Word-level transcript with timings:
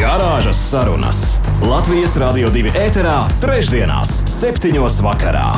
Garāžas 0.00 0.56
sarunas 0.70 1.18
Latvijas 1.60 2.14
Rādio 2.16 2.48
2 2.48 2.70
ēterā, 2.72 3.18
trešdienās, 3.42 4.22
septiņos 4.32 4.96
vakarā. 5.04 5.50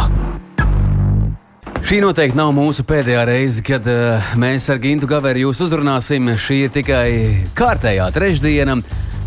Šī 1.87 2.01
noteikti 2.03 2.41
nav 2.41 2.51
mūsu 2.57 2.83
pēdējā 2.89 3.21
reize, 3.29 3.63
kad 3.63 3.87
uh, 3.87 4.33
mēs 4.35 4.67
ar 4.73 4.81
Gintu 4.83 5.07
Gaveru 5.07 5.45
jūs 5.45 5.63
uzrunāsim. 5.63 6.33
Šī 6.35 6.59
ir 6.65 6.75
tikai 6.75 7.07
kārtējā 7.55 8.09
trešdiena. 8.17 8.81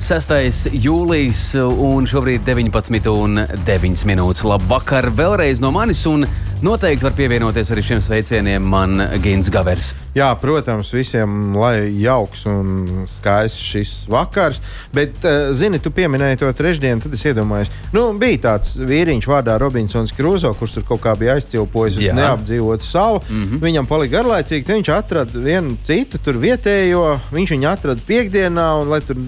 6. 0.03 0.67
jūlijas, 0.83 1.45
un 1.63 2.11
šobrīd 2.11 2.43
19,9 2.43 4.03
minūtes. 4.11 4.43
Labvakar 4.51 5.07
vēlreiz 5.15 5.63
no 5.63 5.71
manis, 5.71 6.03
un 6.11 6.27
Noteikti 6.63 7.03
var 7.03 7.11
pievienoties 7.17 7.67
arī 7.73 7.81
šiem 7.83 7.99
sveicieniem 8.01 8.63
man 8.63 9.01
Gins 9.19 9.49
Gavers. 9.51 9.91
Jā, 10.15 10.29
protams, 10.39 10.93
visiem 10.95 11.51
lai 11.59 11.89
jauks 11.99 12.45
un 12.47 13.03
skaists 13.11 13.59
šis 13.59 13.89
vakars. 14.07 14.61
Bet, 14.95 15.17
uh, 15.27 15.49
zini, 15.51 15.81
tu 15.83 15.91
pieminēji 15.91 16.39
to 16.39 16.51
trešdienu, 16.55 17.03
tad 17.03 17.17
es 17.17 17.25
iedomājos, 17.27 17.71
nu, 17.91 18.05
bija 18.19 18.39
tāds 18.45 18.77
vīriņš 18.79 19.27
vārdā 19.27 19.57
Robinsons 19.59 20.15
Krūzo, 20.15 20.53
kurš 20.55 20.77
tur 20.77 20.85
kaut 20.87 21.01
kā 21.03 21.17
bija 21.19 21.35
aizcilpojis 21.35 21.99
uz 21.99 22.15
neapdzīvotu 22.15 22.87
salu. 22.87 23.19
Mm 23.27 23.43
-hmm. 23.43 23.63
Viņam 23.67 23.89
palika 23.91 24.15
garlaicīgi, 24.15 24.71
viņš 24.71 24.93
atrada 24.95 25.43
vienu 25.49 25.75
citu 25.83 26.17
tur 26.23 26.39
vietējo. 26.39 27.19
Viņš 27.35 27.51
viņu 27.51 27.69
atrada 27.73 28.01
piekdienā, 28.07 28.69
un 28.81 28.89
lai 28.95 29.01
tur 29.01 29.19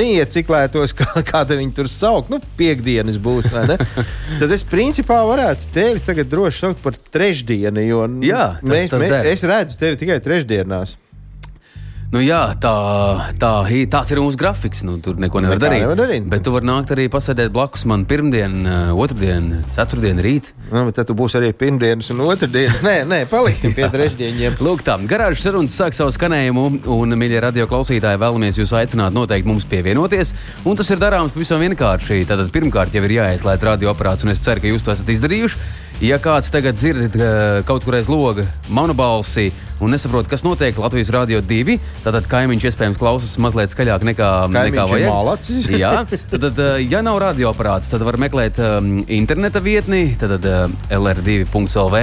neieciklētos, 0.00 0.94
kā, 0.98 1.20
kāda 1.20 1.60
viņa 1.60 1.74
tur 1.76 1.92
sauc, 1.92 2.32
nu, 2.32 2.40
piekdienas 2.56 3.20
būs. 3.20 3.52
tad 4.40 4.50
es 4.50 4.64
principā 4.64 5.20
varētu 5.28 5.72
tevi 5.74 6.00
tagad 6.00 6.13
tagad 6.14 6.30
droši 6.30 6.62
saukt 6.62 6.84
par 6.84 6.94
trešdienu, 6.94 7.82
jo 7.84 8.04
Jā, 8.24 8.54
tas, 8.60 8.70
mēs, 8.70 8.92
tas 8.92 9.02
mēs, 9.02 9.32
es 9.34 9.48
redzu 9.50 9.80
tevi 9.80 10.00
tikai 10.04 10.20
trešdienās. 10.22 10.98
Nu, 12.14 12.20
jā, 12.22 12.52
tā, 12.62 12.70
tā, 13.42 13.48
tāds 13.90 14.12
ir 14.14 14.20
mūsu 14.22 14.38
grafiks. 14.38 14.84
Nu, 14.86 15.00
tur 15.02 15.16
neko 15.18 15.40
nevar 15.42 15.58
darīt. 15.58 15.82
Nevar 15.82 15.98
darīt. 15.98 16.26
Bet 16.30 16.44
tu 16.46 16.52
vari 16.54 16.68
nākt 16.68 16.92
arī 16.94 17.08
pasēdēt 17.10 17.50
blakus 17.54 17.82
man 17.90 18.04
pirmdien, 18.06 18.54
eh, 18.70 18.92
otrdien, 18.94 19.48
ceturtdien, 19.74 20.20
rīt. 20.22 20.52
Nu, 20.70 20.84
tad 20.94 21.08
tu 21.10 21.16
būsi 21.18 21.40
arī 21.40 21.50
pirmdienas 21.58 22.12
un 22.14 22.22
otrdienas. 22.22 22.84
Nē, 22.86 22.94
nē, 23.10 23.20
paliksim 23.32 23.74
pie 23.74 23.88
trešdieniem. 23.90 24.54
Lūk, 24.66 24.84
tā 24.86 24.94
garāžas 25.10 25.42
sarunas 25.42 25.74
sāk 25.74 25.96
savu 25.96 26.14
skanējumu, 26.14 26.68
un, 26.94 27.18
mīļie 27.18 27.42
radio 27.42 27.66
klausītāji, 27.70 28.20
vēlamies 28.22 28.62
jūs 28.62 28.76
aicināt 28.78 29.16
noteikti 29.16 29.50
mums 29.50 29.66
pievienoties. 29.66 30.36
Un 30.62 30.78
tas 30.78 30.94
ir 30.94 31.02
darāms 31.02 31.34
pavisam 31.34 31.58
vienkārši. 31.66 32.22
Tātad 32.30 32.54
pirmkārt 32.54 32.94
jau 32.94 33.02
ir 33.02 33.18
jāieslēdz 33.18 33.72
radioaparāts, 33.72 34.22
un 34.22 34.36
es 34.36 34.44
ceru, 34.44 34.62
ka 34.62 34.70
jūs 34.70 34.86
to 34.86 34.94
esat 34.94 35.10
izdarījuši. 35.16 35.82
Ja 36.02 36.16
kāds 36.18 36.50
tagad 36.50 36.74
dzird 36.74 37.14
kaut 37.68 37.84
kur 37.86 37.94
aiz 37.94 38.08
loga 38.10 38.42
manu 38.66 38.96
balsi 38.98 39.52
un 39.84 39.94
nesaprot, 39.94 40.28
kas 40.30 40.44
notiek 40.46 40.78
Latvijas 40.80 41.12
Rādio 41.14 41.42
2, 41.44 41.76
tad 42.04 42.18
kaimiņš 42.30 42.68
iespējams 42.70 43.00
klausās 43.00 43.36
mazliet 43.42 43.72
skaļāk 43.72 44.06
nekā, 44.10 44.30
nekā 44.54 44.86
vajag. 44.90 45.50
Jā, 45.74 45.92
tad, 46.30 46.46
tad, 46.48 46.62
ja 46.84 47.02
nav 47.04 47.20
radioaparāts, 47.22 47.90
tad 47.92 48.04
var 48.06 48.18
meklēt 48.20 48.60
um, 48.62 48.96
interneta 49.12 49.62
vietni, 49.64 50.06
tad 50.20 50.36
uh, 50.40 50.66
lr2.lv 50.94 52.02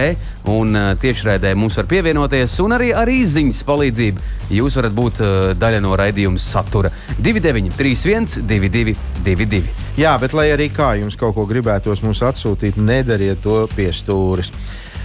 un 0.52 0.78
uh, 0.78 0.92
tiešraidē 1.02 1.54
mums 1.58 1.78
var 1.80 1.90
pievienoties 1.90 2.58
un 2.64 2.78
arī 2.78 2.92
ar 2.98 3.10
izziņas 3.12 3.64
palīdzību. 3.68 4.30
Jūs 4.52 4.78
varat 4.80 4.96
būt 4.96 5.22
uh, 5.24 5.32
daļa 5.58 5.82
no 5.84 5.96
raidījuma 6.00 6.42
satura 6.42 6.92
2931 7.20 8.42
2222. 8.48 9.64
Jā, 10.00 10.16
bet 10.22 10.36
lai 10.38 10.50
arī 10.54 10.70
kā 10.74 10.94
jums 11.00 11.18
kaut 11.20 11.36
ko 11.38 11.46
gribētos 11.50 12.04
mums 12.06 12.22
atsūtīt, 12.26 12.80
nedariet 12.80 13.42
to 13.44 13.64
pie 13.76 13.90
stūres. 13.96 14.52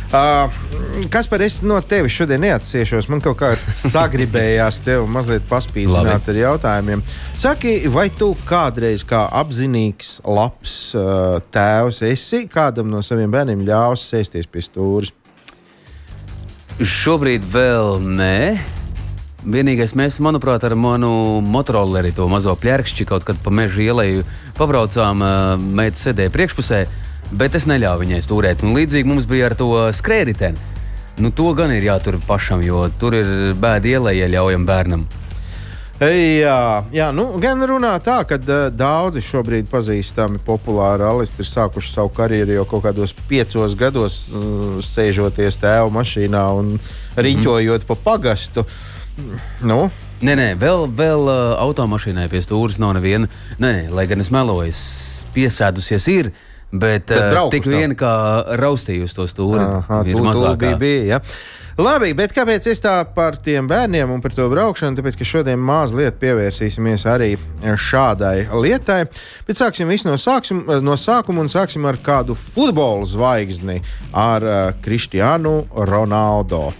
Uh, 0.07 0.47
kas 1.11 1.27
par 1.27 1.43
es 1.43 1.59
no 1.67 1.81
tevis 1.83 2.15
šodien 2.15 2.45
neatsiešos? 2.45 3.09
Man 3.11 3.19
kaut 3.25 3.41
kā 3.41 3.49
sagribējās 3.81 4.79
tevi 4.87 5.09
mazliet 5.11 5.47
paspīdzināt 5.51 6.31
ar 6.31 6.39
jautājumiem. 6.39 7.03
Saki, 7.35 7.73
vai 7.91 8.07
tu 8.15 8.31
kādreiz 8.47 9.03
kā 9.09 9.25
apzinīgs, 9.41 10.21
labs 10.23 10.77
uh, 10.95 11.41
tēvs 11.51 12.05
esi 12.07 12.45
kādam 12.53 12.93
no 12.93 13.03
saviem 13.03 13.35
bērniem 13.35 13.67
ļāvis 13.67 14.07
sēsties 14.13 14.47
pie 14.47 14.63
stūres? 14.63 15.11
Šobrīd 16.77 17.43
vēl 17.51 17.99
nē. 18.05 18.39
Vienīgais, 19.47 19.95
mēs, 19.99 20.21
manuprāt, 20.23 20.65
ar 20.67 20.75
manu 20.79 21.41
motoroleri, 21.43 22.11
to 22.15 22.27
mazo 22.31 22.55
plērkšķi 22.59 23.07
kaut 23.07 23.27
kad 23.27 23.39
pa 23.43 23.51
meža 23.55 23.83
ielai 23.85 24.09
pabraucām, 24.59 25.23
meita 25.79 26.03
sēdēja 26.03 26.33
priekšpusē, 26.35 26.81
bet 27.33 27.55
es 27.59 27.67
neļāvu 27.67 28.05
viņai 28.05 28.23
stūrēt. 28.25 28.65
Un 28.65 28.77
līdzīgi 28.77 29.09
mums 29.09 29.29
bija 29.29 29.51
ar 29.51 29.57
to 29.59 29.71
skrējēju. 29.97 30.55
Nu, 31.17 31.31
to 31.33 31.49
gan 31.57 31.73
ir 31.73 31.87
jātur 31.87 32.19
pašam, 32.27 32.61
jo 32.61 32.83
tur 33.01 33.15
ir 33.17 33.29
bēda 33.57 33.89
ielai, 33.95 34.19
ja 34.19 34.29
ļaujam 34.29 34.67
bērnam. 34.69 35.07
Jā, 35.97 36.59
jā 36.93 37.07
nu, 37.17 37.25
gan 37.41 37.63
runā 37.65 37.95
tā, 38.05 38.19
ka 38.29 38.37
uh, 38.37 38.67
daudzi 38.69 39.23
šobrīd 39.25 39.71
pazīstami 39.71 40.43
populāri 40.45 41.07
alisti 41.09 41.41
ir 41.41 41.49
sākuši 41.49 41.95
savu 41.95 42.13
karjeru 42.13 42.59
jau 42.59 42.67
kaut 42.69 42.85
kādos 42.85 43.17
piecos 43.31 43.79
gados, 43.81 44.27
uh, 44.29 44.77
sēžoties 44.85 45.57
tēva 45.63 45.89
mašīnā 45.97 46.45
un 46.59 46.75
riņķojot 47.17 47.81
mm. 47.81 47.89
pa 47.89 47.99
pagastu. 48.11 48.67
Uh, 48.67 48.93
Nu? 49.65 49.87
Nē, 50.25 50.33
nē, 50.37 50.47
vēl, 50.61 50.87
vēl 50.97 51.29
uh, 51.29 51.55
automašīnai 51.61 52.27
pie 52.33 52.41
stūres 52.45 52.79
nav 52.81 52.95
neviena. 52.97 53.29
Nē, 53.61 53.89
lai 53.93 54.07
gan 54.09 54.21
es 54.21 54.31
meloju, 54.33 54.73
piesēdusies 55.35 56.09
ir. 56.13 56.31
Bet, 56.81 57.11
bet 57.11 57.37
uh, 57.37 57.47
tik 57.53 57.69
vien 57.71 57.95
kā 57.99 58.15
raustīju 58.61 59.07
uz 59.07 59.15
to 59.17 59.29
stūri. 59.31 59.63
Mazāk 60.17 60.61
bija. 60.63 60.81
bija 60.81 61.07
ja. 61.17 61.21
Labi, 61.77 62.15
bet 62.17 62.33
kāpēc 62.33 62.71
es 62.71 62.81
tā 62.81 62.95
par 63.13 63.35
tiem 63.45 63.67
bērniem 63.69 64.09
un 64.09 64.23
par 64.25 64.33
to 64.33 64.47
braukšanu? 64.49 64.97
Tāpēc, 64.97 65.19
ka 65.21 65.27
šodien 65.29 65.61
mazliet 65.61 66.17
pievērsīsimies 66.23 67.05
arī 67.13 67.35
šādai 67.61 68.47
lietai. 68.49 69.03
Bet 69.45 69.61
sāksim 69.61 69.93
no, 70.09 70.17
sāksim, 70.17 70.63
no 70.81 70.97
sākuma 70.97 71.45
un 71.45 71.53
sāksim 71.53 71.85
ar 71.85 72.01
kādu 72.01 72.33
futbola 72.33 73.05
zvaigzni, 73.05 73.83
ar 74.17 74.49
uh, 74.49 74.65
Kristiānu 74.81 75.59
Ronaldo. 75.93 76.71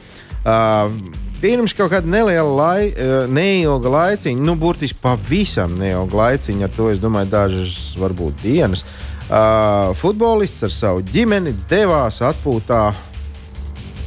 Uh, 0.47 0.89
Pirms 1.37 1.75
kaut 1.77 1.91
kāda 1.93 2.09
neliela 2.09 2.49
lai, 2.49 2.87
eh, 2.89 3.27
neilga 3.29 3.91
laiciņa, 3.93 4.41
nu, 4.41 4.55
burtiski 4.57 4.97
pavisam 5.03 5.75
neilga 5.77 6.17
laiciņa, 6.17 6.65
ar 6.65 6.73
to 6.73 6.87
es 6.89 7.03
domāju, 7.03 7.29
dažas 7.35 7.75
varbūt 8.01 8.41
dienas. 8.41 8.81
Uh, 8.81 9.16
futbolists 9.27 10.67
ar 10.67 10.73
savu 10.73 11.05
ģimeni 11.11 11.55
devās 11.71 12.21
atpūtā 12.23 12.83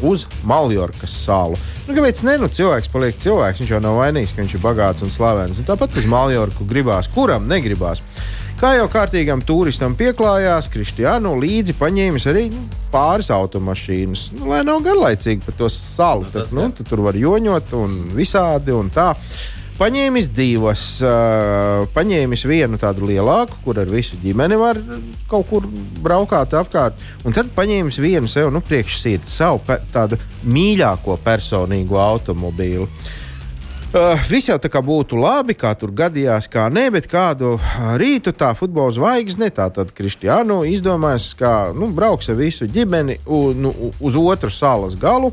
uz 0.06 0.26
Maljorkas 0.48 1.12
salu. 1.26 1.58
Nu, 1.88 1.96
kāpēc 1.98 2.22
ne? 2.24 2.38
Nu, 2.40 2.48
cilvēks 2.48 2.92
paliek 2.94 3.18
cilvēks. 3.20 3.60
Viņš 3.60 3.72
jau 3.74 3.82
nav 3.84 4.00
vainīgs, 4.00 4.32
ka 4.36 4.44
viņš 4.44 4.56
ir 4.56 4.64
bagāts 4.64 5.04
un 5.04 5.12
slavens. 5.12 5.60
Un 5.60 5.68
tāpat 5.68 5.98
uz 6.00 6.08
Maljorku 6.10 6.68
gribās, 6.70 7.10
kuram 7.12 7.50
negribās. 7.50 8.04
Kā 8.60 8.74
jau 8.76 8.90
kārtīgam 8.92 9.40
turistam 9.48 9.94
pieklājās, 9.96 10.68
Kristiānu 10.72 11.32
līdzi 11.40 11.78
paņēmis 11.80 12.26
arī 12.28 12.50
nu, 12.52 12.66
pāris 12.92 13.30
automašīnas, 13.32 14.26
nu, 14.36 14.50
lai 14.52 14.66
nav 14.68 14.82
garlaicīgi 14.84 15.46
pa 15.46 15.56
to 15.56 15.70
salu. 15.72 16.26
Nu, 16.28 16.34
tad, 16.34 16.52
nu, 16.58 16.66
tu 16.76 16.84
tur 16.88 17.06
var 17.06 17.16
joņot 17.16 17.72
un 17.80 17.96
visādi 18.18 18.76
un 18.76 18.92
tā. 18.92 19.14
Paņēmis 19.80 20.26
divas, 20.36 20.82
paņēmis 21.96 22.42
vienu 22.50 22.76
tādu 22.82 23.06
lielāku, 23.08 23.62
kur 23.64 23.78
ar 23.80 23.88
visu 23.88 24.18
ģimeni 24.20 24.58
var 24.60 24.76
kaut 25.32 25.46
kur 25.48 25.68
braukāt 26.04 26.52
apkārt, 26.60 26.98
un 27.24 27.36
tad 27.36 27.54
paņēmis 27.56 28.00
vienu 28.04 28.28
sev, 28.28 28.50
nu, 28.52 28.60
priekšsīti, 28.60 29.30
savu 29.32 29.62
pe 29.64 29.78
tādu 29.94 30.20
mīļāko 30.44 31.16
personīgo 31.24 31.96
automobīlu. 32.04 32.90
Uh, 33.90 34.20
viss 34.30 34.52
jau 34.52 34.58
tā 34.62 34.68
kā 34.70 34.82
būtu 34.86 35.18
labi, 35.18 35.56
kā 35.58 35.72
tur 35.80 35.94
gadījās, 35.96 36.50
kā 36.52 36.68
nē, 36.70 36.90
bet 36.94 37.08
kādu 37.10 37.56
rītu 37.98 38.36
tā 38.38 38.52
futbola 38.60 38.92
zvaigzne, 38.94 39.48
tā 39.56 39.70
tad 39.74 39.96
Kristiānu 39.96 40.60
izdomājis, 40.70 41.30
ka 41.40 41.54
nu, 41.74 41.88
brauks 41.96 42.30
ar 42.30 42.38
visu 42.38 42.68
ģimeni 42.68 43.16
un, 43.26 43.64
nu, 43.64 43.72
uz 44.04 44.20
otru 44.20 44.52
salas 44.54 45.00
galu. 45.00 45.32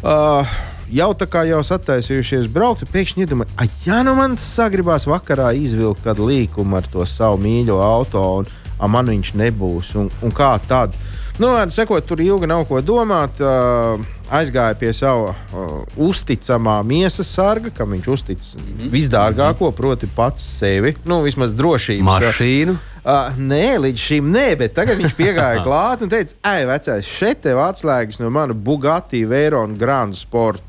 Uh, 0.00 0.56
jau 0.92 1.10
tā 1.18 1.28
kā 1.30 1.44
jau 1.48 1.62
sataisījušies 1.66 2.48
braukt, 2.52 2.86
pēkšņi 2.92 3.26
iedomājās, 3.26 3.76
ja 3.86 4.02
nu 4.06 4.16
man 4.18 4.36
sagribās 4.40 5.08
vakarā 5.10 5.52
izvilkt 5.58 6.04
kādu 6.06 6.28
līkumu 6.30 6.78
ar 6.78 6.88
to 6.92 7.06
savu 7.08 7.40
mīļo 7.42 7.80
auto, 7.82 8.24
un 8.40 8.90
man 8.92 9.12
viņš 9.12 9.34
nebūs, 9.40 9.94
un, 10.00 10.10
un 10.22 10.34
kā 10.34 10.56
tad? 10.68 10.96
Nu, 11.36 11.50
sekot, 11.70 12.06
tur 12.08 12.20
ilgi 12.24 12.48
nav 12.48 12.64
ko 12.68 12.80
domāt. 12.80 13.40
Uh, 13.44 14.00
aizgāja 14.32 14.74
pie 14.78 14.90
sava 14.96 15.30
uh, 15.30 15.74
uzticamā 16.02 16.80
miesas 16.86 17.28
sarga, 17.30 17.70
kam 17.70 17.92
viņš 17.94 18.08
uztic 18.10 18.38
mm 18.38 18.62
-hmm. 18.64 18.90
visdārgāko, 18.90 19.70
proti, 19.72 20.08
pats 20.16 20.42
sevi, 20.58 20.94
nu, 21.04 21.22
vismaz 21.22 21.54
drošības 21.54 22.04
mašīnu. 22.04 22.76
Uh, 23.06 23.36
nē, 23.38 23.78
līdz 23.84 23.98
šim 24.02 24.32
nē, 24.32 24.56
bet 24.58 24.74
tagad 24.74 24.98
viņš 24.98 25.14
piegāja 25.14 25.62
klāt 25.66 26.02
un 26.02 26.08
teica, 26.08 26.34
ej, 26.42 26.66
vecais, 26.66 27.06
šeit 27.06 27.42
tev 27.42 27.60
atslēgas 27.62 28.18
no 28.18 28.30
mana 28.30 28.54
Bugatti 28.54 29.22
Vērona 29.28 29.78
Grand 29.78 30.16
Sport 30.16 30.62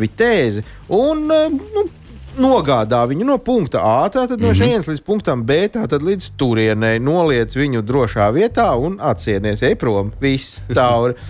vitēzi. 0.00 0.64
Un, 0.92 1.26
uh, 1.30 1.50
nu, 1.50 1.86
nogādā 2.36 3.02
viņu 3.08 3.26
no 3.26 3.38
punkta 3.42 3.80
A, 3.80 4.08
tātad 4.12 4.40
no 4.40 4.48
mm 4.48 4.52
-hmm. 4.52 4.58
šejienes 4.58 4.88
līdz 4.90 5.04
punktam 5.04 5.44
B, 5.46 5.68
tātad 5.72 6.02
līdz 6.04 6.30
turienei, 6.36 6.98
noliec 7.00 7.56
viņu 7.56 7.82
drošā 7.82 8.30
vietā 8.32 8.74
un 8.76 8.98
atsienies, 9.00 9.62
ej 9.62 9.74
prom, 9.74 10.12
viss 10.20 10.60
cauri. 10.72 11.14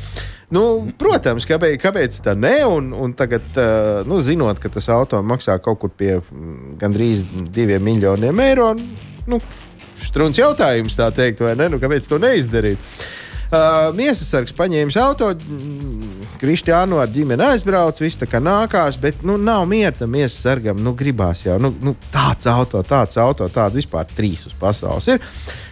Nu, 0.46 0.92
protams, 0.98 1.42
kāpēc, 1.42 1.80
kāpēc 1.82 2.20
tā 2.22 2.36
ne? 2.38 2.64
Un, 2.70 2.92
un 2.92 3.12
tagad, 3.18 3.42
uh, 3.58 4.06
nu, 4.06 4.20
zinot, 4.22 4.60
ka 4.62 4.68
tas 4.68 4.88
auto 4.88 5.18
maksā 5.22 5.58
kaut 5.58 5.78
kur 5.78 5.90
pie 5.90 6.20
gandrīz 6.78 7.24
diviem 7.50 7.82
miljoniem 7.82 8.40
eiro, 8.40 8.76
nu, 9.26 9.40
Strūns 9.96 10.38
jautājums, 10.38 10.96
tā 10.96 11.08
teikt, 11.14 11.40
vai 11.40 11.54
ne? 11.58 11.70
Nu, 11.72 11.80
kāpēc 11.82 12.06
to 12.08 12.18
neizdarīt? 12.22 12.78
Uh, 13.46 13.93
Miesas 13.94 14.26
sargs 14.32 14.54
paņēma 14.56 14.90
auto, 15.04 15.28
Kristiānu 16.40 16.98
ar 17.00 17.10
ģimeni 17.12 17.44
aizbrauc, 17.46 18.00
viss 18.02 18.19
tā 18.19 18.26
kā 18.28 18.40
nākās, 18.43 18.98
bet 19.00 19.22
nu, 19.26 19.37
nav 19.40 19.64
miera 19.70 19.94
tam 19.94 20.10
miesas 20.12 20.40
sargam. 20.43 20.81
Nu, 20.82 20.93
gribās 20.98 21.44
jau 21.46 21.56
nu, 21.62 21.70
nu, 21.81 21.94
tāds 22.12 22.48
auto, 22.50 22.82
tāds 22.87 23.16
auto, 23.22 23.46
tāds 23.52 23.78
vispār 23.78 24.08
trīs 24.16 24.43
uz 24.50 24.56
pasaules 24.58 25.06
ir. 25.14 25.22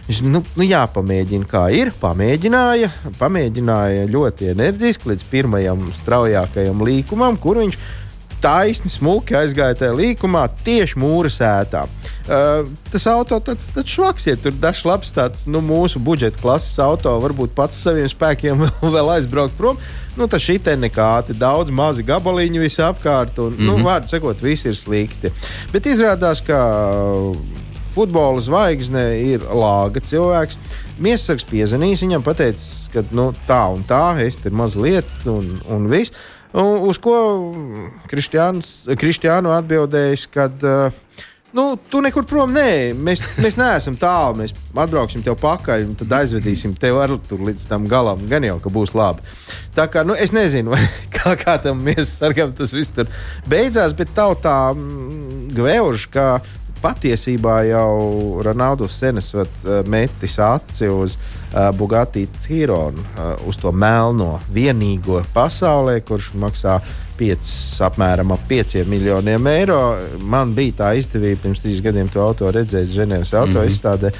Viņš 0.07 0.21
nu, 0.23 0.41
nu, 0.55 0.65
jāpamēģina, 0.65 1.49
kā 1.49 1.65
ir. 1.73 1.91
Pamēģināja, 2.01 2.91
pamēģināja 3.19 4.07
ļoti 4.13 4.51
enerģiski 4.53 5.11
līdz 5.11 5.27
pirmajam 5.31 5.87
straujākajam 5.99 6.83
līkumam, 6.85 7.39
kur 7.41 7.59
viņš 7.63 7.79
taisni, 8.45 8.91
smuki 8.93 9.35
aizgāja 9.37 9.77
tajā 9.79 9.95
līkumā, 9.97 10.45
tieši 10.65 10.99
mūra 11.01 11.31
sētā. 11.33 11.85
Uh, 12.25 12.69
tas 12.93 13.05
auto 13.09 13.39
tāds, 13.43 13.67
tāds 13.73 13.93
švaks, 13.93 14.27
ja 14.29 14.37
tur 14.41 14.53
dažs 14.61 14.85
labs 14.85 15.13
tāds, 15.13 15.45
nu, 15.49 15.61
mūsu 15.65 16.01
budžeta 16.01 16.41
klases 16.41 16.77
auto, 16.81 17.13
varbūt 17.23 17.55
pats 17.57 17.81
saviem 17.87 18.09
spēkiem 18.09 18.65
vēl 18.95 19.13
aizbraukt 19.17 19.57
prom. 19.57 19.81
Nu, 20.15 20.29
tas 20.31 20.45
šī 20.45 20.59
te 20.63 20.77
nekādi, 20.79 21.35
daudz 21.37 21.73
mazi 21.75 22.05
gabaliņi 22.07 22.61
visapkārt, 22.61 23.41
un, 23.41 23.53
mm 23.53 23.59
-hmm. 23.59 23.65
nu, 23.65 23.77
mhm. 23.77 23.85
vārdu 23.89 24.13
sakot, 24.13 24.41
viss 24.41 24.65
ir 24.65 24.77
slikti. 24.77 25.33
Bet 25.73 25.89
izrādās, 25.91 26.41
ka 26.45 26.61
futbola 27.95 28.41
zvaigzne 28.43 29.03
ir 29.23 29.45
lāga 29.55 30.03
cilvēks. 30.03 30.57
Miesaks 30.99 31.47
piezvanīs 31.47 32.03
viņam, 32.03 32.23
pateicis, 32.23 32.87
ka 32.93 33.03
nu, 33.15 33.33
tā 33.47 33.61
un 33.73 33.83
tā, 33.87 34.17
es 34.23 34.37
te 34.39 34.49
mazliet 34.49 35.27
un, 35.31 35.57
un 35.71 35.89
viss. 35.91 36.11
Uz 36.55 36.99
ko 37.03 37.15
Kristiānu 38.07 39.51
atbildējis, 39.51 40.27
ka 40.31 40.45
uh, 40.47 41.23
nu, 41.55 41.65
tu 41.91 42.01
nekur 42.03 42.25
prom 42.27 42.51
nē, 42.51 42.93
mēs, 42.99 43.21
mēs 43.39 43.55
neesam 43.59 43.95
tālu. 43.99 44.41
Mēs 44.41 44.53
atbrauksim 44.83 45.23
tev 45.23 45.37
pakaļ 45.39 45.85
un 45.87 45.93
tad 45.99 46.15
aizvedīsim 46.19 46.75
tevi 46.79 46.99
ar 46.99 47.15
tur 47.29 47.43
līdz 47.47 47.67
tam 47.71 47.87
galam. 47.91 48.25
Gan 48.31 48.47
jau, 48.47 48.57
ka 48.63 48.71
būs 48.71 48.95
labi. 48.97 49.23
Tā 49.75 49.87
kā 49.91 50.03
nu, 50.07 50.17
es 50.19 50.35
nezinu, 50.35 50.73
vai, 50.75 50.83
kā, 51.15 51.35
kā 51.39 51.55
tam 51.63 51.79
miesas 51.85 52.17
sargam 52.19 52.51
tas 52.55 52.75
viss 52.75 52.95
tur 52.95 53.11
beidzās, 53.51 53.95
bet 53.95 54.11
tautā 54.15 54.57
mm, 54.75 55.55
gvēuž, 55.55 56.09
ka 56.11 56.27
patiesībā 56.85 57.55
jau 57.65 58.41
Ronaldu 58.45 58.87
Senesvat 58.91 59.63
uh, 59.65 59.79
metis 59.89 60.37
aci 60.41 60.89
uz 60.91 61.15
uh, 61.17 61.71
Bugatti 61.77 62.27
Cironu, 62.41 63.01
uh, 63.01 63.33
uz 63.49 63.57
to 63.61 63.73
melno 63.73 64.35
vienīgo 64.53 65.23
pasaulē, 65.33 65.97
kurš 66.05 66.33
maksā 66.41 66.77
5, 67.17 67.51
apmēram 67.87 68.33
ap 68.35 68.45
5 68.49 68.83
miljoniem 68.91 69.49
eiro. 69.49 69.81
Man 70.21 70.53
bija 70.55 70.81
tā 70.83 70.93
izdevība 70.99 71.45
pirms 71.45 71.63
trīs 71.63 71.81
gadiem 71.83 72.11
to 72.11 72.21
auto 72.21 72.51
redzēt 72.51 72.91
Ženēvas 72.91 73.33
auto 73.33 73.55
mm 73.55 73.61
-hmm. 73.61 73.71
izstādē. 73.71 74.11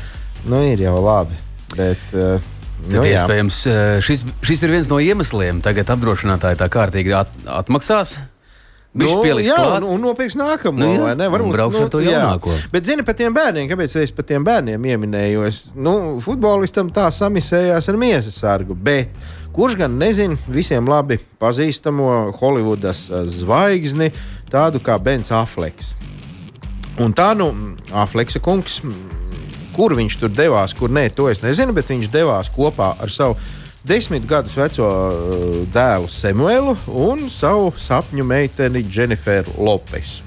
Nu, 0.46 0.64
ir 0.64 0.82
jau 0.82 0.98
labi. 1.04 1.36
Bet, 1.76 2.02
uh, 2.14 2.40
Tad, 2.86 2.94
nu, 2.94 3.04
iespējams, 3.04 3.68
šis, 4.02 4.26
šis 4.42 4.64
ir 4.64 4.72
viens 4.72 4.90
no 4.90 5.00
iemesliem. 5.00 5.62
Tagad 5.62 5.90
apdrošinātāji 5.90 6.60
tā 6.60 6.70
kārtīgi 6.70 7.16
at, 7.18 7.30
atmaksās 7.46 8.18
Viņš 8.96 9.12
nu, 9.12 9.24
pieliks 9.26 9.50
jā, 9.50 9.56
klāt. 9.60 9.84
un, 9.84 9.90
un 9.92 10.04
nopirks 10.08 10.38
nākamo. 10.40 10.80
Nu, 10.80 10.92
jā, 10.96 11.16
ne, 11.20 11.26
varbūt 11.32 11.52
brauks 11.52 11.76
nu, 11.76 11.84
ar 11.84 11.90
to 11.92 12.00
jaunāko. 12.00 12.54
Jā. 12.56 12.70
Bet, 12.72 12.86
zini, 12.88 13.04
par 13.04 13.18
tiem 13.20 13.34
bērniem, 13.36 13.68
kāpēc 13.68 13.96
es 14.00 14.14
par 14.16 14.28
tiem 14.30 14.46
bērniem 14.48 14.88
pieminēju? 14.88 15.42
Es, 15.50 15.60
nu, 15.76 15.96
futbolistam 16.24 16.94
tā 16.96 17.10
samisējās 17.12 17.92
ar 17.92 18.00
miesas 18.00 18.40
sargu. 18.40 18.78
Bet, 18.88 19.12
kurš 19.56 19.76
gan 19.82 19.98
nezina 20.00 20.40
visiem 20.48 20.88
labi 20.88 21.20
pazīstamo 21.44 22.08
Holivudas 22.40 23.10
eh, 23.10 23.28
zvaigzni, 23.36 24.14
tādu 24.52 24.80
kā 24.84 24.96
Bens 25.04 25.34
Afleks. 25.36 25.92
Un 27.04 27.12
tā, 27.12 27.34
nu, 27.36 27.52
Afleksa 27.92 28.40
kungs, 28.40 28.80
kur 29.76 29.98
viņš 30.00 30.20
tur 30.22 30.32
devās, 30.32 30.72
kur 30.78 30.94
nē, 30.96 31.10
to 31.12 31.28
es 31.28 31.44
nezinu, 31.44 31.76
bet 31.76 31.92
viņš 31.92 32.08
devās 32.14 32.48
kopā 32.56 32.94
ar 32.96 33.12
savu 33.12 33.36
desmit 33.86 34.26
gadus 34.26 34.56
veco 34.58 34.86
uh, 34.86 35.58
dēlu 35.74 36.10
Samuelu 36.10 36.76
un 36.90 37.28
savu 37.30 37.72
sapņu 37.78 38.26
meiteni 38.26 38.84
Jenniferu 38.90 39.54
Lopesu. 39.62 40.24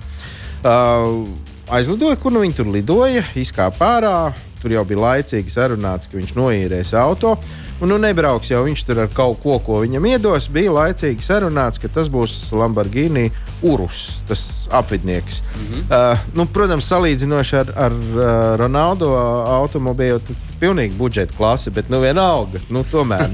Uh, 0.58 1.24
aizlidoja, 1.70 2.18
kur 2.18 2.34
nu 2.34 2.42
viņi 2.44 2.58
tur 2.58 2.70
lidoja, 2.72 3.24
izkāpa 3.38 3.96
ārā. 3.98 4.18
Tur 4.58 4.74
jau 4.74 4.82
bija 4.86 4.98
laicīgi 4.98 5.52
sarunāts, 5.54 6.10
ka 6.10 6.18
viņš 6.18 6.34
noīrēs 6.34 6.94
auto. 6.98 7.36
Un 7.78 7.92
nu 7.92 7.98
nebrauks 8.02 8.50
jau 8.50 8.64
viņš 8.66 8.80
tur 8.88 9.04
ar 9.04 9.10
kaut 9.14 9.38
ko, 9.44 9.60
ko 9.62 9.78
viņam 9.84 10.08
iedos. 10.10 10.48
Bija 10.50 10.72
laicīgi 10.74 11.22
sarunāts, 11.22 11.78
ka 11.78 11.90
tas 11.94 12.10
būs 12.10 12.34
Lamborghini 12.58 13.28
Urus, 13.62 14.18
tas 14.26 14.42
apvidnieks. 14.74 15.38
Mm 15.42 15.66
-hmm. 15.66 15.84
uh, 15.86 16.26
nu, 16.34 16.46
protams, 16.46 16.90
salīdzinoši 16.90 17.56
ar, 17.56 17.72
ar 17.76 17.94
uh, 17.94 18.24
Ronaldo 18.58 19.14
automobīlu, 19.62 20.20
pilnīgi 20.60 20.96
budžeta 20.98 21.36
klase, 21.36 21.72
bet 21.74 21.90
nu 21.92 22.02
vienalga. 22.02 22.60
Nu, 22.72 22.84
tomēr. 22.88 23.30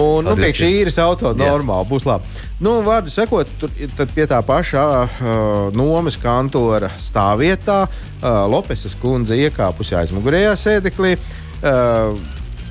Un 0.00 0.24
nu, 0.26 0.34
priekš 0.38 0.62
īres 0.68 0.98
auto 1.02 1.32
normāli 1.36 1.88
būs 1.90 2.06
labi. 2.08 2.28
Nu, 2.62 2.78
vārdu 2.86 3.10
sakot, 3.12 3.48
tur 3.58 4.12
pie 4.14 4.28
tā 4.30 4.38
pašā 4.46 4.86
uh, 5.02 5.32
nomas 5.76 6.18
kantora 6.20 6.92
stāvvietā 7.02 7.80
uh, 7.88 8.44
Lopesas 8.52 8.94
kundze 9.00 9.38
iekāpusi 9.48 9.98
aizmugurējā 9.98 10.54
sēdeklī. 10.60 11.16
Uh, 11.62 12.14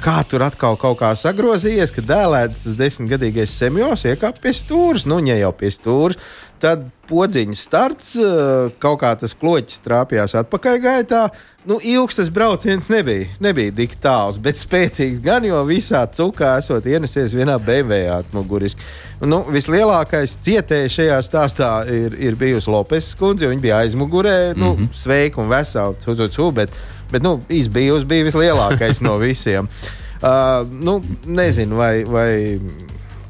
kā 0.01 0.21
tur 0.25 0.41
atkal 0.45 0.77
kaut 0.81 0.97
kā 1.01 1.11
sagrozījies, 1.17 1.93
ka 1.93 2.03
dēlēts 2.05 2.63
tas 2.65 2.77
desmitgadīgais 2.79 3.53
semjos 3.53 4.05
iekāpa 4.09 4.41
pie 4.41 4.53
stūres. 4.57 5.05
Nu, 5.09 5.19
ja 5.27 5.37
jau 5.37 5.51
pie 5.57 5.69
stūres, 5.73 6.17
tad 6.61 6.83
podziņa 7.09 7.55
starts, 7.57 8.13
eh, 8.15 8.69
kaut 8.81 9.01
kā 9.01 9.11
tas 9.19 9.33
kloķis 9.37 9.81
trāpījās 9.85 10.35
atpakaļ 10.43 10.77
gaitā. 10.83 11.21
Nu, 11.67 11.77
ilgs 11.77 12.17
tas 12.17 12.29
brauciens 12.33 12.87
nebija. 12.89 13.27
Nebija 13.43 13.73
tik 13.77 13.97
tāls, 14.01 14.39
bet 14.41 14.57
spēcīgs 14.57 15.21
gan, 15.21 15.45
jo 15.45 15.59
visā 15.67 16.01
cukā 16.09 16.55
esot 16.61 16.87
ienesies 16.89 17.35
vienā 17.37 17.59
BMW 17.61 18.07
atmuguriski. 18.15 18.81
Nu, 19.21 19.43
vislielākais 19.53 20.37
cietējs 20.41 20.97
šajā 20.97 21.19
stāstā 21.27 21.71
ir, 21.89 22.17
ir 22.17 22.37
bijusi 22.39 22.71
Lopes 22.71 23.11
skundze, 23.13 23.45
jo 23.45 23.51
viņa 23.53 23.61
bija 23.61 23.81
aizmugurē, 23.83 24.55
nu, 24.55 24.73
mm 24.73 24.77
-hmm. 24.79 24.93
sveika 25.03 25.41
un 25.41 25.49
vesela, 25.49 25.93
tu, 26.05 26.15
tu, 26.15 26.27
tu, 26.27 26.51
bet, 26.51 26.69
bet 27.11 27.21
nu, 27.21 27.41
izbijus 27.49 28.05
bija 28.05 28.25
vislielākais 28.25 29.01
no 29.01 29.17
visiem. 29.17 29.67
Uh, 30.21 30.67
nu, 30.69 31.01
nezinu, 31.25 31.75
vai, 31.75 32.03
vai 32.03 32.59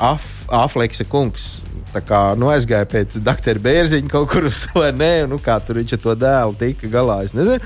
Af, 0.01 0.45
Afleksa 0.49 1.05
kungs 1.05 1.61
kā, 1.99 2.21
nu, 2.39 2.47
aizgāja 2.53 2.87
pēc 2.87 3.19
doktora 3.19 3.59
Bērziņa 3.59 4.11
kaut 4.11 4.29
kur 4.31 4.47
uz 4.47 4.61
to, 4.69 4.85
nē, 4.95 5.27
nu, 5.27 5.41
kā 5.43 5.59
tur 5.59 5.81
viņš 5.81 5.97
ar 5.97 6.01
to 6.05 6.15
dēlu 6.15 6.55
tika 6.59 6.87
galā. 6.93 7.23
Es 7.27 7.35
nezinu. 7.35 7.59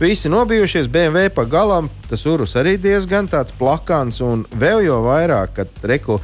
Visi 0.00 0.30
nobijušies, 0.32 0.88
BMW 0.88 1.28
pa 1.28 1.44
galam, 1.44 1.90
tas 2.08 2.22
urus 2.24 2.56
arī 2.56 2.78
diezgan 2.80 3.26
tāds 3.28 3.52
plakāns, 3.52 4.22
un 4.24 4.46
vēl 4.56 4.86
jau 4.86 5.02
vairāk, 5.04 5.52
kad 5.58 5.84
reku 5.84 6.16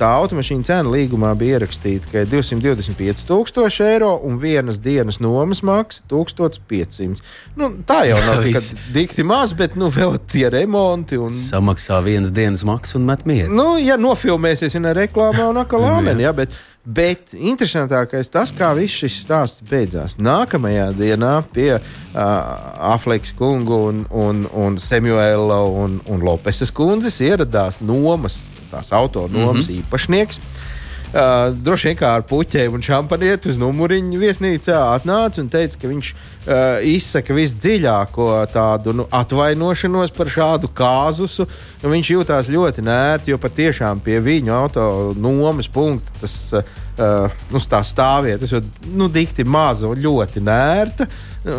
Tā 0.00 0.08
automašīna 0.20 0.64
cena 0.64 0.90
līgumā 0.92 1.30
bija 1.38 1.58
ierakstīta, 1.58 2.08
ka 2.12 2.22
ir 2.24 2.30
225,000 2.30 3.86
eiro 3.90 4.12
un 4.26 4.38
vienas 4.40 4.80
dienas 4.80 5.20
nomas 5.20 5.60
maksa 5.66 6.04
1500. 6.10 7.20
Nu, 7.60 7.70
tā 7.86 8.02
jau 8.08 8.18
nav 8.28 8.46
dikti 8.94 9.24
maz, 9.26 9.52
bet 9.56 9.76
nu, 9.80 9.90
vēl 9.92 10.16
tie 10.30 10.48
remonti. 10.52 11.18
Un... 11.20 11.34
Samaksā 11.34 12.00
vienas 12.06 12.32
dienas 12.34 12.64
maksu 12.66 12.98
un 13.00 13.08
met 13.10 13.26
mieru. 13.28 13.52
Nu, 13.56 13.74
ja 13.80 13.98
nofilmēsies 14.00 14.76
vienā 14.78 14.94
reklāmā 14.96 15.50
un 15.50 15.60
atkal 15.60 15.84
āmeni, 15.94 16.24
ja, 16.24 16.32
bet, 16.36 16.54
bet 16.84 17.34
interesantākais 17.36 18.32
tas, 18.32 18.54
kā 18.56 18.72
viss 18.78 19.02
šis 19.02 19.20
stāsts 19.26 19.66
beidzās. 19.68 20.16
Nākamajā 20.20 20.90
dienā 20.96 21.34
pie 21.52 21.74
uh, 21.76 21.82
Afleks 22.94 23.34
kungu 23.36 23.82
un, 23.90 24.06
un, 24.08 24.46
un 24.48 24.80
Samuela 24.80 25.60
un, 25.68 26.00
un 26.08 26.24
Lopeses 26.24 26.72
kundzes 26.72 27.20
ieradās 27.24 27.82
nomas 27.84 28.40
tās 28.70 28.92
autonomas 28.92 29.68
mm 29.68 29.72
-hmm. 29.74 29.82
īpašnieks. 29.82 30.40
Uh, 31.10 31.50
droši 31.58 31.88
vien 31.88 31.96
kā 31.98 32.10
ar 32.14 32.22
puķiem 32.22 32.74
un 32.76 32.82
šampanieti 32.86 33.48
uz 33.50 33.56
numuriņu 33.58 34.18
viesnīcā 34.20 34.76
atnāca 34.94 35.40
un 35.42 35.48
teica, 35.50 35.78
ka 35.80 35.88
viņš 35.90 36.10
uh, 36.14 36.84
izsaka 36.86 37.34
visdziļāko 37.34 38.26
tādu 38.52 38.92
nu, 38.94 39.06
atvainošanos 39.10 40.14
par 40.14 40.30
šādu 40.30 40.70
kāzusu. 40.70 41.48
Viņš 41.82 42.10
jutās 42.10 42.46
ļoti 42.46 42.84
nērti, 42.86 43.34
jo 43.34 43.38
patiešām 43.42 43.98
pie 44.06 44.20
viņa 44.22 44.54
auto 44.54 44.86
nomas 45.18 45.66
punkta 45.66 46.14
tas 46.20 46.36
uh, 46.54 46.62
nu, 47.50 47.60
tā 47.70 47.80
stāvvieta 47.86 48.48
ir 48.48 48.66
nu, 48.92 49.08
dikti 49.12 49.44
maza 49.48 49.88
un 49.88 50.00
ļoti 50.00 50.42
nērta. 50.44 51.06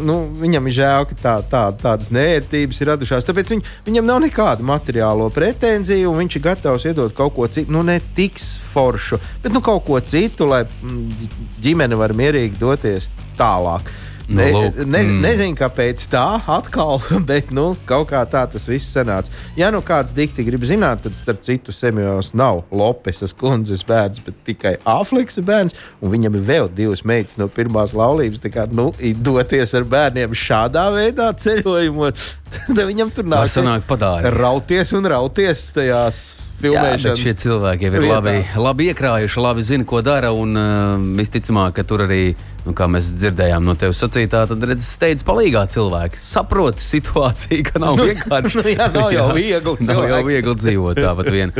Nu, 0.05 0.19
viņam 0.37 0.67
ir 0.69 0.75
žēl, 0.77 1.07
ka 1.09 1.17
tā, 1.17 1.33
tā, 1.49 1.61
tādas 1.81 2.11
nērtības 2.13 2.81
ir 2.81 2.91
radušās. 2.91 3.25
Tāpēc 3.25 3.55
viņ, 3.55 3.63
viņam 3.87 4.07
nav 4.07 4.21
nekādu 4.25 4.67
materiālo 4.67 5.31
pretenziju, 5.33 6.11
un 6.11 6.21
viņš 6.21 6.37
ir 6.37 6.45
gatavs 6.45 6.85
iedot 6.89 7.15
kaut 7.17 7.33
ko 7.37 7.49
citu, 7.49 7.73
nu, 7.73 7.81
ne 7.87 7.97
tik 8.17 8.37
foršu, 8.73 9.19
bet 9.41 9.55
nu, 9.55 9.63
kaut 9.65 9.85
ko 9.87 9.97
citu, 10.05 10.45
lai 10.51 10.63
mm, 10.67 11.33
ģimene 11.65 11.97
var 11.97 12.13
mierīgi 12.17 12.61
doties 12.61 13.09
tālāk. 13.39 13.89
Ne, 14.31 14.47
nu, 14.51 14.61
lūk, 14.63 14.77
ne, 14.85 15.01
mm. 15.03 15.19
Nezinu, 15.25 15.55
kāpēc 15.59 16.03
tā 16.11 16.25
atkal, 16.51 17.01
bet 17.29 17.51
nu, 17.55 17.71
kaut 17.89 18.09
kā 18.11 18.21
tā 18.29 18.43
tas 18.51 18.67
viss 18.69 18.91
sanāca. 18.95 19.33
Ja 19.59 19.71
nu 19.73 19.81
kāds 19.85 20.15
dikti 20.15 20.45
grib 20.47 20.63
zināt, 20.67 21.03
tad 21.05 21.17
starp 21.17 21.43
citu 21.45 21.75
Semjons 21.75 22.31
nav 22.37 22.63
Lopesas 22.71 23.35
kundzes 23.37 23.83
bērns, 23.87 24.23
bet 24.25 24.37
tikai 24.47 24.75
Āfrikas 24.87 25.41
bērns, 25.45 25.77
un 26.01 26.13
viņam 26.13 26.39
ir 26.39 26.45
vēl 26.47 26.71
divas 26.75 27.03
meitas 27.07 27.39
no 27.41 27.49
pirmās 27.51 27.95
laulības. 27.97 28.43
Kā, 28.51 28.67
nu, 28.71 28.89
doties 29.21 29.75
ar 29.77 29.87
bērniem 29.87 30.35
šādā 30.37 30.87
veidā 30.95 31.31
ceļojumos, 31.43 32.29
tad 32.55 32.85
viņam 32.87 33.11
tur 33.15 33.27
nav 33.31 33.47
jāsaka 33.47 34.31
rauties 34.31 34.95
un 34.97 35.11
rauties 35.11 35.69
tajās 35.75 36.23
filmēšanas. 36.61 37.19
Jā, 37.19 37.25
šie 37.25 37.33
cilvēki 37.41 37.87
jau 37.87 37.91
ir 37.91 38.05
vietās. 38.05 38.13
labi, 38.15 38.63
labi 38.67 38.87
iekrājuši, 38.91 39.41
labi 39.43 39.65
zina, 39.65 39.87
ko 39.87 40.01
dara. 40.05 40.31
Un 40.37 40.57
uh, 40.57 41.03
visticamāk, 41.17 41.75
ka 41.77 41.85
tur 41.87 42.05
arī, 42.05 42.21
nu, 42.65 42.75
kā 42.77 42.87
mēs 42.91 43.11
dzirdējām 43.19 43.65
no 43.67 43.75
tevis 43.79 44.01
sacītā, 44.03 44.43
tad 44.49 44.65
redzes 44.69 44.89
steidz 44.95 45.25
palīgā 45.27 45.65
cilvēki. 45.73 46.21
Saprot 46.21 46.81
situāciju, 46.81 47.67
ka 47.69 47.83
nav 47.83 47.99
vienkārši. 48.01 48.61
nu, 48.61 48.65
jā, 48.71 48.89
nav 48.93 49.11
jau 49.15 49.27
viegli. 49.37 49.75
nav 49.89 50.03
jau 50.13 50.23
viegli 50.27 50.57
dzīvot 50.63 51.01
tāpat 51.01 51.31
vien. 51.33 51.55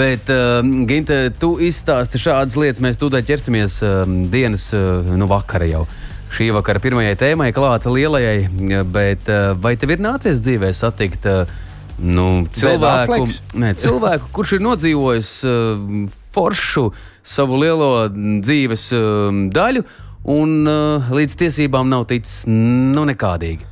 Bet, 0.00 0.30
uh, 0.34 0.60
Ginte, 0.90 1.22
tu 1.40 1.54
izstāsti 1.62 2.20
šādas 2.22 2.58
lietas, 2.60 2.84
mēs 2.84 3.00
tūdaļ 3.00 3.26
ķersimies 3.32 3.80
uh, 3.86 4.04
dienas 4.32 4.70
uh, 4.76 5.12
nu, 5.16 5.30
vakara 5.30 5.70
jau 5.70 5.86
šī 6.30 6.52
vakara 6.54 6.78
pirmajai 6.78 7.16
tēmai, 7.18 7.48
klāta 7.50 7.90
lielajai. 7.90 8.84
Bet 8.86 9.26
vai 9.58 9.74
tev 9.80 9.96
ir 9.96 10.04
nācies 10.04 10.38
dzīvē 10.44 10.70
satikt 10.78 11.26
uh, 11.26 11.58
nu, 12.00 12.26
cilvēku, 12.56 13.26
ne, 13.60 13.72
cilvēku, 13.78 14.30
kurš 14.34 14.56
ir 14.56 14.64
nodzīvojis 14.64 15.32
uh, 15.48 16.04
foršu 16.34 16.90
savu 17.22 17.58
lielo 17.60 17.90
dzīves 18.10 18.86
uh, 18.96 19.42
daļu, 19.54 19.84
un 20.30 20.54
uh, 20.68 21.10
līdz 21.12 21.36
tiesībām 21.44 21.90
nav 21.90 22.08
ticis 22.10 22.44
nu, 22.50 23.04
nekādīgi. 23.08 23.68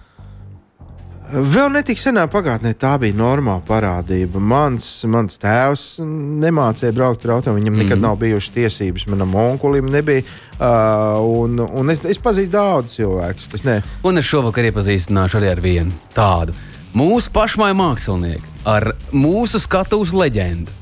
Vēl 1.29 1.69
netik 1.75 1.99
senā 2.01 2.23
pagātnē 2.33 2.71
tā 2.81 2.95
bija 3.03 3.13
normāla 3.13 3.61
parādība. 3.69 4.41
Mans, 4.41 4.87
mans 5.13 5.37
tēvs 5.43 5.99
nemācīja 6.01 6.95
braukt 6.97 7.27
ar 7.27 7.35
automašīnu. 7.35 7.67
Viņam 7.67 7.77
nekad 7.83 7.99
mm. 7.99 8.05
nav 8.07 8.17
bijušas 8.23 8.55
tiesības, 8.55 9.05
manam 9.13 9.37
onkulim 9.37 9.91
nebija. 9.93 10.25
Uh, 10.57 11.21
un, 11.43 11.61
un 11.61 11.93
es, 11.93 12.01
es 12.09 12.23
pazīstu 12.25 12.55
daudzus 12.57 12.97
cilvēkus. 12.97 13.51
Es 13.61 13.67
ne... 13.69 13.77
Un 14.09 14.23
es 14.23 14.31
šovakar 14.31 14.71
iepazīstināšu 14.71 15.43
arī 15.43 15.53
ar 15.53 15.63
vienu 15.69 16.01
tādu 16.17 16.57
mūsu 16.99 17.33
pašmāju 17.35 17.77
mākslinieki 17.79 18.55
ar 18.69 18.93
mūsu 19.15 19.61
skatuves 19.63 20.13
leģendu. 20.17 20.75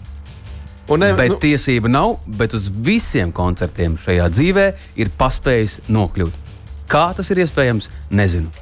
Un 0.88 1.02
ne, 1.02 1.11
bet 1.18 1.32
nu... 1.35 1.38
tiesība 1.42 1.90
nav, 1.90 2.20
bet 2.38 2.54
uz 2.54 2.68
visiem 2.70 3.32
koncertiem 3.35 3.96
šajā 3.99 4.28
dzīvē 4.30 4.66
ir 5.02 5.11
paspējis 5.18 5.80
nokļūt. 5.90 6.44
Kā 6.90 7.08
tas 7.18 7.32
ir 7.35 7.42
iespējams, 7.42 7.90
nezinu. 8.14 8.52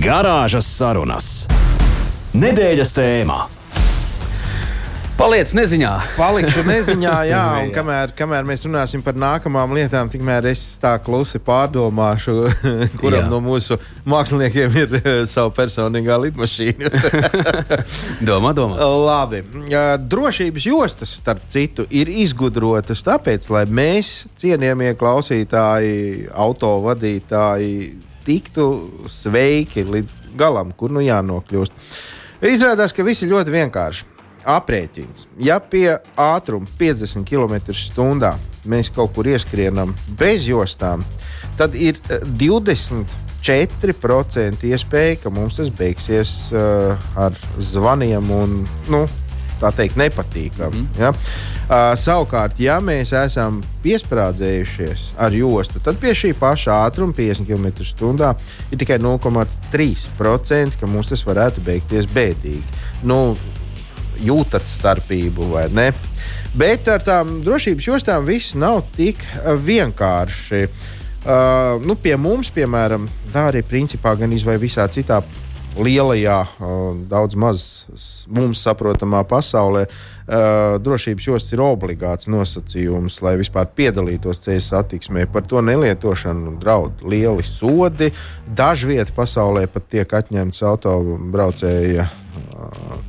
Garāžas 0.00 0.68
sarunas. 0.68 1.28
Nedēļas 2.36 2.96
tēmā. 2.96 3.42
Paliec 5.16 5.48
neziņā. 5.56 5.90
Palikšu 6.12 6.60
neziņā, 6.68 7.12
jā, 7.32 7.42
un 7.62 7.70
kamēr, 7.72 8.10
kamēr 8.18 8.44
mēs 8.44 8.66
runāsim 8.66 9.00
par 9.00 9.16
nākamām 9.16 9.70
lietām, 9.72 10.10
tikmēr 10.12 10.44
es 10.50 10.64
tā 10.80 10.90
klusi 11.00 11.38
pārdomāšu, 11.40 12.34
kuram 13.00 13.22
jā. 13.22 13.28
no 13.30 13.38
mūsu 13.40 13.78
māksliniekiem 14.04 14.74
ir 14.76 14.90
uh, 14.98 15.06
sava 15.24 15.48
personīgā 15.56 16.18
lidmašīna. 16.20 16.90
domā, 18.28 18.52
domā. 18.56 18.76
Labi. 19.06 19.40
Drošības 20.04 20.66
jostas, 20.68 21.14
starp 21.22 21.46
citu, 21.52 21.86
ir 21.88 22.10
izgudrotas 22.12 23.00
tāpēc, 23.06 23.48
lai 23.54 23.64
mēs, 23.72 24.26
cienījamie 24.36 24.90
klausītāji, 25.00 26.26
autovadītāji, 26.44 27.78
tiktu 28.28 28.68
sveiki 29.08 29.86
līdz 29.88 30.12
galam, 30.36 30.76
kur 30.76 30.92
nu 30.92 31.00
jānokļūst. 31.06 31.88
Izrādās, 32.52 32.92
ka 32.92 33.06
viss 33.06 33.24
ir 33.24 33.32
ļoti 33.32 33.56
vienkārši 33.56 34.15
aprēķins. 34.46 35.26
Ja 35.42 35.58
pie 35.60 35.98
ātruma 36.16 36.66
50 36.78 37.26
km/h 37.26 38.34
mēs 38.66 38.90
kaut 38.94 39.14
kur 39.14 39.26
ieskrienam 39.30 39.94
bez 40.18 40.48
jostām, 40.48 41.04
tad 41.58 41.74
ir 41.78 41.98
24% 42.10 43.06
eh, 44.42 44.66
iespēja, 44.72 45.20
ka 45.22 45.30
mums 45.30 45.56
tas 45.60 45.70
beigsies 45.70 46.30
uh, 46.54 46.96
ar 47.18 47.32
zvaniem 47.62 48.30
un 48.34 48.66
nu, 48.90 49.06
tā 49.60 49.70
teikt, 49.72 49.96
nepatīkami. 50.00 50.82
Mm. 50.82 50.88
Ja? 51.00 51.12
Uh, 51.66 51.94
savukārt, 51.98 52.58
ja 52.62 52.76
mēs 52.84 53.12
esam 53.16 53.62
piesprādzējušies 53.82 55.12
ar 55.22 55.34
jostu, 55.34 55.80
tad 55.82 55.98
pie 56.02 56.12
šī 56.14 56.34
paša 56.38 56.82
ātruma, 56.86 57.16
50 57.16 57.48
km/h, 57.48 58.34
ir 58.70 58.82
tikai 58.82 58.98
0,3%, 59.02 60.80
ka 60.80 60.90
mums 60.90 61.10
tas 61.10 61.24
varētu 61.26 61.64
beigties 61.66 62.06
bēdīgi. 62.12 62.82
Nu, 63.06 63.34
jūtat 64.24 64.66
starpību 64.68 65.50
vai 65.52 65.66
ne. 65.74 65.90
Bet 66.56 66.88
ar 66.88 67.04
tām 67.04 67.40
drošības 67.44 67.88
jostām 67.90 68.26
viss 68.28 68.56
nav 68.56 68.82
tik 68.96 69.20
vienkārši. 69.66 70.66
Uh, 71.26 71.82
nu, 71.82 71.96
pie 71.98 72.14
mums, 72.14 72.52
piemēram, 72.54 73.08
tā 73.32 73.48
arī 73.50 73.64
principā 73.66 74.12
gan 74.18 74.30
izvēlē 74.32 74.62
visā 74.62 74.86
citā 74.94 75.18
lielajā, 75.82 76.38
daudz 77.10 77.36
maz 77.38 77.62
mums 78.32 78.62
saprotamā 78.64 79.22
pasaulē, 79.28 79.86
drošības 80.82 81.28
jostas 81.28 81.54
ir 81.54 81.62
obligāts 81.62 82.30
nosacījums, 82.32 83.20
lai 83.22 83.36
vispār 83.40 83.68
piedalītos 83.78 84.42
ceļu 84.46 84.64
satiksmē. 84.66 85.26
Par 85.30 85.46
to 85.46 85.62
nelietošanu 85.62 86.56
draud 86.62 87.04
lieli 87.06 87.46
sodi. 87.46 88.10
Dažviet 88.46 89.14
pasaulē 89.14 89.66
pat 89.70 89.86
tiek 89.92 90.18
atņemts 90.20 90.62
autobraucēja 90.66 92.08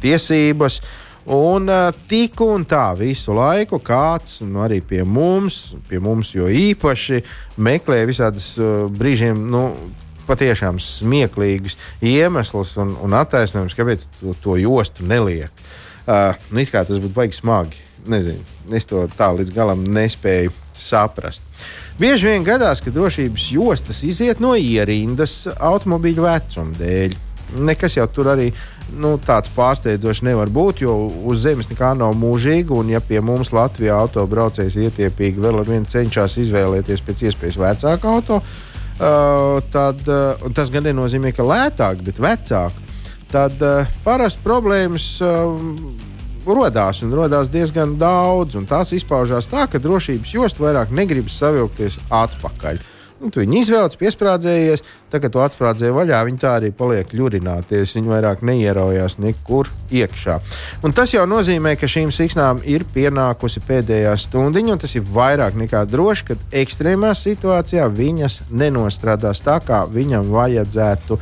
tiesības. 0.03 0.81
Un 1.27 1.67
tik 2.07 2.39
un 2.39 2.63
tā 2.63 2.85
visu 2.95 3.33
laiku 3.35 3.81
kāds, 3.83 4.37
nu, 4.47 4.61
arī 4.63 4.79
pie 4.79 5.01
mums, 5.03 5.75
pie 5.89 5.99
mums 5.99 6.29
jo 6.31 6.47
īpaši, 6.47 7.19
meklē 7.59 8.05
visādas 8.07 8.53
brīžiem, 8.95 9.41
nu, 9.51 9.65
patiešām 10.27 10.81
smieklīgus 10.83 11.77
iemeslus 12.03 12.75
un, 12.81 12.95
un 13.03 13.17
attaisnojumus, 13.17 13.75
kāpēc 13.77 14.07
to, 14.19 14.35
to 14.43 14.57
jostu 14.61 15.07
neliek. 15.07 15.51
Uh, 16.07 16.37
nu, 16.55 16.63
kā 16.71 16.85
tas 16.87 17.01
būtu 17.03 17.15
baigi 17.15 17.39
smagi. 17.41 17.83
Nezinu, 18.07 18.43
es 18.71 18.87
to 18.87 19.01
tā 19.17 19.27
līdz 19.35 19.51
galam 19.51 19.81
nespēju 19.83 20.53
saprast. 20.79 21.43
Bieži 21.99 22.29
vien 22.29 22.45
gadās, 22.45 22.79
ka 22.83 22.93
drošības 22.93 23.49
jostas 23.51 24.03
iziet 24.05 24.39
no 24.43 24.53
ierindas 24.55 25.47
automobīļu 25.49 26.23
vecuma 26.27 26.77
dēļ. 26.77 27.17
Nekas 27.63 27.95
jau 27.97 28.05
tur 28.11 28.29
arī 28.33 28.49
nu, 28.99 29.13
tāds 29.23 29.51
pārsteidzošs 29.55 30.23
nevar 30.27 30.51
būt, 30.53 30.83
jo 30.83 30.95
uz 31.31 31.41
zemes 31.43 31.71
nekā 31.71 31.93
nav 31.97 32.15
mūžīga. 32.19 32.75
Un, 32.75 32.91
ja 32.91 33.01
pie 33.03 33.19
mums 33.23 33.53
Latvijā 33.55 33.97
autobraucējs 34.03 34.79
ietiepīgi 34.87 35.43
vēl 35.43 35.61
ar 35.63 35.67
vienu 35.67 35.89
cenšas 35.89 36.37
izvēlēties 36.43 37.03
pēc 37.07 37.27
iespējas 37.29 37.59
vecāku 37.63 38.11
auto, 38.11 38.41
uh, 38.43 38.76
tad 38.97 40.03
uh, 40.09 40.47
tas 40.57 40.71
gan 40.73 40.87
nenozīmē, 40.87 41.33
ka 41.35 41.45
lētāk, 41.45 42.01
bet 42.05 42.21
vecāk. 42.21 42.83
Tad 43.31 43.61
uh, 43.61 43.97
parasti 44.05 44.43
problēmas. 44.45 45.09
Rodās 46.47 47.01
un 47.03 47.11
rodās 47.11 47.49
diezgan 47.51 47.97
daudz, 47.99 48.55
tās 48.69 48.93
izpaužās 48.95 49.49
tā, 49.51 49.65
ka 49.67 49.81
drošības 49.83 50.29
jostu 50.31 50.63
vairāk 50.63 50.93
negribas 50.95 51.35
savilkties 51.41 51.97
atpakaļ. 52.07 52.79
Nu, 53.17 53.31
tu 53.33 53.41
viņu 53.41 53.55
izvēlējies, 53.63 53.97
piesprādzējies, 53.97 54.83
tagad 55.09 55.33
tu 55.33 55.41
atsprādzēji 55.41 55.95
vaļā. 55.95 56.19
Viņi 56.27 56.41
tā 56.43 56.51
arī 56.59 56.69
paliek 56.75 57.09
ļurināties. 57.17 57.95
Viņi 57.97 58.11
vairāk 58.11 58.43
neierojās 58.45 59.17
nekur 59.23 59.71
iekšā. 59.89 60.35
Un 60.85 60.93
tas 60.93 61.15
jau 61.15 61.23
nozīmē, 61.29 61.73
ka 61.81 61.89
šīm 61.89 62.11
siksnām 62.13 62.61
ir 62.69 62.85
pienākusi 62.93 63.63
pēdējā 63.65 64.13
stundiņa, 64.21 64.75
un 64.75 64.83
tas 64.83 64.93
ir 64.99 65.09
vairāk 65.15 65.57
nekā 65.57 65.81
droši, 65.89 66.27
ka 66.29 66.37
ekstrēmā 66.61 67.15
situācijā 67.17 67.89
viņas 67.89 68.37
nenostrādās 68.53 69.41
tā, 69.45 69.57
kā 69.65 69.81
viņam 69.89 70.29
vajadzētu 70.35 71.17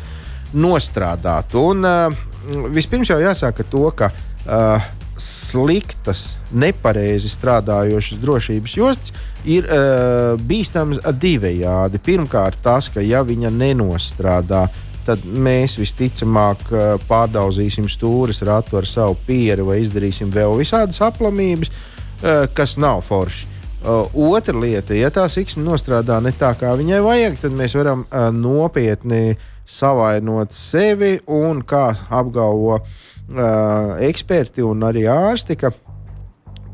nostrādāt. 0.60 1.56
Un 1.56 1.88
uh, 1.88 2.28
vispirms 2.76 3.14
jau 3.14 3.22
jāsaka 3.24 3.64
to, 3.72 3.88
ka 3.96 4.12
uh, 4.12 4.92
sliktas, 5.18 6.36
nepareizi 6.52 7.30
strādājošas 7.32 8.20
drošības 8.20 8.74
jostas 8.76 9.14
ir 9.48 9.68
uh, 9.70 10.36
bīstams 10.36 11.00
divējādi. 11.22 12.02
Pirmkārt, 12.04 12.60
tas, 12.64 12.90
ka 12.92 13.04
ja 13.04 13.24
viņa 13.24 13.52
nenostrādā, 13.56 14.66
tad 15.08 15.24
mēs 15.24 15.78
visticamāk 15.80 16.68
uh, 16.72 16.86
pārdauzīsim 17.08 17.88
stūres 17.92 18.44
ratu 18.48 18.82
ar 18.82 18.90
savu 18.90 19.18
pieri 19.28 19.66
vai 19.66 19.80
izdarīsim 19.84 20.34
vēl 20.34 20.58
visādas 20.60 21.00
aplamības, 21.06 21.72
uh, 21.72 22.46
kas 22.56 22.76
nav 22.82 23.06
forši. 23.08 23.52
Uh, 23.86 24.10
otra 24.34 24.58
lieta, 24.58 24.96
ja 24.98 25.12
tā 25.14 25.28
siksna 25.30 25.64
nostrādā 25.70 26.18
ne 26.24 26.34
tā, 26.36 26.56
kā 26.58 26.74
viņai 26.76 27.04
vajag, 27.06 27.42
tad 27.44 27.56
mēs 27.56 27.78
varam 27.78 28.08
uh, 28.10 28.32
nopietni 28.34 29.38
savainot 29.66 30.54
sevi 30.54 31.20
un, 31.32 31.62
kā 31.66 31.92
apgalvo 32.10 32.80
uh, 32.82 33.04
uh, 33.30 33.96
eksperti 34.06 34.64
un 34.66 34.86
arī 34.88 35.06
ārsti, 35.12 35.58
ka 35.60 35.72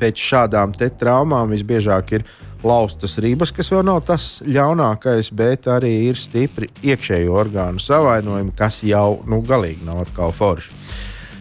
pēc 0.02 0.24
šādām 0.32 0.74
traumām 0.74 1.54
visbiežāk 1.54 2.16
ir 2.18 2.26
laustas 2.64 3.18
ribas, 3.22 3.52
kas 3.54 3.72
vēl 3.74 3.86
nav 3.86 4.04
tas 4.06 4.42
ļaunākais, 4.46 5.32
bet 5.34 5.70
arī 5.70 5.94
ir 6.10 6.20
stipri 6.20 6.70
iekšējo 6.84 7.38
orgānu 7.44 7.82
savainojumi, 7.82 8.54
kas 8.58 8.84
jau 8.86 9.22
nu, 9.26 9.42
galīgi 9.46 9.86
nav 9.86 10.06
atkal 10.06 10.34
forši. 10.36 10.76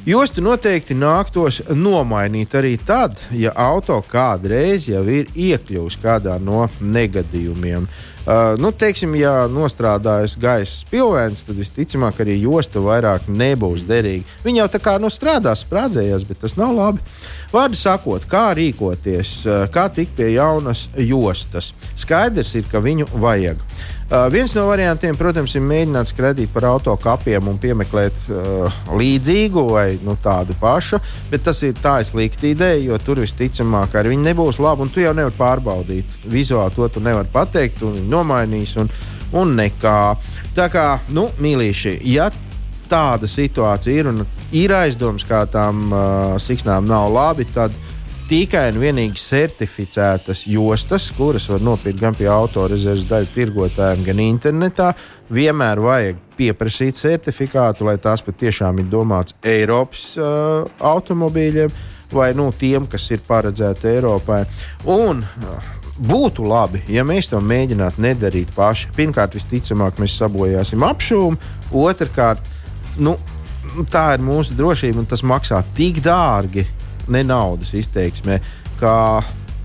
Jostu 0.08 0.40
noteikti 0.40 0.94
nāktos 0.96 1.58
nomainīt 1.76 2.54
arī 2.56 2.78
tad, 2.80 3.18
ja 3.36 3.52
auto 3.52 3.98
kādreiz 4.08 4.86
jau 4.88 5.02
ir 5.04 5.28
iekļuvis 5.36 5.98
kādā 6.00 6.38
no 6.40 6.64
negadījumiem. 6.80 7.84
Uh, 8.30 8.54
nu, 8.62 8.68
teiksim, 8.70 9.16
ja 9.18 9.48
nostrādājas 9.50 10.36
gaisa 10.38 10.84
spilvens, 10.84 11.40
tad 11.42 11.56
visticamāk 11.58 12.20
arī 12.22 12.36
josta 12.38 12.78
vairāk 12.78 13.26
nebūs 13.26 13.82
derīga. 13.88 14.22
Viņa 14.44 14.60
jau 14.62 14.68
tā 14.70 14.80
kā 14.84 14.94
nu, 15.02 15.10
strādās, 15.10 15.64
sprādzējās, 15.66 16.28
bet 16.28 16.38
tas 16.44 16.54
nav 16.60 16.70
labi. 16.76 17.02
Vārdu 17.50 17.80
sakot, 17.80 18.28
kā 18.30 18.52
rīkoties, 18.54 19.32
uh, 19.48 19.64
kā 19.74 19.88
tikt 19.90 20.14
pie 20.20 20.30
jaunas 20.36 20.86
jostas. 20.94 21.72
Skaidrs 21.98 22.54
ir, 22.60 22.70
ka 22.70 22.78
viņu 22.84 23.10
vajag. 23.18 23.66
Uh, 24.10 24.26
viens 24.26 24.50
no 24.56 24.64
variantiem, 24.66 25.14
protams, 25.14 25.52
ir 25.54 25.62
mēģināt 25.62 26.08
skraidīt 26.10 26.50
par 26.50 26.64
autokapiem 26.66 27.46
un 27.46 27.60
piemeklēt 27.62 28.16
uh, 28.34 28.80
līdzīgu 28.98 29.62
vai 29.68 29.84
nu, 30.02 30.16
tādu 30.18 30.56
pašu, 30.58 30.98
bet 31.30 31.44
tas 31.46 31.60
ir 31.62 31.76
tā 31.78 31.92
slikta 32.02 32.48
ideja, 32.48 32.80
jo 32.88 32.98
tur 32.98 33.20
visticamāk 33.22 33.94
arī 33.94 34.10
viņi 34.16 34.26
nebūs 34.26 34.58
labi, 34.58 34.82
un 34.82 34.90
tu 34.90 35.04
jau 35.04 35.12
nevari 35.14 35.38
pārbaudīt. 35.38 36.18
Vizuāli 36.26 36.74
to 36.74 36.88
tu 36.90 37.02
nevari 37.06 37.30
pateikt, 37.30 37.84
un 37.86 37.94
viņi 38.00 38.10
nomainīs, 38.20 38.76
un, 38.80 38.92
un 39.36 39.56
nekā. 39.58 39.98
Tā 40.56 40.70
kā, 40.70 40.86
nu, 41.14 41.28
mīlīši, 41.40 41.98
ja 42.12 42.30
tāda 42.90 43.28
situācija 43.30 44.02
ir 44.02 44.10
un 44.10 44.24
ir 44.56 44.74
aizdoms, 44.74 45.24
kā 45.26 45.44
tām 45.50 45.88
uh, 45.92 46.34
siksnām 46.42 46.88
nav 46.90 47.10
labi, 47.14 47.46
tad 47.54 47.74
tikai 48.30 48.68
un 48.70 48.78
vienīgi 48.82 49.18
certificētas 49.18 50.44
jostas, 50.46 51.08
kuras 51.16 51.48
var 51.50 51.62
nopirkt 51.66 52.02
gan 52.02 52.14
pie 52.18 52.28
autorezerves 52.30 53.08
daļu 53.10 53.30
tirgotājiem, 53.34 54.04
gan 54.06 54.22
internetā. 54.22 54.92
Vienmēr 55.34 55.82
vajag 55.82 56.20
pieprasīt 56.38 56.98
certifikātu, 56.98 57.86
lai 57.88 57.96
tās 58.02 58.22
patiešām 58.26 58.82
ir 58.82 58.90
domāts 58.90 59.38
Eiropas 59.46 60.06
uh, 60.18 60.70
automobīļiem 60.78 61.74
vai 62.10 62.32
nu, 62.34 62.48
tiem, 62.58 62.86
kas 62.90 63.06
ir 63.14 63.22
paredzēti 63.26 63.90
Eiropai. 63.96 64.42
Un, 64.90 65.22
uh, 65.22 65.76
Būtu 66.00 66.46
labi, 66.48 66.80
ja 66.88 67.02
mēs 67.04 67.28
to 67.28 67.42
mēģinātu 67.44 68.00
nedarīt 68.00 68.54
paši. 68.56 68.88
Pirmkārt, 68.96 69.34
visticamāk, 69.36 69.98
mēs 70.00 70.14
sabojāsim 70.16 70.80
apšūmu. 70.86 71.36
Otrakārt, 71.76 72.46
nu, 73.04 73.18
tā 73.92 74.06
ir 74.16 74.24
mūsu 74.24 74.56
drošība, 74.56 75.02
un 75.02 75.10
tas 75.10 75.20
maksā 75.26 75.60
tik 75.76 76.00
dārgi, 76.04 76.64
ne 77.12 77.20
naudas 77.26 77.74
izteiksmē, 77.76 78.40
ka 78.80 78.94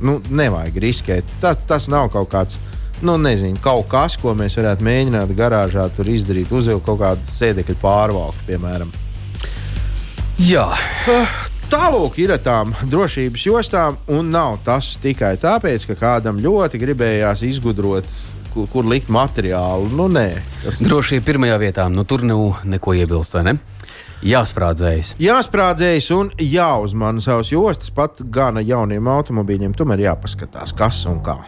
nu, 0.03 0.19
nevajag 0.27 0.81
riskēt. 0.83 1.37
Ta, 1.39 1.55
tas 1.55 1.87
nav 1.91 2.11
kaut 2.13 2.31
kāds. 2.33 2.59
Nu, 3.05 3.17
nezinu, 3.19 3.59
kaut 3.63 3.87
kas, 3.91 4.15
ko 4.19 4.31
mēs 4.35 4.55
varētu 4.59 4.85
mēģināt 4.87 5.31
garāžā 5.35 5.89
izdarīt, 6.03 6.51
uzvilkt 6.51 6.85
kaut 6.87 7.01
kādu 7.01 7.35
sēdekļu 7.35 7.79
pārvalku, 7.81 8.47
piemēram. 8.47 8.91
Jā. 10.39 10.69
Tālāk 11.65 12.19
ir 12.21 12.31
tām 12.45 12.75
drošības 12.91 13.43
jostām, 13.47 13.95
un 14.13 14.27
nav 14.29 14.59
tas 14.65 14.91
tikai 15.01 15.33
tāpēc, 15.41 15.87
ka 15.89 15.95
kādam 15.97 16.37
ļoti 16.37 16.77
gribējās 16.77 17.41
izgudrot, 17.47 18.05
kur, 18.53 18.67
kur 18.69 18.85
likt 18.85 19.09
materiālu. 19.09 19.89
Nu, 19.97 20.05
nē, 20.11 20.27
tas... 20.61 20.77
Drošība 20.85 21.25
pirmajā 21.25 21.55
vietā, 21.63 21.87
nu 21.89 22.05
tur 22.05 22.21
nav 22.27 22.61
neko 22.69 22.93
iebilst, 22.99 23.33
vai 23.33 23.47
ne? 23.47 23.55
Jāsprādzējas. 24.25 25.15
Jāsprādzējas 25.21 26.11
un 26.15 26.29
jāuzmana 26.41 27.21
savas 27.25 27.49
jostas 27.51 27.91
pat 27.93 28.21
gana 28.33 28.61
jauniem 28.65 29.09
automobīļiem. 29.11 29.73
Tomēr 29.77 30.05
jāpaskatās, 30.05 30.73
kas 30.77 31.01
un 31.09 31.19
kā. 31.25 31.39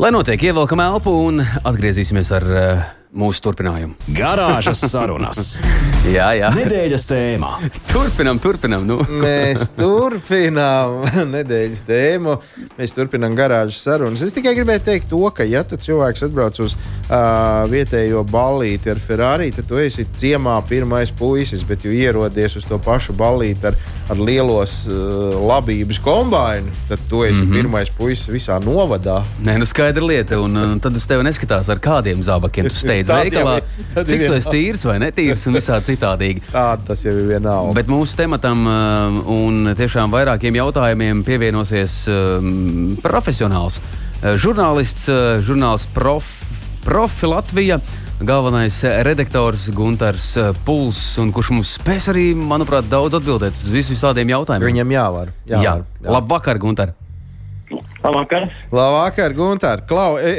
Lai 0.00 0.12
notiek, 0.14 0.44
ievelkam 0.44 0.84
elpu 0.84 1.16
un 1.24 1.40
atgriezīsimies 1.40 2.32
ar 2.36 2.48
uh, 2.52 2.84
mūsu 3.14 3.42
turpinājumu. 3.46 3.94
Garāžas 4.16 4.82
sarunas. 4.90 5.54
jā, 6.16 6.32
jā. 6.38 6.50
Nedēļas 6.54 7.06
tēmā. 7.08 7.52
Turpinam, 7.92 8.40
turpinam. 8.42 8.86
Nu. 8.88 8.98
Mēs 9.22 9.70
turpinām 9.78 11.04
nedēļas 11.34 11.84
tēmu. 11.86 12.36
Mēs 12.78 12.94
turpinām 12.96 13.36
garāžas 13.38 13.80
sarunas. 13.86 14.24
Es 14.24 14.34
tikai 14.34 14.56
gribēju 14.58 14.84
teikt 14.88 15.10
to, 15.12 15.22
ka, 15.34 15.46
ja 15.46 15.62
cilvēks 15.64 16.26
atbrauc 16.26 16.58
uz 16.64 16.74
uh, 16.74 17.64
vietējo 17.70 18.24
ballīti 18.28 18.90
ar 18.92 19.00
Ferrari, 19.02 19.50
tad 19.54 19.68
tu 19.70 19.78
esi 19.82 20.06
ciemā 20.18 20.56
pirmais 20.68 21.12
puisis, 21.14 21.64
bet 21.66 21.86
jau 21.86 21.94
ierodies 21.94 22.58
uz 22.60 22.66
to 22.68 22.78
pašu 22.82 23.14
ballīti 23.18 23.70
ar, 23.70 23.78
ar 24.10 24.20
lielos 24.20 24.80
uh, 24.88 25.38
labības 25.44 26.00
kombainu, 26.04 26.72
tad 26.90 27.02
tu 27.10 27.22
esi 27.24 27.40
mm 27.40 27.46
-hmm. 27.46 27.62
pirmais 27.62 27.90
puisis 27.90 28.28
visā 28.28 28.58
novadā. 28.64 29.22
Nē, 29.44 29.58
nu 29.58 29.66
skaidra 29.66 30.04
lieta, 30.04 30.40
un, 30.40 30.56
un 30.56 30.80
tad 30.80 30.96
uz 30.96 31.06
tevi 31.06 31.22
neskatās 31.22 31.70
ar 31.70 31.78
kādiem 31.78 32.22
zābakiem 32.22 32.68
tu 32.68 32.76
steidz 32.76 33.03
veikalā. 33.08 33.56
Cik 33.94 34.24
tu 34.26 34.36
esi 34.36 34.54
tīrs 34.54 34.86
vai 34.88 34.98
netīrs 35.02 35.46
un 35.50 35.58
visā 35.58 35.80
citādīgi. 35.84 36.44
Tā 36.52 36.66
tas 36.86 37.04
jau 37.04 37.14
ir 37.14 37.28
vienalga. 37.34 37.74
Bet 37.78 37.90
mūsu 37.92 38.18
tematam 38.18 38.64
uh, 38.68 39.18
un 39.34 39.74
tiešām 39.78 40.14
vairākiem 40.14 40.60
jautājumiem 40.60 41.24
pievienosies 41.26 42.04
um, 42.12 42.96
profesionāls 43.04 43.80
uh, 43.80 44.34
žurnālists, 44.40 45.08
žurnāls 45.46 45.88
prof, 45.94 46.40
Profi 46.84 47.24
Latvija 47.24 47.78
galvenais 48.20 48.82
redaktors 49.02 49.68
Gunārs 49.74 50.34
eh, 50.38 50.50
Puls, 50.66 51.00
kurš 51.34 51.50
mums 51.54 51.72
spēs 51.78 52.10
arī, 52.12 52.26
manuprāt, 52.36 52.86
daudz 52.90 53.18
atbildēt 53.18 53.56
uz 53.64 53.72
visiem 53.74 53.98
tādiem 53.98 54.34
jautājumiem. 54.34 54.70
Viņam 54.70 54.94
jāvar. 54.94 55.32
jāvar 55.48 55.64
jā, 55.64 55.74
jā. 56.04 56.12
labvakar, 56.18 56.60
Gunār! 56.62 56.94
Labvakar, 58.04 58.50
Labvakar 58.72 59.32
Gunār! 59.32 59.80
Klau, 59.88 60.18
e, 60.18 60.32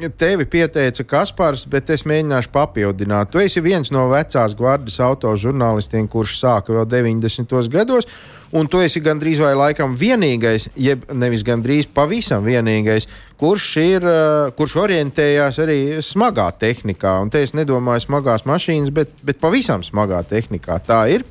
e, 0.00 0.08
tevi 0.16 0.46
pieteica 0.48 1.04
Kaspars, 1.04 1.66
bet 1.68 1.90
es 1.92 2.06
mēģināšu 2.08 2.48
papildināt. 2.54 3.28
Tu 3.32 3.42
esi 3.44 3.60
viens 3.60 3.92
no 3.92 4.06
vecās 4.08 4.56
gvardas 4.56 4.96
autožurnālistiem, 5.04 6.08
kurš 6.08 6.38
sāka 6.40 6.72
vēl 6.72 6.88
90. 6.88 7.68
gados. 7.74 8.08
Un 8.56 8.64
tu 8.64 8.80
esi 8.80 9.02
gandrīz 9.04 9.42
vai 9.44 9.52
laikam 9.52 9.92
vienīgais, 10.00 10.70
jeb 10.80 11.04
nevis 11.12 11.44
gandrīz 11.44 11.84
pavisam 11.92 12.46
vienīgais, 12.48 13.04
kurš, 13.36 13.66
ir, 13.82 14.06
uh, 14.08 14.48
kurš 14.56 14.78
orientējās 14.86 15.60
arī 15.60 15.80
smagā 16.00 16.48
tehnikā. 16.56 17.18
Un 17.20 17.28
te 17.28 17.44
es 17.44 17.52
nedomāju 17.52 18.06
smagās 18.06 18.48
mašīnas, 18.48 18.94
bet, 18.96 19.12
bet 19.20 19.42
pavisam 19.42 19.84
smagā 19.84 20.24
tehnikā. 20.32 20.80
Tā 20.80 21.04
ir. 21.12 21.28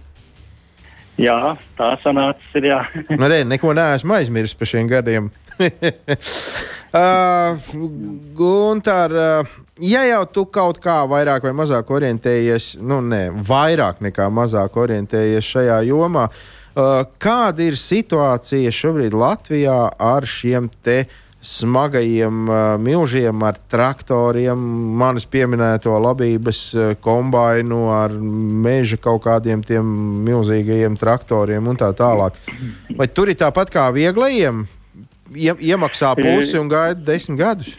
Jā, 1.17 1.55
tā 1.77 1.93
sanācis. 2.03 2.49
Ir, 2.59 2.69
jā. 2.73 2.81
nu, 3.09 3.25
re, 3.29 3.41
neko 3.47 3.73
neesmu 3.77 4.17
aizmirsis 4.19 4.57
par 4.57 4.69
šiem 4.69 4.89
gadiem. 4.91 5.31
uh, 5.63 5.71
Gunter, 8.37 9.15
uh, 9.17 9.55
ja 9.81 10.03
jau 10.05 10.21
tu 10.29 10.45
kaut 10.53 10.77
kā 10.83 10.99
vairāk 11.09 11.47
vai 11.49 11.55
mazāk 11.57 11.89
orientējies, 11.97 12.75
nu, 12.85 13.01
ne, 13.01 13.23
vairāk 13.33 14.03
nekā 14.05 14.29
mazāk 14.29 14.77
orientējies 14.77 15.49
šajā 15.55 15.81
jomā, 15.89 16.27
uh, 16.29 16.57
Uh, 16.77 17.07
kāda 17.17 17.63
ir 17.65 17.73
situācija 17.79 18.69
šobrīd 18.69 19.15
Latvijā 19.17 19.77
ar 19.97 20.25
šiem 20.29 20.67
te 20.85 21.07
smagajiem 21.41 22.47
uh, 22.49 22.57
milžiem, 22.81 23.43
ar 23.45 23.59
traktoriem, 23.71 24.61
manis 24.99 25.27
pieminēto 25.29 25.93
labības 26.01 26.61
uh, 26.75 26.93
kombainu, 27.01 27.87
ar 27.93 28.13
meža 28.13 28.99
kaut 29.01 29.23
kādiem 29.27 29.63
tiem 29.65 29.87
milzīgajiem 30.27 30.97
traktoriem 30.99 31.69
un 31.69 31.79
tā 31.79 31.91
tālāk? 31.97 32.39
Vai 32.97 33.07
tur 33.07 33.31
ir 33.31 33.39
tāpat 33.39 33.71
kā 33.73 33.87
vieglajiem? 33.95 34.65
Iemaksā 35.37 36.13
pusi 36.17 36.57
un 36.57 36.71
gaida 36.71 37.03
desmit 37.03 37.39
gadus. 37.41 37.75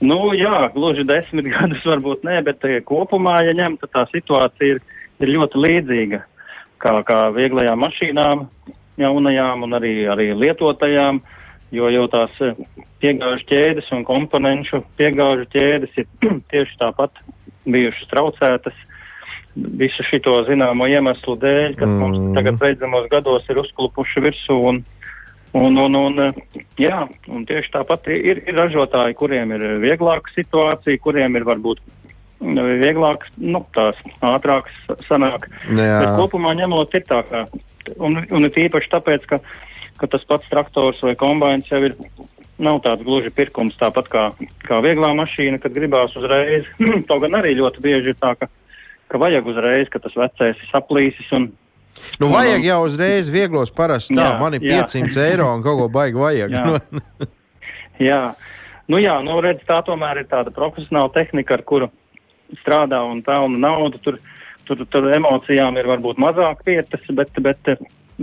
Nu, 0.00 0.32
jā, 0.32 0.70
gluži 0.72 1.04
desmit 1.04 1.50
gadus 1.54 1.84
varbūt 1.84 2.24
nē, 2.26 2.40
bet 2.48 2.64
kopumā, 2.88 3.42
ja 3.44 3.54
ņemt, 3.56 3.84
tad 3.84 3.94
tā 3.96 4.06
situācija 4.14 4.76
ir, 4.76 4.84
ir 5.20 5.34
ļoti 5.36 5.64
līdzīga 5.66 6.24
kā, 6.80 6.94
kā 7.06 7.18
vieglajām 7.36 7.84
mašīnām, 7.84 8.46
jaunajām 9.00 9.66
un 9.66 9.76
arī, 9.78 9.94
arī 10.10 10.30
lietotajām, 10.36 11.20
jo 11.74 11.90
jau 11.92 12.06
tās 12.10 12.36
eh, 12.44 12.54
piegāžu 13.02 13.46
ķēdes 13.50 13.90
un 13.96 14.06
komponenšu 14.08 14.82
piegāžu 15.00 15.48
ķēdes 15.54 15.98
ir 16.02 16.08
tieši 16.52 16.78
tāpat 16.80 17.22
bijušas 17.66 18.08
traucētas. 18.10 18.86
visu 19.54 20.04
šito 20.06 20.36
zināmo 20.46 20.86
iemeslu 20.86 21.36
dēļ, 21.36 21.74
kas 21.76 21.88
mm. 21.88 22.00
mums 22.00 22.34
tagad 22.36 22.58
beidzamos 22.60 23.08
gados 23.10 23.48
ir 23.50 23.58
uzklupuši 23.58 24.22
virsū. 24.26 24.56
Un, 24.70 24.84
un, 25.52 25.78
un, 25.84 25.96
un, 25.98 26.20
jā, 26.78 27.06
un 27.28 27.46
tieši 27.46 27.72
tāpat 27.74 28.06
ir, 28.14 28.44
ir 28.46 28.54
ražotāji, 28.54 29.18
kuriem 29.18 29.56
ir 29.56 29.66
vieglāka 29.82 30.30
situācija, 30.36 31.02
kuriem 31.02 31.36
ir 31.36 31.48
varbūt 31.48 31.82
vieglāk, 32.40 33.26
nu, 33.36 33.64
tās 33.74 33.98
ātrākas 34.24 35.02
sanāk. 35.08 35.48
Jā. 35.68 35.98
Bet 36.00 36.14
kopumā 36.16 36.54
ņemot 36.56 36.94
ir 36.96 37.04
tā, 37.08 37.20
ka, 37.28 37.44
un, 37.98 38.22
un 38.30 38.48
ir 38.48 38.62
īpaši 38.64 38.92
tāpēc, 38.94 39.26
ka, 39.28 39.40
ka 40.00 40.08
tas 40.10 40.24
pats 40.28 40.48
traktors 40.50 41.00
vai 41.04 41.14
kombains 41.18 41.68
jau 41.70 41.80
ir 41.84 41.96
nav 42.60 42.80
tāds 42.84 43.04
gluži 43.06 43.32
pirkums, 43.34 43.76
tāpat 43.80 44.08
kā, 44.12 44.24
kā 44.66 44.80
vieglā 44.84 45.12
mašīna, 45.16 45.60
kad 45.62 45.74
gribās 45.76 46.14
uzreiz. 46.18 46.68
to 47.08 47.18
gan 47.22 47.38
arī 47.40 47.54
ļoti 47.58 47.82
bieži 47.84 48.12
ir 48.12 48.18
tā, 48.20 48.34
ka, 48.38 48.50
ka 49.10 49.20
vajag 49.20 49.48
uzreiz, 49.52 49.88
ka 49.92 50.02
tas 50.02 50.16
vecais 50.18 50.60
ir 50.60 50.70
saplīsis. 50.70 51.30
Un, 51.36 51.50
nu, 52.20 52.30
vajag 52.32 52.66
jau 52.68 52.80
uzreiz 52.86 53.30
vieglos 53.32 53.72
parasti 53.74 54.16
tā, 54.16 54.28
jā, 54.28 54.40
man 54.40 54.58
ir 54.58 54.66
500 54.66 55.16
jā. 55.16 55.28
eiro 55.32 55.48
un 55.54 55.64
kaut 55.64 55.80
ko 55.80 55.88
baigi 55.92 56.20
vajag. 56.20 56.56
Jā, 56.56 57.30
jā. 58.10 58.24
Nu, 58.90 58.98
jā, 58.98 59.16
nu, 59.22 59.38
redz, 59.44 59.62
tā 59.68 59.78
tomēr 59.86 60.24
ir 60.24 60.28
tāda 60.30 60.52
profesionāla 60.54 61.12
tehnika, 61.14 61.56
ar 61.56 61.64
kuru 61.66 61.88
strādā 62.60 62.98
un 63.06 63.22
pelna 63.22 63.60
naudu. 63.68 64.00
Tur, 64.02 64.18
tur, 64.66 64.82
tur 64.90 65.06
emocijām 65.14 65.78
ir 65.78 65.88
varbūt 65.90 66.18
mazāk 66.20 66.64
vietas, 66.66 67.04
bet, 67.14 67.38
bet 67.38 67.70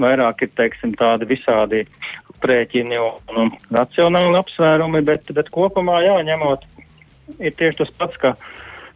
vairāk 0.01 0.45
ir, 0.45 0.53
teiksim, 0.57 0.93
tādi 0.99 1.27
visādi 1.29 1.83
aprēķini 2.35 2.99
un, 3.01 3.41
un 3.41 3.51
racionāli 3.73 4.37
apsvērumi, 4.39 5.03
bet, 5.05 5.31
bet 5.35 5.51
kopumā 5.53 6.01
jāņemot, 6.05 6.65
ir 7.39 7.55
tieši 7.57 7.81
tas 7.81 7.93
pats, 7.99 8.17
ka, 8.21 8.33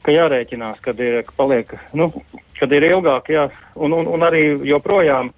ka 0.05 0.15
jārēķinās, 0.15 0.81
kad 0.85 0.99
ir, 1.03 1.21
ka 1.27 1.37
paliek, 1.37 1.73
nu, 1.97 2.11
kad 2.59 2.73
ir 2.77 2.87
ilgāk, 2.91 3.31
jā, 3.33 3.47
un, 3.75 3.95
un, 3.97 4.09
un 4.11 4.27
arī 4.27 4.45
joprojām 4.69 5.33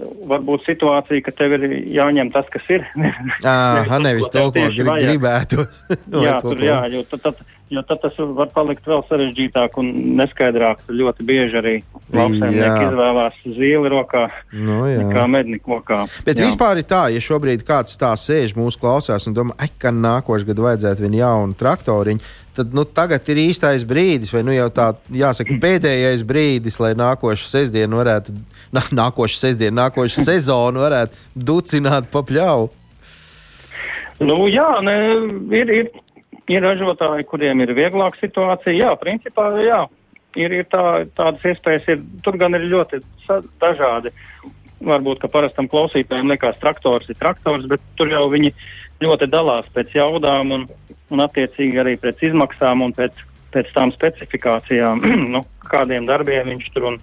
varbūt 0.00 0.64
situācija, 0.66 1.22
ka 1.24 1.34
tev 1.36 1.56
ir 1.58 1.66
jāņem 1.92 2.30
tas, 2.34 2.46
kas 2.52 2.68
ir. 2.72 2.84
Jā, 3.44 3.98
nevis 4.00 4.30
to, 4.32 4.46
ko 4.48 4.68
grib, 4.72 4.88
gribētos. 4.88 5.82
jā, 6.26 6.38
tur, 6.42 6.60
jā, 6.62 6.78
jo 6.92 7.02
tad, 7.08 7.24
tad, 7.26 7.42
jo 7.72 7.82
tad 7.88 8.00
tas 8.04 8.18
var 8.38 8.50
palikt 8.54 8.86
vēl 8.88 9.02
sarežģītāk 9.08 9.76
un 9.82 9.90
neskaidrāk. 10.18 10.84
Ļoti 10.92 11.26
bieži 11.28 11.58
arī 11.60 11.74
lauksaimnieki 12.12 12.86
izvēlās 12.88 13.40
zīli 13.44 13.92
rokā, 13.92 14.26
no, 14.56 14.82
nu 14.86 15.08
kā 15.12 15.26
medniku 15.30 15.76
rokā. 15.76 16.02
Bet 16.26 16.40
jā. 16.40 16.48
vispār 16.48 16.80
ir 16.80 16.88
tā, 16.88 17.04
ja 17.12 17.22
šobrīd 17.22 17.64
kāds 17.68 17.98
tā 18.00 18.14
sēž 18.18 18.56
mūsu 18.58 18.80
klausās 18.82 19.28
un 19.28 19.36
domā, 19.36 19.56
ka 19.82 19.92
nākošais 19.94 20.48
gads 20.48 20.66
vajadzētu 20.68 21.06
viņu 21.06 21.20
jaunu 21.22 21.58
traktoriņu, 21.58 22.32
tad 22.56 22.74
nu, 22.76 22.84
tagad 22.84 23.26
ir 23.32 23.40
īstais 23.46 23.86
brīdis, 23.88 24.32
vai 24.34 24.44
nu 24.46 24.54
jau 24.54 24.68
tā 24.74 24.92
jāsaka 25.12 25.56
pēdējais 25.62 26.24
brīdis, 26.28 26.78
lai 26.82 26.92
nākošu 26.98 27.48
sestdienu 27.50 28.02
varētu, 28.02 28.36
nā, 28.76 28.84
nākošu 29.02 29.40
sestdienu, 29.40 29.78
nākošu 29.80 30.26
sezonu 30.26 30.84
varētu 30.84 31.44
ducināt 31.50 32.10
pa 32.12 32.24
pļauju. 32.28 32.70
Nu, 34.22 34.36
jā, 34.46 34.68
ne, 34.86 34.96
ir, 35.56 35.70
ir 35.80 35.92
Ir 36.50 36.64
ražotāji, 36.64 37.26
kuriem 37.30 37.62
ir 37.62 37.70
vieglāka 37.76 38.18
situācija. 38.18 38.74
Jā, 38.74 38.90
principā, 38.98 39.46
jā, 39.62 39.84
ir, 40.38 40.56
ir 40.58 40.66
tā, 40.70 41.04
tādas 41.16 41.44
iespējas. 41.52 41.86
Ir, 41.94 42.02
tur 42.26 42.38
gan 42.40 42.58
ir 42.58 42.66
ļoti 42.72 42.98
dažādi. 43.62 44.10
Varbūt, 44.82 45.20
ka 45.22 45.30
parastam 45.30 45.68
klausītājam 45.70 46.32
liekas, 46.32 46.58
traktors 46.58 47.06
ir 47.12 47.18
traktors, 47.20 47.68
bet 47.70 47.84
tur 47.98 48.10
jau 48.10 48.24
viņi 48.32 48.50
ļoti 49.02 49.28
dalās 49.32 49.68
pēc 49.74 49.96
jaudām 49.98 50.54
un, 50.56 50.64
un 51.12 51.24
attiecīgi 51.24 51.82
arī 51.82 51.96
pēc 52.00 52.24
izmaksām 52.30 52.84
un 52.86 52.94
pēc, 52.96 53.20
pēc 53.54 53.74
tām 53.76 53.92
specifikācijām, 53.94 55.02
nu, 55.34 55.44
kādiem 55.68 56.08
darbiem 56.08 56.54
viņš 56.54 56.72
tur 56.74 56.90
un, 56.92 56.98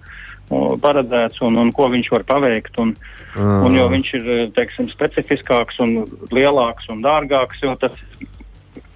un 0.50 0.80
paredzēts 0.82 1.42
un, 1.46 1.58
un 1.62 1.72
ko 1.76 1.88
viņš 1.92 2.12
var 2.16 2.26
paveikt. 2.28 2.80
Un, 2.82 2.94
mm. 3.36 3.64
un 3.66 3.78
jo 3.78 3.88
viņš 3.94 4.12
ir, 4.20 4.28
teiksim, 4.56 4.90
specifiskāks 4.92 5.80
un 5.84 6.02
lielāks 6.34 6.90
un 6.92 7.04
dārgāks, 7.06 7.62
jo 7.64 7.76
tas 7.80 7.96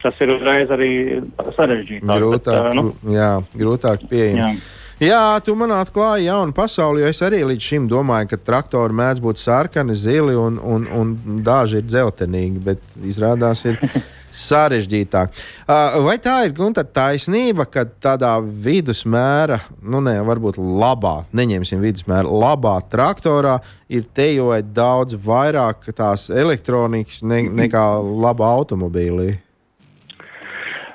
tas 0.05 0.19
ir 0.21 0.35
uzreiz 0.35 0.69
arī 0.75 0.91
sarežģītāk. 1.57 2.11
Grūtāk, 2.21 2.67
bet, 2.67 2.75
nu, 2.77 2.91
jā, 3.15 3.31
grūtāk 3.57 4.05
pieejams. 4.11 4.67
Jā, 5.03 5.41
tu 5.43 5.57
man 5.59 5.73
atklāji 5.75 6.29
jaunu 6.29 6.55
pasauli, 6.55 7.03
jo 7.03 7.09
es 7.11 7.19
arī 7.27 7.41
līdz 7.43 7.67
šim 7.67 7.87
domāju, 7.91 8.29
ka 8.31 8.39
traktori 8.39 8.95
mēdz 8.95 9.23
būt 9.25 9.41
sarkani, 9.43 9.95
zili 9.99 10.37
un, 10.39 10.61
un, 10.63 10.85
un 10.87 11.41
daži 11.43 11.81
ir 11.81 11.89
dzeltenīgi, 11.89 12.63
bet 12.63 12.85
izrādās 13.03 13.65
ir 13.67 13.81
sarežģītāk. 14.45 15.35
Vai 16.07 16.15
tā 16.23 16.37
ir 16.47 16.55
Gunter, 16.55 16.87
taisnība, 16.87 17.67
ka 17.67 17.83
tādā 17.87 18.37
vidusmēra, 18.39 19.59
nu 19.83 19.99
ne, 20.05 20.15
varbūt 20.27 20.61
labā, 20.63 21.17
neņemsim 21.35 21.83
vidusmēra, 21.83 22.31
labā 22.31 22.77
traktorā 22.91 23.59
ir 23.91 24.07
tejojot 24.15 24.71
daudz 24.75 25.19
vairāk 25.27 25.91
tās 25.91 26.29
elektronikas 26.31 27.25
ne, 27.27 27.43
nekā 27.65 27.89
labā 27.99 28.55
automobīlī? 28.61 29.33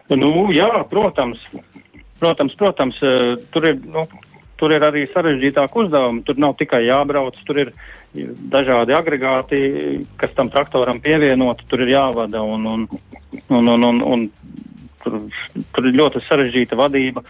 Nu, 0.09 0.47
jā, 0.55 0.71
protams. 0.89 1.43
Protams, 2.19 2.55
protams 2.59 2.99
eh, 3.01 3.35
tur, 3.53 3.65
ir, 3.69 3.79
nu, 3.87 4.03
tur 4.59 4.73
ir 4.75 4.83
arī 4.83 5.05
sarežģītāk 5.13 5.75
uzdevumi. 5.81 6.23
Tur 6.27 6.39
nav 6.41 6.57
tikai 6.59 6.83
jābrauc, 6.87 7.37
tur 7.47 7.61
ir 7.63 7.73
dažādi 8.51 8.95
agregāti, 8.97 9.59
kas 10.19 10.33
tam 10.35 10.51
traktoram 10.51 10.99
pievienoti, 11.03 11.67
tur 11.69 11.85
ir 11.85 11.93
jāvada. 11.95 12.43
Un, 12.43 12.65
un, 12.67 12.87
un, 13.47 13.71
un, 13.75 13.85
un, 13.91 14.01
un 14.03 14.25
tur, 15.03 15.21
tur 15.75 15.87
ir 15.87 15.99
ļoti 16.01 16.23
sarežģīta 16.27 16.79
vadība. 16.79 17.23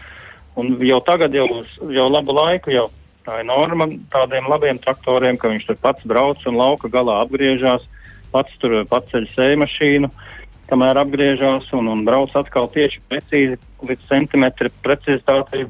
Un 0.58 0.74
jau 0.82 0.98
tagad, 1.06 1.36
jau, 1.36 1.46
jau 1.94 2.08
labu 2.10 2.34
laiku, 2.34 2.74
jau 2.74 2.88
tā 3.26 3.38
ir 3.42 3.46
norma 3.46 3.86
tādiem 4.10 4.48
labiem 4.50 4.80
traktoriem, 4.82 5.38
ka 5.38 5.52
viņš 5.52 5.68
tur 5.68 5.78
pats 5.80 6.06
brauc 6.08 6.42
un 6.50 6.58
lauka 6.58 6.90
galā 6.90 7.20
apgriežās, 7.22 7.86
pats 8.34 8.58
tur 8.58 8.80
paceļ 8.90 9.28
sēju 9.36 9.60
mašīnu. 9.62 10.10
Uh, 10.10 10.39
kamēr 10.70 11.02
apgriežās 11.02 11.70
un, 11.76 11.90
un 11.92 12.04
brauc 12.06 12.34
atkal 12.38 12.70
tieši 12.72 13.02
precīzi 13.10 13.58
līdz 13.86 14.06
centimetru 14.10 14.70
precizitātei 14.84 15.66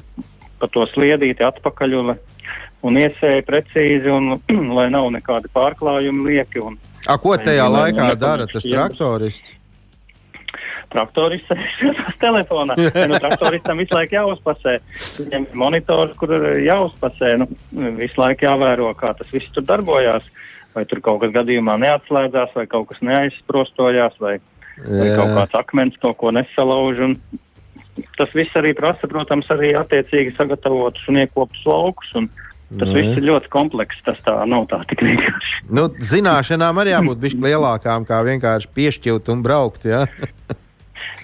pa 0.61 0.69
to 0.69 0.85
sliedīti 0.93 1.45
atpakaļ 1.45 1.95
un, 2.01 2.13
un 2.85 2.99
iesēja 3.01 3.45
precīzi 3.47 4.11
un 4.13 4.35
lai 4.77 4.89
nav 4.93 5.09
nekādi 5.15 5.51
pārklājumi 5.53 6.27
lieki. 6.29 6.61
Un, 6.67 6.77
A, 7.07 7.17
ko 7.17 7.33
tajā 7.37 7.65
lai, 7.65 7.89
laikā 7.89 8.13
dara 8.19 8.47
tas 8.49 8.67
traktorists? 8.67 9.57
Traktorists 10.91 11.47
sēž 11.47 12.01
telefonā. 12.25 12.75
nu, 13.09 13.17
traktoristam 13.17 13.79
visu 13.81 13.95
laiku 13.95 14.17
jāuzpasē. 14.19 14.77
Viņam 15.23 15.47
ir 15.47 15.59
monitors, 15.63 16.13
kur 16.19 16.35
jāuzpasē. 16.59 17.33
Nu, 17.41 17.47
visu 17.97 18.21
laiku 18.21 18.49
jāvēro, 18.49 18.91
kā 18.99 19.15
tas 19.17 19.31
viss 19.33 19.51
tur 19.55 19.65
darbojās. 19.67 20.27
Vai 20.71 20.85
tur 20.87 21.01
kaut 21.03 21.19
kas 21.19 21.33
gadījumā 21.35 21.73
neatslēdzās, 21.81 22.53
vai 22.55 22.63
kaut 22.71 22.91
kas 22.91 23.01
neaizsprostojās, 23.03 24.13
vai 24.23 24.37
vai 24.85 25.09
kaut 25.15 25.33
kāds 25.37 25.57
akmens 25.59 25.97
to, 26.01 26.13
ko 26.17 26.31
nesalauž. 26.35 27.01
Un 27.07 27.17
tas 28.17 28.31
viss 28.37 28.55
arī 28.59 28.73
prasa, 28.77 29.09
protams, 29.11 29.49
arī 29.53 29.73
attiecīgi 29.79 30.35
sagatavotus 30.37 31.09
un 31.11 31.21
iekoptus 31.23 31.67
laukus. 31.67 32.13
Un 32.19 32.29
tas 32.79 32.87
nu, 32.87 32.95
viss 32.95 33.19
ir 33.19 33.27
ļoti 33.27 33.51
komplekss. 33.53 34.03
Tas 34.07 34.21
tā 34.25 34.37
nav 34.49 34.67
tā 34.71 34.81
tik 34.89 35.03
vienkārši. 35.07 35.63
Nu, 35.69 35.87
zināšanām 36.13 36.81
arī 36.83 36.95
jābūt 36.95 37.23
bišķi 37.25 37.45
lielākām, 37.47 38.07
kā 38.09 38.21
vienkārši 38.27 38.71
piešķirt 38.77 39.31
un 39.33 39.45
braukt. 39.45 39.87
Ja? 39.89 40.05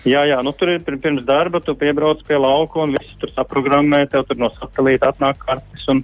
Jā, 0.08 0.22
jā, 0.30 0.38
nu 0.46 0.54
tur 0.56 0.70
ir 0.72 0.84
pirms 0.88 1.26
darba, 1.28 1.60
tu 1.60 1.74
piebrauc 1.76 2.22
pie 2.24 2.38
lauka 2.40 2.80
un 2.80 2.94
viss 2.96 3.18
tur 3.20 3.32
saprogrammē, 3.34 4.06
tev 4.08 4.24
tur 4.30 4.38
no 4.40 4.48
satelīta 4.54 5.10
atnāk 5.12 5.42
kartes 5.42 5.84
un, 5.92 6.00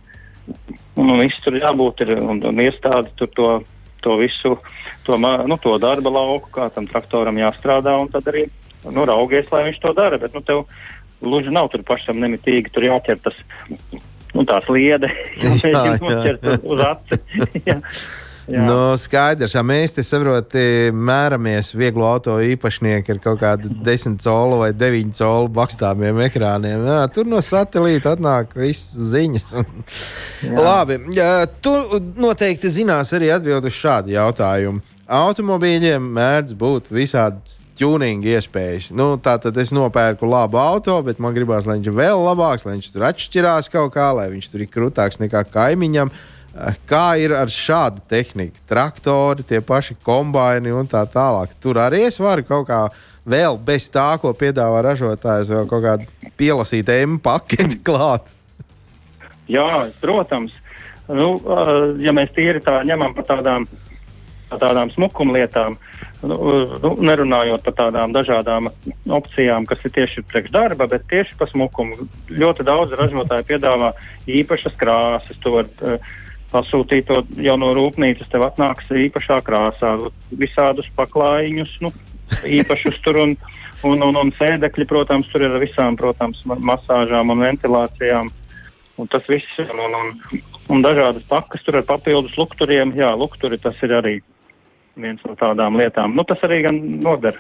un, 0.50 0.58
un 1.06 1.22
viss 1.22 1.40
tur 1.46 1.56
jābūt 1.56 2.04
ir 2.04 2.12
un, 2.18 2.42
un 2.44 2.60
iestādi 2.66 3.14
tur 3.22 3.32
to 3.38 3.48
to 4.04 4.18
visu, 4.20 4.58
to, 5.06 5.20
nu, 5.20 5.58
to 5.62 5.78
darba 5.82 6.14
lauku, 6.14 6.52
kā 6.56 6.70
tam 6.74 6.88
traktoram 6.90 7.38
jāstrādā, 7.40 7.96
un 8.00 8.12
tad 8.14 8.28
arī 8.32 8.48
nu, 8.92 9.06
raugies, 9.10 9.50
lai 9.52 9.68
viņš 9.70 9.80
to 9.84 9.94
dara. 9.98 10.20
Bet 10.22 10.36
nu, 10.36 10.44
tev 10.46 10.66
gluži 11.24 11.54
nav 11.54 11.70
tur 11.74 11.86
pašam 11.88 12.20
nemitīgi, 12.24 12.74
tur 12.74 12.88
jāķer 12.90 13.24
tas, 13.24 13.40
nu, 14.34 14.46
tās 14.50 14.68
liede, 14.72 15.12
jāķer 15.40 16.44
uz 16.62 16.86
aci. 16.90 17.24
Jā. 18.44 18.60
Nu, 18.68 18.98
skaidrs, 19.00 19.54
ja 19.56 19.62
mēs 19.64 19.94
te 19.96 20.04
saprotam, 20.04 20.98
mēramies 21.08 21.70
vieglo 21.80 22.04
auto 22.10 22.36
īpašnieki 22.44 23.14
ar 23.16 23.20
kaut 23.24 23.40
kādu 23.40 23.72
10 23.86 24.18
colu 24.20 24.58
vai 24.60 24.74
9 24.76 25.14
colu 25.16 25.48
bakstāmiem 25.56 26.20
ekrāniem. 26.26 26.84
Jā, 26.90 26.98
tur 27.16 27.30
no 27.32 27.40
satelīta 27.40 28.18
atnāk 28.18 28.52
viss 28.60 28.98
ziņas. 29.14 29.48
Labi, 30.66 31.00
jā, 31.16 31.46
tu 31.64 31.72
noteikti 32.20 32.72
zinās 32.74 33.16
arī 33.16 33.32
atbild 33.32 33.70
uz 33.70 33.78
šādu 33.80 34.12
jautājumu. 34.18 34.84
Automobīļiem 35.04 36.06
mēdz 36.16 36.56
būt 36.60 36.92
visādi 36.94 37.60
tuninga 37.80 38.38
iespējas. 38.38 38.92
Nu, 38.96 39.16
tā 39.20 39.36
tad 39.42 39.58
es 39.60 39.74
nopērku 39.76 40.30
labu 40.30 40.62
auto, 40.62 41.00
bet 41.04 41.20
man 41.20 41.34
gribās, 41.36 41.68
lai 41.68 41.80
viņš 41.80 41.90
ir 41.90 41.98
vēl 41.98 42.24
labāks, 42.30 42.64
lai 42.68 42.78
viņš 42.78 42.94
tur 42.94 43.08
atšķirās 43.10 43.72
kaut 43.74 43.96
kā, 43.98 44.12
lai 44.16 44.30
viņš 44.32 44.52
tur 44.54 44.64
ir 44.64 44.72
krūtāks 44.72 45.20
nekā 45.24 45.44
kaimiņam. 45.52 46.14
Uh, 46.14 46.30
Eh, 46.54 46.76
kā 46.86 47.16
ir 47.18 47.34
ar 47.34 47.50
šādu 47.50 48.04
tehniku? 48.06 48.62
Traktori, 48.70 49.42
tie 49.50 49.58
paši 49.66 49.96
kombaini 50.06 50.70
un 50.70 50.86
tā 50.90 51.02
tālāk. 51.10 51.56
Tur 51.58 51.80
arī 51.82 52.04
es 52.06 52.20
varu 52.22 52.46
kaut 52.46 52.68
kā 52.68 52.82
vēl 53.26 53.58
bez 53.58 53.88
tā, 53.90 54.12
ko 54.22 54.36
piedāvā 54.38 54.84
ražotājs, 54.86 55.50
vēl 55.50 55.66
kaut 55.72 55.82
kādu 55.82 56.30
pielasītu 56.38 56.94
M 57.08 57.18
paketi 57.24 57.80
klāt. 57.88 58.36
Jā, 59.50 59.88
protams. 60.02 60.54
Nu, 61.10 61.34
uh, 61.42 61.98
ja 62.00 62.14
mēs 62.16 62.30
tīri 62.38 62.62
tā 62.64 62.78
ņemam 62.86 63.18
par 63.18 63.26
tādām, 63.34 63.66
par 64.54 64.62
tādām 64.62 64.92
smukumlietām, 64.94 65.78
nu, 66.24 66.38
nu, 66.84 66.92
nerunājot 67.10 67.66
par 67.66 67.78
tādām 67.82 68.14
dažādām 68.16 68.70
opcijām, 69.10 69.66
kas 69.70 69.82
ir 69.84 69.96
tieši 69.98 70.26
priekš 70.30 70.54
darba, 70.54 70.88
bet 70.92 71.08
tieši 71.12 71.38
par 71.40 71.50
smukumu. 71.52 72.06
Ļoti 72.30 72.68
daudz 72.68 72.94
ražotāji 73.00 73.50
piedāvā 73.50 73.94
īpašas 74.30 74.78
krāsas. 74.80 75.40
To 75.44 75.58
var 75.58 75.72
uh, 75.82 76.14
pasūtīt 76.54 77.10
to 77.10 77.24
jau 77.42 77.58
no 77.60 77.74
rūpnīcas, 77.76 78.30
tev 78.32 78.46
atnāks 78.48 78.92
īpašā 78.94 79.42
krāsā, 79.46 79.96
visādus 80.38 80.90
paklājiņus, 80.98 81.76
nu, 81.86 81.94
īpašus 82.60 83.00
tur 83.06 83.20
un, 83.26 83.36
un, 83.88 84.06
un, 84.06 84.22
un 84.22 84.32
sēdekļi, 84.38 84.88
protams, 84.90 85.30
tur 85.34 85.48
ir 85.48 85.58
ar 85.58 85.64
visām, 85.64 85.98
protams, 86.00 86.44
masāžām 86.46 87.34
un 87.34 87.46
ventilācijām. 87.48 88.32
Un 89.02 89.10
tas 89.10 89.26
viss, 89.26 89.58
un, 89.58 89.80
un, 89.88 89.96
un, 89.98 90.44
un 90.70 90.84
dažādas 90.86 91.26
pakas 91.26 91.64
tur 91.66 91.80
ar 91.80 91.88
papildus 91.88 92.36
lukturiem. 92.38 92.94
Jā, 92.94 93.10
lukturi 93.18 93.58
tas 93.58 93.80
ir 93.82 93.96
arī 93.98 94.20
viens 95.00 95.22
no 95.26 95.34
tādām 95.38 95.78
lietām. 95.80 96.14
Nu, 96.14 96.26
tas 96.28 96.42
arī 96.46 96.62
gan 96.68 96.78
noder. 97.02 97.38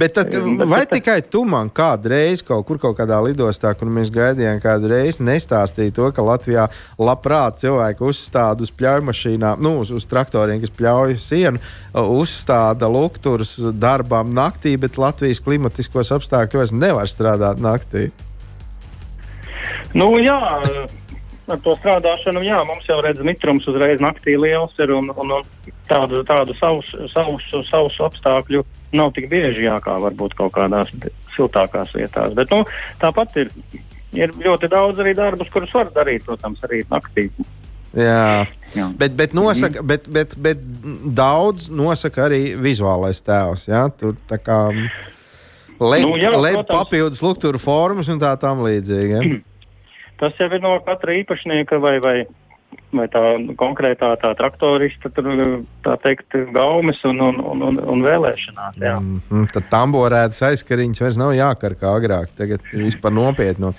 Bet 0.00 0.14
tad, 0.16 0.32
vai 0.66 0.80
tikai 0.88 1.18
tu 1.30 1.44
man 1.46 1.68
kādreiz 1.70 2.40
kaut 2.46 2.64
kur 2.66 2.80
kaut 2.82 2.96
kādā 2.98 3.18
lidostā, 3.22 3.74
kur 3.78 3.90
mēs 3.92 4.10
gaidījām, 4.10 4.62
kādu 4.64 4.90
reizi 4.90 5.22
nestāstīja 5.26 5.94
to, 5.94 6.08
ka 6.16 6.24
Latvijā 6.24 6.66
labprāt 6.98 7.60
cilvēki 7.62 8.06
uzstāda 8.08 8.64
uz 8.64 8.72
pļauju 8.74 9.06
mašīnām, 9.10 9.62
nu, 9.62 9.76
uz, 9.84 9.92
uz 9.94 10.08
traktoriem, 10.08 10.62
kas 10.64 10.74
pļauj 10.74 11.18
sienu, 11.22 11.62
uzstāda 11.94 12.88
lukturus 12.90 13.58
darbām 13.76 14.32
naktī, 14.34 14.74
bet 14.80 14.98
Latvijas 14.98 15.44
klimatiskos 15.44 16.14
apstākļos 16.16 16.74
nevar 16.74 17.10
strādāt 17.10 17.60
naktī. 17.62 18.08
Nu, 19.96 20.14
jā, 20.20 20.38
ar 21.52 21.60
to 21.64 21.74
strādāšanu, 21.78 22.42
jā, 22.46 22.58
mums 22.68 22.86
jau 22.88 22.98
redz 23.04 23.22
mitrums 23.24 23.66
uzreiz 23.70 24.02
naktī 24.04 24.36
liels 24.40 24.74
ir 24.82 24.92
un, 24.96 25.10
un, 25.14 25.34
un 25.38 25.74
tādu, 25.90 26.22
tādu 26.28 26.56
savus, 26.58 26.90
savus, 27.12 27.46
savus 27.70 27.98
apstākļu 28.08 28.64
nav 28.96 29.12
tik 29.16 29.28
bieži 29.30 29.66
jā, 29.66 29.76
kā 29.84 29.98
varbūt 30.00 30.36
kaut 30.38 30.54
kādās 30.56 30.92
siltākās 31.36 31.92
vietās. 31.96 32.34
Bet, 32.36 32.52
nu, 32.52 32.64
tāpat 33.02 33.36
ir, 33.44 33.52
ir 34.16 34.34
ļoti 34.36 34.70
daudz 34.72 35.00
arī 35.04 35.14
darbus, 35.18 35.50
kurus 35.52 35.74
var 35.76 35.92
darīt, 35.94 36.26
protams, 36.26 36.62
arī 36.68 36.82
naktī. 36.90 37.28
Jā, 37.96 38.44
jā. 38.76 38.88
Bet, 39.00 39.14
bet, 39.16 39.34
nosaka, 39.36 39.82
bet, 39.86 40.08
bet, 40.12 40.34
bet 40.36 40.60
daudz 41.16 41.70
nosaka 41.72 42.26
arī 42.28 42.42
vizuālais 42.60 43.22
tēls. 43.24 43.64
Jā? 43.70 43.86
Tur 43.96 44.18
tā 44.28 44.36
kā 44.42 44.58
led, 45.80 46.04
nu, 46.04 46.18
jā, 46.20 46.34
led 46.36 46.60
papildus 46.68 47.20
struktūra 47.20 47.60
formas 47.62 48.10
un 48.12 48.20
tā 48.20 48.34
tam 48.40 48.60
līdzīgi. 48.66 49.14
Ja? 49.16 49.22
Tas 50.18 50.36
jau 50.40 50.50
ir 50.50 50.62
no 50.62 50.74
katra 50.86 51.14
īpašnieka 51.20 51.78
vai, 51.82 51.94
vai, 52.02 52.16
vai 52.94 53.06
tā 53.12 53.22
konkrētā 53.60 54.10
tā 54.22 54.32
traktorista, 54.38 55.10
tur, 55.14 55.30
tā 55.86 55.96
teikt, 56.02 56.34
gaumes 56.54 57.00
un, 57.06 57.22
un, 57.30 57.40
un, 57.52 57.64
un, 57.70 57.80
un 57.94 58.04
vēlēšanās. 58.06 58.78
Jā. 58.82 58.98
Mm 58.98 59.20
-hmm. 59.30 59.48
Tad 59.54 59.70
tamborētas 59.70 60.42
aizkariņas 60.50 61.04
vairs 61.06 61.20
nav 61.20 61.34
jākar 61.38 61.78
kā 61.78 61.94
agrāk. 62.00 62.34
Tagad 62.36 62.60
ir 62.72 62.86
vispār 62.88 63.14
nopietni. 63.14 63.74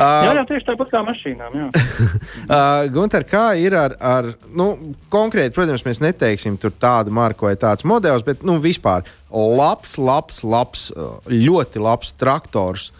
Uh, 0.00 0.22
jā, 0.24 0.34
jā, 0.38 0.44
tieši 0.48 0.66
tāpat 0.68 0.90
kā 0.92 1.00
mašīnām. 1.04 1.56
uh, 1.66 2.86
Gunter, 2.94 3.24
kā 3.28 3.52
ir 3.58 3.74
ar, 3.76 3.96
ar 4.00 4.30
nu, 4.56 4.94
konkrēti, 5.12 5.52
protams, 5.54 5.84
mēs 5.84 6.00
neteiksim 6.00 6.56
tādu 6.80 7.12
marku 7.12 7.48
vai 7.48 7.56
tāds 7.60 7.84
modelis, 7.84 8.24
bet 8.24 8.42
nu, 8.46 8.56
vispār 8.62 9.04
labs, 9.30 9.98
labs, 9.98 10.42
labs, 10.44 10.86
ļoti 11.26 11.82
labs 11.82 12.14
traktors 12.16 12.90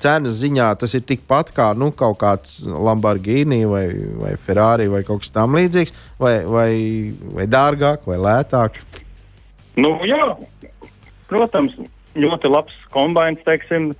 cenas 0.00 0.38
ziņā 0.40 0.68
tas 0.80 0.94
ir 0.96 1.04
tikpat 1.06 1.52
kā 1.56 1.70
nu, 1.76 1.90
kaut 1.92 2.18
kāds 2.22 2.58
Lamborghini 2.64 3.64
vai, 3.68 3.86
vai 4.20 4.34
Ferrari 4.40 4.88
vai 4.92 5.02
kaut 5.06 5.24
kas 5.24 5.34
tamlīdzīgs, 5.36 5.94
vai, 6.22 6.38
vai, 6.48 6.70
vai 7.36 7.48
dārgāk 7.50 8.08
vai 8.08 8.18
lētāk? 8.20 8.80
Nu, 9.76 9.92
jā, 10.08 10.32
protams, 11.28 11.76
ļoti 12.16 12.52
labs 12.52 12.76
kombinācijas, 12.94 13.44
teiksim, 13.44 13.90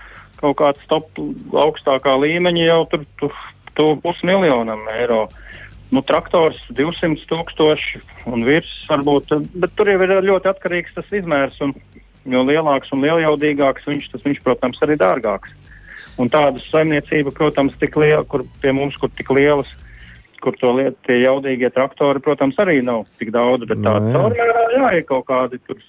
kaut 0.41 0.57
kāds 0.61 0.89
top 0.89 1.21
augstākā 1.53 2.17
līmeņa 2.23 2.71
jau 2.71 2.81
tur, 2.93 3.05
tur 3.77 3.99
pusmiljonam 4.05 4.87
eiro. 4.97 5.27
Nu, 5.95 6.03
traktors 6.03 6.59
200 6.75 7.29
tūkstoši 7.31 8.01
un 8.33 8.43
virs 8.47 8.73
varbūt, 8.89 9.37
bet 9.55 9.77
tur 9.79 9.93
jau 9.93 10.01
ir 10.03 10.17
ļoti 10.25 10.51
atkarīgs 10.51 10.97
tas 10.97 11.12
izmērs. 11.15 11.61
Un, 11.62 11.77
jo 12.27 12.43
lielāks 12.43 12.91
un 12.95 13.05
lieljaudīgāks 13.07 13.87
viņš, 13.87 14.11
tas 14.15 14.25
viņš, 14.27 14.43
protams, 14.43 14.81
arī 14.83 14.97
dārgāks. 14.99 15.53
Un 16.16 16.31
tādas 16.33 16.64
saimniecība, 16.72 17.33
protams, 17.37 17.76
tik 17.81 17.98
liela, 18.00 18.24
kur 18.24 18.46
pie 18.62 18.72
mums, 18.72 18.96
kur 18.96 19.11
tik 19.12 19.29
lielas, 19.37 19.68
kur 20.40 20.57
to 20.61 20.72
lietu, 20.79 20.96
tie 21.09 21.20
jaudīgie 21.20 21.68
traktori, 21.74 22.22
protams, 22.24 22.57
arī 22.62 22.79
nav 22.85 23.05
tik 23.20 23.35
daudz, 23.35 23.66
bet 23.68 23.83
tāda 23.85 24.14
caurmērā, 24.14 24.66
jā, 24.76 24.90
ir 25.00 25.07
kaut 25.09 25.26
kādi 25.29 25.61
tur 25.66 25.81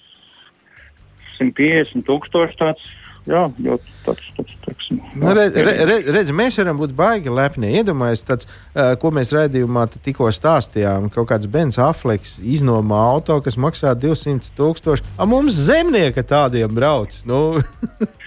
150 1.39 2.07
tūkstoši 2.07 2.59
tāds. 2.59 2.93
Jā, 3.27 3.41
ļoti 3.59 3.93
tāds, 4.05 4.27
tāds, 4.37 4.53
tāds 4.63 4.85
nu, 4.95 5.31
redz, 5.35 5.57
redz, 5.59 6.05
redz, 6.15 6.29
mēs 6.31 6.55
varam 6.61 6.77
būt 6.79 6.93
baigi 6.95 7.31
lepni. 7.33 7.73
Iedomājieties, 7.75 8.23
tāds, 8.23 8.47
uh, 8.47 8.93
ko 9.01 9.11
mēs 9.11 9.33
raidījumā 9.35 9.83
tikko 9.97 10.29
stāstījām. 10.31 11.09
Kaut 11.11 11.27
kāds 11.33 11.49
Bens 11.51 11.75
Afleks 11.83 12.37
iznomā 12.39 13.01
auto, 13.09 13.41
kas 13.43 13.59
maksā 13.59 13.91
200 13.99 14.55
tūkstoši. 14.55 15.03
A 15.19 15.27
mums 15.27 15.59
zemnieka 15.67 16.23
tādiem 16.23 16.71
brauc. 16.71 17.19
Nu. 17.27 17.41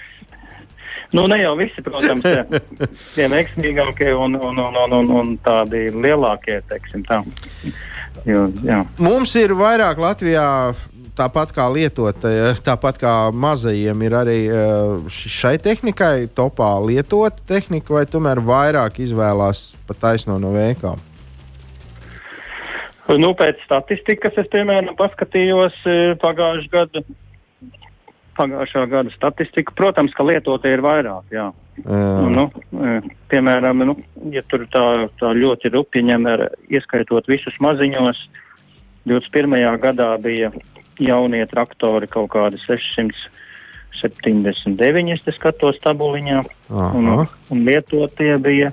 Nu, 1.12 1.24
ne 1.26 1.40
jau 1.40 1.56
visi, 1.58 1.82
protams, 1.82 2.26
tie, 3.16 3.26
veiksmīgākie 3.32 4.12
un, 4.14 4.36
un, 4.38 4.60
un, 4.62 4.78
un, 4.84 4.94
un, 5.00 5.10
un 5.22 5.32
tādi 5.42 5.88
lielākie, 5.90 6.60
teiksim 6.70 7.02
tā. 7.08 7.22
Jo, 8.28 8.46
jā. 8.66 8.84
Mums 9.02 9.34
ir 9.40 9.54
vairāk 9.58 9.98
Latvijā 10.02 10.46
tāpat 11.18 11.52
kā 11.56 11.66
lietotāji, 11.72 12.54
tāpat 12.64 13.00
kā 13.00 13.14
mazajiem, 13.34 14.06
ir 14.06 14.16
arī 14.16 14.38
eh, 14.48 15.10
šai 15.10 15.56
tehnikai 15.62 16.30
topā 16.36 16.72
lietot 16.84 17.42
tehnika, 17.48 17.98
vai 17.98 18.06
tomēr 18.08 18.42
vairāk 18.44 19.02
izvēlās 19.04 19.70
pa 19.88 19.96
taisno 20.06 20.38
no 20.40 20.54
veikām? 20.56 21.02
Nu, 23.18 23.32
pēc 23.34 23.58
statistikas 23.66 24.36
es, 24.38 24.46
piemēram, 24.52 24.94
paskatījos 24.98 25.74
eh, 25.90 26.14
pagājušajā 26.22 26.70
gadā 26.76 27.02
pagājušā 28.40 28.82
gada 28.90 29.10
statistika. 29.14 29.74
Protams, 29.76 30.12
ka 30.16 30.22
lietotie 30.26 30.70
ir 30.74 30.82
vairāk. 30.84 31.24
Jā. 31.34 31.46
Jā. 31.84 32.28
Nu, 32.32 32.44
e, 32.76 32.78
piemēram, 33.32 33.76
nu, 33.88 33.94
ja 34.34 34.42
tur 34.48 34.60
tā, 34.72 34.84
tā 35.20 35.28
ļoti 35.36 35.66
rupi 35.76 35.98
ņem, 36.04 36.22
ieskaitot 36.72 37.24
visus 37.30 37.56
maziņos, 37.62 38.18
21. 39.08 39.78
gadā 39.80 40.10
bija 40.20 40.48
jaunie 41.00 41.46
traktori 41.48 42.06
kaut 42.10 42.30
kādi 42.34 42.56
679, 42.66 45.12
es 45.16 45.22
skatos 45.38 45.76
tabuliņā, 45.84 46.38
Aha. 46.68 46.88
un, 46.98 47.04
un 47.54 47.58
lietotie 47.64 48.34
bija 48.44 48.68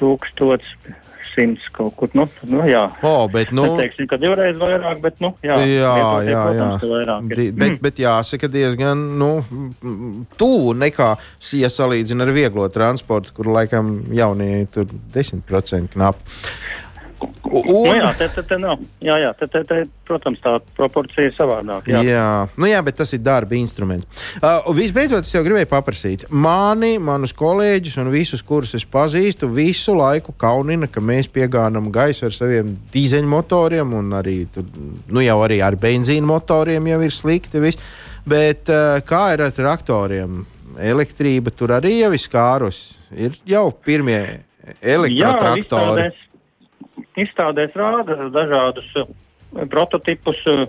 1000 0.00 1.05
simts 1.36 1.68
kaut 1.74 1.94
kur. 1.98 2.10
Nu, 2.16 2.26
nu, 2.48 2.62
jā, 2.68 2.86
oh, 3.06 3.26
bet, 3.32 3.52
nu, 3.56 3.66
Neteiksim, 3.76 4.08
ka 4.10 4.18
divreiz 4.20 4.56
vairāk, 4.60 5.02
bet, 5.04 5.18
nu, 5.24 5.32
jā, 5.44 5.58
jā, 5.60 5.92
jā, 6.26 6.40
protams, 6.46 6.86
jā. 6.86 6.90
Vairāk 6.94 7.28
Di, 7.30 7.48
bet, 7.52 7.68
mm. 7.74 7.78
bet 7.84 8.00
jāsaka 8.02 8.50
diezgan, 8.52 9.04
nu, 9.20 9.30
tuvu 10.40 10.72
nekā, 10.80 11.12
ja 11.60 11.70
salīdzina 11.72 12.26
ar 12.26 12.34
vieglo 12.36 12.66
transportu, 12.72 13.36
kur 13.36 13.52
laikam 13.58 13.98
jaunie 14.16 14.64
tur 14.72 14.88
10% 15.14 15.94
knapi. 15.94 16.36
Un... 17.46 17.86
Nu, 17.86 17.94
jā, 17.94 18.08
te, 18.18 18.26
te, 18.34 18.42
te 18.44 18.56
nav. 18.60 18.80
Jā, 19.02 19.16
jā 19.22 19.30
te, 19.38 19.46
te, 19.50 19.62
te, 19.66 19.78
protams, 20.08 20.40
tā 20.42 20.56
proporcija 20.76 21.28
ir 21.28 21.34
savādāka. 21.34 21.92
Jā. 21.94 22.02
Jā. 22.04 22.26
Nu, 22.58 22.68
jā, 22.68 22.80
bet 22.84 22.98
tas 22.98 23.12
ir 23.16 23.22
darba 23.24 23.56
instruments. 23.56 24.08
Uh, 24.40 24.66
visbeidzot, 24.76 25.24
es 25.24 25.34
jau 25.34 25.42
gribēju 25.46 25.68
paprasīt. 25.70 26.26
Mani, 26.30 26.96
manus 27.02 27.32
kolēģus 27.36 28.00
un 28.02 28.10
visus, 28.12 28.42
kurus 28.46 28.74
es 28.78 28.86
pazīstu, 28.90 29.48
visu 29.52 29.94
laiku 29.96 30.34
kaunina, 30.40 30.90
ka 30.90 31.00
mēs 31.00 31.30
piegānam 31.32 31.88
gaisu 31.94 32.26
ar 32.28 32.34
saviem 32.36 32.74
dīzeļmotoriem, 32.94 33.94
un 34.00 34.18
arī, 34.18 34.40
tur, 34.52 34.66
nu, 35.06 35.22
jau 35.24 35.38
arī 35.46 35.62
ar 35.64 35.78
benzīna 35.80 36.28
motoriem 36.28 36.90
jau 36.92 37.00
ir 37.06 37.14
slikti. 37.14 37.62
Viss. 37.62 37.80
Bet 38.26 38.72
uh, 38.74 38.98
kā 39.06 39.28
ir 39.36 39.46
ar 39.46 39.54
traktoriem? 39.54 40.42
Elektrība 40.82 41.54
tur 41.56 41.72
arī 41.78 42.00
jau 42.02 42.10
ir 42.12 42.20
skārus. 42.20 42.82
Ir 43.14 43.38
jau 43.48 43.70
pirmie 43.86 44.42
elektrotraktori. 44.82 46.08
Jā, 46.10 46.25
izstādēs 47.20 47.76
rāda 47.78 48.28
dažādus 48.34 48.88
uh, 49.00 49.08
prototipus. 49.70 50.40
Uh, 50.46 50.66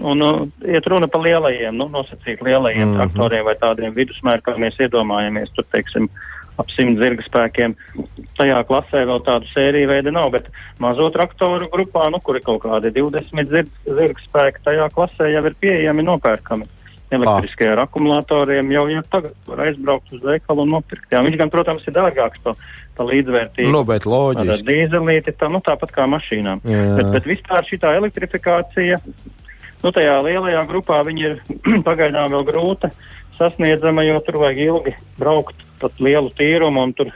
un 0.00 0.22
uh, 0.22 0.42
iet 0.64 0.86
runa 0.86 1.08
par 1.10 1.24
lielajiem, 1.24 1.76
nu, 1.76 1.88
nosacīt 1.92 2.42
lielajiem 2.42 2.88
mm 2.88 2.92
-hmm. 2.94 2.98
traktoriem 2.98 3.44
vai 3.44 3.56
tādiem 3.58 3.94
vidusmēr, 3.94 4.42
kā 4.42 4.56
mēs 4.56 4.78
iedomājamies, 4.80 5.50
tur, 5.54 5.66
teiksim, 5.72 6.08
ap 6.58 6.70
simt 6.70 6.98
zirga 6.98 7.22
spēkiem. 7.26 7.74
Tajā 8.38 8.64
klasē 8.68 9.04
vēl 9.08 9.20
tādu 9.24 9.46
sēriju 9.54 9.88
veidu 9.88 10.10
nav, 10.10 10.30
bet 10.30 10.48
mazo 10.78 11.10
traktoru 11.10 11.68
grupā, 11.72 12.10
nu, 12.10 12.20
kur 12.20 12.36
ir 12.36 12.42
kaut 12.42 12.62
kādi 12.62 12.92
20 12.92 13.48
zirga, 13.48 13.70
zirga 13.84 14.20
spēki, 14.28 14.64
tajā 14.64 14.88
klasē 14.94 15.32
jau 15.32 15.44
ir 15.46 15.54
pieejami 15.60 16.02
nopērkami 16.02 16.66
elektriskie 17.14 17.68
ar 17.72 17.82
akumulatoriem 17.84 18.70
jau, 18.74 18.84
jau 18.92 19.02
tagad 19.12 19.50
var 19.50 19.64
aizbraukt 19.66 20.12
uz 20.14 20.22
veikalu 20.24 20.64
un 20.64 20.74
nopirkt. 20.76 21.08
Jā, 21.12 21.22
viņš 21.26 21.38
gan, 21.40 21.52
protams, 21.52 21.86
ir 21.88 21.96
dārgāks 21.96 22.42
to, 22.44 22.54
tā 22.98 23.06
līdzvērtība. 23.08 23.72
Nu, 23.74 23.82
bet 23.88 24.06
loģiski. 24.08 24.66
Dīzelīti, 24.68 25.34
tā, 25.40 25.50
nu, 25.52 25.62
tāpat 25.66 25.94
kā 25.96 26.06
mašīnām. 26.10 26.62
Jā. 26.68 26.84
Bet, 26.98 27.12
bet 27.16 27.30
vispār 27.32 27.66
šī 27.68 27.80
elektrifikācija, 27.90 29.00
nu, 29.82 29.94
tajā 29.96 30.20
lielajā 30.26 30.62
grupā 30.70 31.00
viņa 31.08 31.26
ir 31.30 31.40
pagaidām 31.88 32.30
vēl 32.36 32.46
grūta 32.52 32.92
sasniedzama, 33.40 34.04
jo 34.04 34.20
tur 34.24 34.40
vajag 34.42 34.62
ilgi 34.66 34.94
braukt 35.18 35.66
pat 35.80 36.00
lielu 36.02 36.28
tīrumu 36.36 36.84
un 36.84 36.94
tur, 36.96 37.12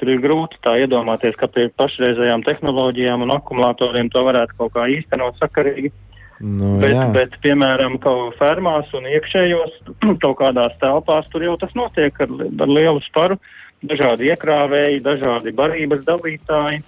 tur 0.00 0.12
ir 0.12 0.22
grūti 0.22 0.60
tā 0.64 0.78
iedomāties, 0.80 1.36
ka 1.36 1.50
pie 1.52 1.68
pašreizējām 1.76 2.46
tehnoloģijām 2.46 3.26
un 3.26 3.34
akumulatoriem 3.36 4.08
to 4.12 4.24
varētu 4.24 4.56
kaut 4.56 4.72
kā 4.78 4.88
īstenot 4.96 5.36
sakarīgi. 5.42 5.92
Nu, 6.40 6.78
Bet, 6.80 6.94
jā. 6.94 7.06
bet, 7.12 7.34
piemēram, 7.44 7.98
kaut 8.00 8.38
fermās 8.40 8.88
un 8.96 9.04
iekšējos 9.10 9.74
kaut 10.24 10.38
kādās 10.38 10.76
telpās 10.80 11.28
tur 11.32 11.44
jau 11.44 11.56
tas 11.60 11.74
notiek 11.76 12.16
ar, 12.24 12.32
ar 12.64 12.70
lielu 12.70 13.02
sparu. 13.04 13.36
Dažādi 13.84 14.28
iekrāvēji, 14.32 15.02
dažādi 15.04 15.52
barības 15.56 16.02
dalītāji. 16.08 16.82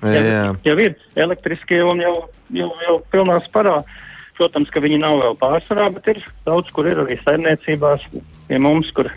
jā, 0.00 0.20
jā. 0.24 0.42
jau 0.64 0.76
ir 0.80 0.96
elektriskie 1.16 1.82
un 1.84 2.00
jau, 2.00 2.14
jau, 2.56 2.70
jau 2.86 2.96
pilnā 3.12 3.38
sparā. 3.46 3.82
Protams, 4.40 4.70
ka 4.72 4.80
viņi 4.80 5.02
nav 5.02 5.18
vēl 5.20 5.34
pārsvarā, 5.40 5.90
bet 5.92 6.08
ir 6.14 6.20
daudz, 6.46 6.70
kur 6.72 6.88
ir 6.88 7.02
arī 7.02 7.18
saimniecībās 7.20 8.06
pie 8.48 8.60
mums, 8.60 8.88
kur, 8.96 9.10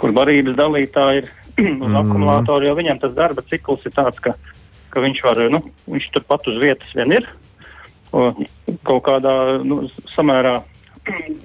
kur 0.00 0.12
barības 0.16 0.58
dalītāji 0.60 1.22
ir 1.24 1.30
uz 1.84 1.88
Mhm. 1.88 1.96
akumulātoru, 2.04 2.68
jo 2.68 2.76
viņam 2.76 3.00
tas 3.00 3.16
darba 3.16 3.44
cikls 3.48 3.84
ir 3.88 3.96
tāds, 3.96 4.20
ka, 4.20 4.36
ka 4.92 5.00
viņš 5.00 5.22
var, 5.24 5.40
nu, 5.52 5.62
viņš 5.88 6.10
tur 6.12 6.24
pat 6.28 6.44
uz 6.52 6.60
vietas 6.60 6.92
vien 6.96 7.16
ir. 7.16 7.28
Kaut 8.10 9.02
kādā 9.06 9.34
nu, 9.64 9.88
samērā 10.14 10.62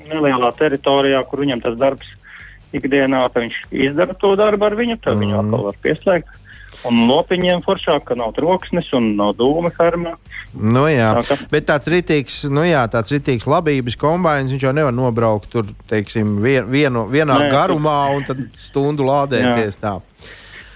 nelielā 0.10 0.52
teritorijā, 0.58 1.24
kur 1.30 1.40
viņam 1.46 1.62
tas 1.64 1.78
darbs 1.80 2.08
ikdienā, 2.76 3.22
tad 3.32 3.46
viņš 3.46 3.60
izdara 3.72 4.16
to 4.20 4.36
darbu 4.36 4.66
ar 4.66 4.76
viņu, 4.76 4.98
tad 5.02 5.18
viņu 5.22 5.36
Mhm. 5.38 5.46
atkal 5.46 5.64
var 5.64 5.78
pieslēgt. 5.84 6.42
Un 6.86 7.08
lopiņiem 7.10 7.64
foršāk, 7.66 8.04
ka 8.06 8.16
nav 8.16 8.34
troksnis 8.36 8.92
un 8.94 9.16
nav 9.16 9.36
dūma 9.36 9.72
fermā. 9.74 10.16
Nu, 10.54 10.84
jā. 10.86 11.16
Tā 11.16 11.28
ka- 11.38 11.48
Bet 11.50 11.66
tāds 11.66 11.88
rītīgs, 11.88 12.50
nu 12.52 12.62
jā, 12.62 12.84
tāds 12.92 13.10
rītīgs 13.12 13.46
labības 13.48 13.96
kombains, 13.98 14.52
viņš 14.52 14.60
jau 14.62 14.74
nevar 14.74 14.92
nobraukt 14.94 15.50
tur, 15.50 15.64
teiksim, 15.90 16.40
vien, 16.42 16.66
vienu, 16.70 17.08
vienā 17.10 17.40
Nē, 17.40 17.50
garumā 17.52 18.16
un 18.16 18.24
tad 18.24 18.38
stundu 18.54 19.02
lādēties 19.08 19.80
tā. 19.80 20.02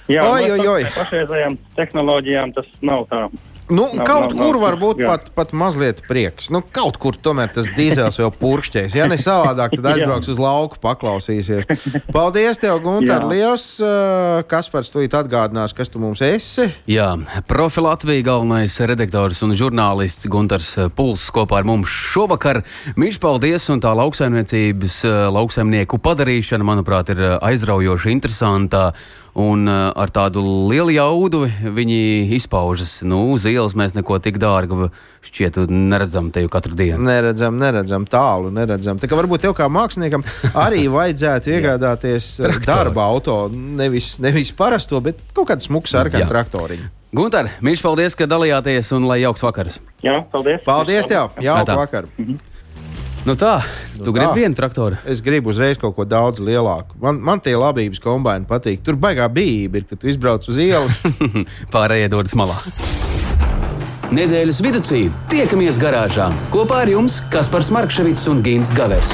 Jā, 0.10 0.24
Oi, 0.26 0.48
nu, 0.48 0.54
oi, 0.54 0.68
oi. 0.68 0.84
ar 0.86 0.92
pašreizējām 0.92 1.58
tehnoloģijām 1.78 2.54
tas 2.56 2.66
nav 2.82 3.06
tā. 3.08 3.30
Nu, 3.70 3.86
Nav, 3.94 4.06
kaut 4.08 4.34
nav, 4.34 4.38
kur 4.40 4.58
nav. 4.58 4.62
var 4.64 4.78
būt 4.82 5.02
Jā. 5.04 5.12
pat, 5.12 5.30
pat 5.38 5.52
mazliet 5.54 6.02
prieks. 6.08 6.50
Nu, 6.54 6.62
kaut 6.62 6.98
kur 7.02 7.14
tomēr 7.14 7.52
tas 7.54 7.70
dīzels 7.78 8.18
jau 8.18 8.32
purkšķēs. 8.34 8.96
Ja 8.98 9.06
ne 9.10 9.18
savādāk, 9.22 9.76
tad 9.78 9.90
aizbrauks 9.94 10.32
uz 10.34 10.42
lauku, 10.42 10.80
paklausīsies. 10.82 11.68
Paldies, 12.14 12.58
tev, 12.62 12.80
Gunter, 12.84 13.26
liels. 13.30 13.68
Uh, 13.78 14.42
Kaspars, 14.50 14.90
tu 14.90 15.04
atgādinās, 15.06 15.76
kas 15.78 15.92
tu 15.92 16.02
mums 16.02 16.22
esi. 16.26 16.70
Jā, 16.90 17.12
Profi 17.50 17.84
Latvijas 17.84 18.26
galvenais 18.26 18.80
redaktors 18.90 19.44
un 19.46 19.54
žurnālists 19.58 20.28
Gunārs 20.32 20.74
Puls 20.98 21.28
kopā 21.34 21.62
ar 21.62 21.68
mums 21.70 21.90
šovakar. 21.90 22.64
Mīļš, 23.00 23.22
paldies! 23.22 23.70
Un 23.70 23.82
tā 23.84 23.94
lauksaimniecības, 23.98 25.00
eh, 25.06 25.18
lauksaimnieku 25.36 26.00
padarīšana, 26.04 26.66
manuprāt, 26.66 27.14
ir 27.14 27.22
eh, 27.22 27.38
aizraujoša, 27.52 28.14
interesanta. 28.14 28.90
Un 29.38 29.68
eh, 29.70 29.78
ar 29.94 30.10
tādu 30.14 30.42
lielu 30.70 30.94
jaudu 30.96 31.44
viņi 31.48 32.00
izpaužas. 32.38 33.00
Nu, 33.06 33.28
uz 33.36 33.46
ielas 33.50 33.76
mēs 33.78 33.94
neko 33.98 34.18
tik 34.24 34.40
dārgu 34.42 34.90
šķiet 35.26 35.62
neredzam 35.70 36.32
te 36.34 36.44
jau 36.44 36.52
katru 36.52 36.78
dienu. 36.80 37.02
Neredzam, 37.06 37.58
neredzam, 37.62 38.08
tālu 38.10 38.50
neredzam. 38.56 38.98
Tā 39.02 39.10
kā 39.10 39.20
varbūt 39.20 39.46
tev 39.46 39.56
kā 39.58 39.70
māksliniekam 39.72 40.26
arī 40.58 40.88
vajadzētu 40.98 41.54
iegādāties 41.58 42.32
uh, 42.42 42.60
darba 42.66 43.06
auto. 43.10 43.42
Nevis, 43.54 44.16
nevis 44.24 44.54
parasto, 44.56 45.02
bet 45.04 45.22
kaut 45.36 45.52
kādu 45.52 45.68
smuku 45.68 45.92
sarkanu 45.92 46.30
traktoriņu. 46.32 46.90
Gunār, 47.10 47.48
mīļš, 47.66 47.82
paldies, 47.82 48.14
ka 48.14 48.28
dalījāties 48.30 48.92
un 48.94 49.08
lai 49.10 49.24
jauks 49.24 49.42
vakars! 49.42 49.80
Jā, 50.06 50.20
paldies. 50.30 50.62
Paldies 50.62 51.10
tev! 51.10 51.34
Jauka 51.42 51.66
tā. 51.66 51.78
vakar! 51.80 52.10
Nu 53.30 53.36
tā, 53.38 53.60
tu 53.94 54.10
tā. 54.10 54.14
gribi 54.16 54.42
vienu 54.42 54.58
traktoru? 54.58 54.98
Es 55.06 55.20
gribu 55.22 55.52
uzreiz 55.54 55.78
kaut 55.78 55.94
ko 55.94 56.06
daudz 56.10 56.42
lielāku. 56.42 56.98
Man, 57.04 57.20
man 57.22 57.44
tie 57.46 57.54
labības 57.54 58.02
kombaini 58.02 58.50
patīk. 58.50 58.82
Tur 58.86 58.98
baigā 58.98 59.28
bijība 59.30 59.78
ir, 59.78 59.86
kad 59.86 60.02
tu 60.02 60.10
izbrauc 60.10 60.50
uz 60.50 60.58
ielas. 60.58 60.98
Pārējie 61.76 62.10
dodas 62.10 62.34
malā. 62.40 62.58
Nedēļas 64.10 64.64
vidū 64.66 64.82
tiekamies 65.30 65.78
garāžā 65.78 66.32
kopā 66.50 66.82
ar 66.88 66.90
jums 66.90 67.22
Kaspars 67.30 67.70
Markevits 67.70 68.26
un 68.32 68.42
Gins 68.42 68.74
Gavers. 68.74 69.14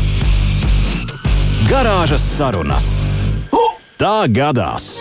Garāžas 1.71 2.19
sarunas. 2.35 2.85
Tā 3.95 4.25
gadās! 4.27 4.97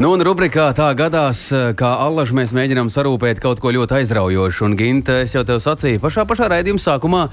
Nu, 0.00 0.14
un 0.14 0.22
rubrikā 0.24 0.70
tā 0.72 0.86
gadās, 0.96 1.42
eh, 1.52 1.74
kā 1.76 1.90
allaž 2.00 2.32
mēs 2.32 2.54
mēģinām 2.56 2.88
sarūpēt 2.88 3.42
kaut 3.44 3.60
ko 3.60 3.68
ļoti 3.68 3.98
aizraujošu. 3.98 4.64
Un, 4.64 4.76
Ginte, 4.80 5.18
es 5.20 5.34
jau 5.36 5.42
tev 5.44 5.60
sacīju 5.60 6.00
pašā, 6.00 6.24
pašā 6.24 6.48
raidījuma 6.48 6.80
sākumā, 6.80 7.26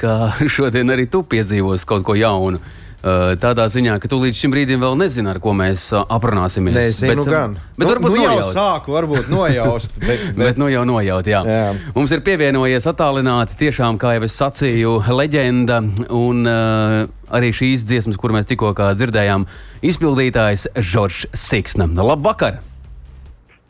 ka 0.00 0.32
šodien 0.56 0.88
arī 0.96 1.04
tu 1.12 1.20
piedzīvosi 1.28 1.84
kaut 1.84 2.06
ko 2.08 2.16
jaunu. 2.16 2.62
Eh, 3.04 3.34
Tādā 3.36 3.66
ziņā, 3.68 3.98
ka 4.00 4.08
tu 4.08 4.16
līdz 4.16 4.38
šim 4.38 4.52
brīdim 4.54 4.80
vēl 4.80 4.94
nezini, 4.96 5.28
ar 5.28 5.36
ko 5.44 5.52
mēs 5.56 5.90
eh, 5.92 6.00
aprunāsimies. 6.16 6.72
Nezinu, 6.72 7.20
bet, 7.20 7.28
gan. 7.34 7.56
Bet 7.76 7.84
nu, 7.84 7.88
varbūt 7.90 8.14
nu 8.14 8.22
jau 8.22 8.30
nojaut. 8.30 8.54
sāku, 8.56 8.94
varbūt 8.96 9.28
nojaust. 9.28 9.98
Bet, 10.00 10.08
Bet, 10.14 10.36
bet, 10.40 10.60
nu 10.62 10.70
jau 10.72 10.86
nojaut, 10.88 11.28
jā. 11.28 11.42
Jā. 11.44 11.66
Mums 11.92 12.14
ir 12.16 12.22
pievienojies 12.24 12.88
attālināti, 12.88 13.58
tiešām, 13.60 14.00
kā 14.00 14.14
jau 14.16 14.24
es 14.24 14.38
sacīju, 14.40 14.94
leģenda. 15.20 15.82
Un 16.16 16.48
uh, 16.48 16.96
arī 17.28 17.52
šīs 17.52 17.84
dziesmas, 17.90 18.16
kur 18.20 18.32
mēs 18.32 18.48
tikko 18.48 18.72
kā 18.78 18.94
dzirdējām, 18.96 19.44
izpildītājs 19.84 20.70
Žoržs 20.80 21.28
Siksna. 21.36 21.90
Labvakar! 22.00 22.62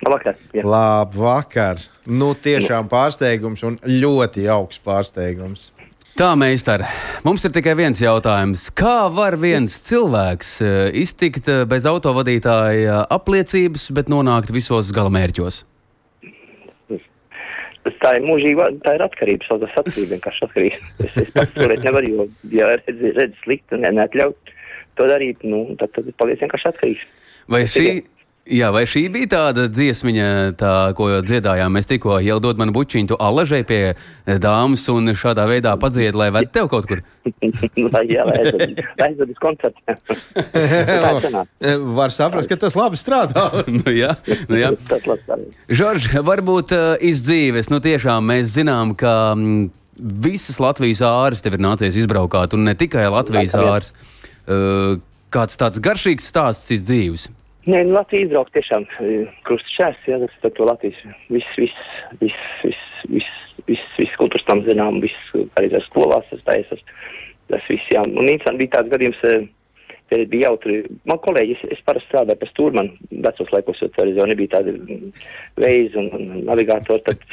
Labvakar. 0.05 0.39
Jā. 0.55 0.63
Labvakar! 0.69 1.83
Nu, 2.07 2.35
tiešām 2.39 2.87
pārsteigums 2.93 3.67
un 3.67 3.81
ļoti 3.89 4.47
jauks 4.47 4.79
pārsteigums. 4.85 5.73
Tā, 6.15 6.29
meistar, 6.39 6.85
mums 7.27 7.43
ir 7.43 7.51
tikai 7.51 7.73
viens 7.75 7.99
jautājums. 7.99 8.69
Kā 8.79 9.09
var 9.11 9.35
viens 9.43 9.75
cilvēks 9.83 10.51
uh, 10.63 10.75
iztikt 10.95 11.49
uh, 11.51 11.65
bez 11.67 11.89
autovadītāja 11.91 13.01
apliecības, 13.17 13.89
bet 13.97 14.13
nonākt 14.13 14.53
visos 14.55 14.93
galamērķos? 14.95 15.65
Tā 18.05 18.13
ir 18.19 18.25
mūžīga, 18.29 18.69
tā 18.85 18.95
ir 18.95 19.03
atkarība, 19.05 19.47
sauc 19.49 19.65
tas 19.65 19.75
atkarība, 19.81 20.15
vienkārši 20.15 20.47
atkarība. 20.47 20.93
Es, 21.03 21.19
es 21.25 21.35
pats 21.35 21.53
turēt 21.57 21.83
nevaru, 21.85 22.11
jo, 22.13 22.27
ja 22.53 22.71
redz, 22.77 23.03
redz 23.17 23.43
slikti 23.43 23.75
un 23.75 23.83
ne- 23.83 23.93
neatļaut 23.99 24.53
to 25.01 25.07
darīt, 25.11 25.43
nu, 25.49 25.65
tad, 25.81 25.93
tad 25.97 26.11
paliec 26.21 26.45
vienkārši 26.45 26.71
atkarīgs. 26.71 27.07
Vai 27.51 27.65
šī, 27.69 27.89
jā, 28.45 28.69
vai 28.75 28.85
šī 28.89 29.05
bija 29.13 29.29
tāda 29.35 29.65
dziesmiņa, 29.73 30.27
tā, 30.61 30.73
ko 30.97 31.09
dziedājām 31.25 31.75
mēs 31.77 31.89
tikko, 31.91 32.19
jau 32.25 32.37
dod 32.43 32.61
man 32.61 32.73
bučiņu, 32.75 33.11
tu 33.13 33.19
alažai 33.21 33.63
pie 33.67 33.81
eh, 33.93 34.39
dāmas 34.41 34.85
un 34.93 35.15
šādā 35.17 35.47
veidā 35.51 35.75
padzied, 35.81 36.17
lai 36.19 36.31
ved 36.35 36.51
tev 36.55 36.69
kaut 36.73 36.89
kur? 36.91 37.03
jā, 38.15 38.25
lai 38.29 38.39
aizved, 38.43 38.83
lai 39.01 39.09
aizved 39.09 39.33
uz 39.33 39.41
koncertu. 39.43 39.81
tā 40.55 41.13
sanāk. 41.25 41.55
Var 42.01 42.17
saprast, 42.17 42.51
ka 42.51 42.59
tas 42.67 42.77
labi 42.79 43.01
strādā. 43.01 43.47
nu, 43.79 43.87
jā, 43.95 44.13
nu, 44.51 44.61
jā. 44.61 44.75
Žorž, 45.69 46.11
varbūt 46.27 46.77
uh, 46.77 46.91
iz 47.05 47.25
dzīves, 47.25 47.73
nu 47.73 47.81
tiešām 47.85 48.29
mēs 48.33 48.53
zinām, 48.59 48.93
ka 48.99 49.15
mm, 49.37 49.71
visas 50.25 50.61
Latvijas 50.61 51.05
āras 51.07 51.45
tev 51.45 51.57
ir 51.57 51.65
nācies 51.65 51.97
izbraukāt, 52.03 52.57
un 52.57 52.69
ne 52.69 52.77
tikai 52.79 53.07
Latvijas 53.13 53.57
āras. 53.61 53.95
Uh, 54.45 55.01
kāds 55.35 55.57
tāds 55.59 55.81
garšīgs 55.83 56.29
stāsts 56.31 56.71
iz 56.75 56.85
dzīves? 56.87 57.31
Nē, 57.65 57.81
nu, 57.89 57.95
Latvija 57.97 58.27
izbraukt 58.27 58.53
tiešām 58.53 58.85
krusta 59.47 59.71
šķērs, 59.73 60.01
jā, 60.11 60.19
tas 60.21 60.41
par 60.43 60.53
to 60.57 60.67
Latvijas 60.69 60.99
viss, 61.33 61.53
viss, 61.57 61.85
viss, 62.21 62.43
viss, 62.61 62.89
viss, 63.09 63.37
viss, 63.69 63.93
viss 63.97 64.19
kultūras 64.21 64.45
tam 64.49 64.61
zinām, 64.67 65.01
viss 65.01 65.37
pareizās 65.57 65.87
skolās, 65.89 66.27
tas 66.29 66.43
taisas, 66.45 66.83
tas 67.53 67.65
viss, 67.71 67.93
jā. 67.95 68.03
Un 68.05 68.29
interesanti 68.29 68.61
bija 68.61 68.75
tāds 68.77 68.93
gadījums, 68.93 69.23
eh, 69.31 69.47
kad 70.13 70.27
bija 70.35 70.51
jautri, 70.51 70.83
man 71.09 71.23
kolēģi, 71.25 71.57
es, 71.57 71.65
es 71.79 71.81
parasti 71.89 72.11
strādāju 72.11 72.43
par 72.43 72.53
stūrmanu, 72.53 73.09
vecos 73.25 73.55
laikos, 73.57 73.81
jau 73.81 74.29
nebija 74.29 74.59
tādi 74.59 74.77
mm, 74.77 75.25
veizi 75.65 76.01
un, 76.03 76.13
un 76.19 76.45
navigātori, 76.51 77.05
tad 77.09 77.25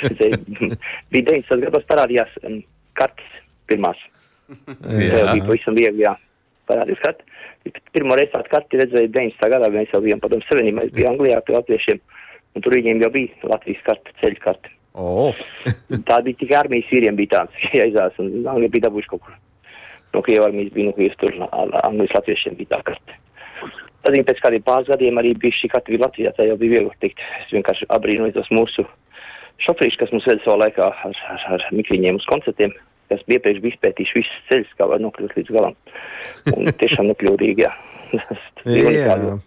bija 1.12 1.28
90 1.28 1.68
gados 1.68 1.88
parādījās 1.91 2.39
um, 2.47 2.62
kartes 2.95 3.36
pirmās. 3.68 3.99
Jā. 4.47 5.28
Bija 5.36 5.43
pavisam 5.43 5.76
viegli, 5.76 6.08
jā, 6.08 6.16
parādījās 6.72 7.03
kartes. 7.03 7.31
Pirmo 7.93 8.16
reizi 8.18 8.32
tādu 8.34 8.49
karti 8.49 8.80
redzēju 8.80 9.12
90. 9.14 9.49
gadā, 9.53 9.70
mēs 9.74 9.91
jau 9.93 10.01
bijām 10.01 10.22
padomu 10.24 10.45
savienībā, 10.47 10.88
es 10.88 10.93
biju 10.95 11.09
Anglijā 11.12 11.41
pie 11.45 11.57
latviešiem, 11.57 11.99
un 12.55 12.66
tur 12.66 12.76
viņiem 12.78 13.03
jau 13.03 13.12
bija 13.14 13.51
Latvijas 13.51 13.84
karte, 13.86 14.16
ceļu 14.22 14.41
karte. 14.41 14.72
Oh. 14.97 15.38
tā 16.09 16.18
bija 16.26 16.39
tikai 16.41 16.57
armijas 16.66 16.89
vīriem 16.91 17.16
bija 17.20 17.38
tāds, 17.38 17.66
jāizās, 17.80 18.18
un 18.20 18.32
Anglija 18.41 18.74
bija 18.74 18.88
dabūjuši 18.89 19.12
kaut 19.14 19.26
kur. 19.28 19.38
No 20.12 20.24
Krievijas 20.26 20.49
armijas 20.49 20.74
bija, 20.76 20.88
no 20.89 20.95
Krievijas 20.97 21.20
tur, 21.22 21.38
Anglijas 21.84 22.16
latviešiem 22.18 22.57
bija 22.59 22.74
tā 22.74 22.82
karte. 22.89 23.20
Tad 24.01 24.16
viņi 24.16 24.26
pēc 24.28 24.41
kādiem 24.41 24.64
pāris 24.66 24.89
gadiem 24.89 25.20
arī 25.22 25.36
bija 25.38 25.55
šī 25.59 25.70
katra 25.72 25.93
bija 25.93 26.07
Latvijā, 26.07 26.34
tā 26.34 26.47
jau 26.49 26.57
bija 26.57 26.80
viegli 26.80 26.95
tikt. 27.03 27.22
Es 27.43 27.53
vienkārši 27.53 27.88
abrīnoju 27.93 28.34
tos 28.39 28.49
mūsu 28.49 28.88
šoferīšus, 29.62 29.99
kas 30.01 30.14
mums 30.16 30.26
veda 30.26 30.41
savā 30.41 30.57
laikā 30.64 30.88
ar, 30.89 31.20
ar, 31.36 31.43
ar 31.55 31.66
mikriņiem 31.78 32.18
uz 32.18 32.26
koncertiem, 32.32 32.74
kas 33.12 33.24
bija 33.28 33.41
iepriekš 33.41 33.62
bija 33.62 33.76
izpētījuši 33.76 34.20
visus 34.22 34.41
ceļus, 34.49 34.74
kā 34.80 34.89
var 34.89 35.03
nokļūt 35.03 35.38
līdz 35.38 35.53
galam. 35.59 35.78
Un 36.55 36.74
tiešām 36.82 37.12
nokļūdīgi, 37.12 37.68
jā. 37.68 37.72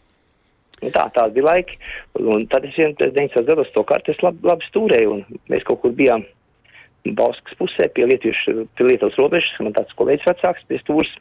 Jā. 0.85 0.91
Tā, 0.93 1.05
tā 1.15 1.23
bija 1.33 1.47
laiki. 1.47 1.77
Un 2.21 2.47
tad 2.51 2.67
es 2.69 2.77
vien 2.77 2.93
90. 2.99 3.45
gados 3.47 3.71
to 3.73 3.85
kartes 3.89 4.19
labi, 4.25 4.43
labi 4.45 4.67
stūrēju, 4.69 5.19
mēs 5.53 5.65
kaut 5.69 5.81
kur 5.85 5.95
bijām 5.97 6.27
Bauskas 7.05 7.57
pusē 7.61 7.87
pie 7.93 8.07
Lietuvas, 8.09 8.41
pie 8.77 8.89
Lietuvas 8.89 9.17
robežas, 9.21 9.55
man 9.61 9.77
tāds 9.77 9.93
kolēģis 9.99 10.29
vecāks 10.31 10.67
pie 10.69 10.81
stūras. 10.81 11.13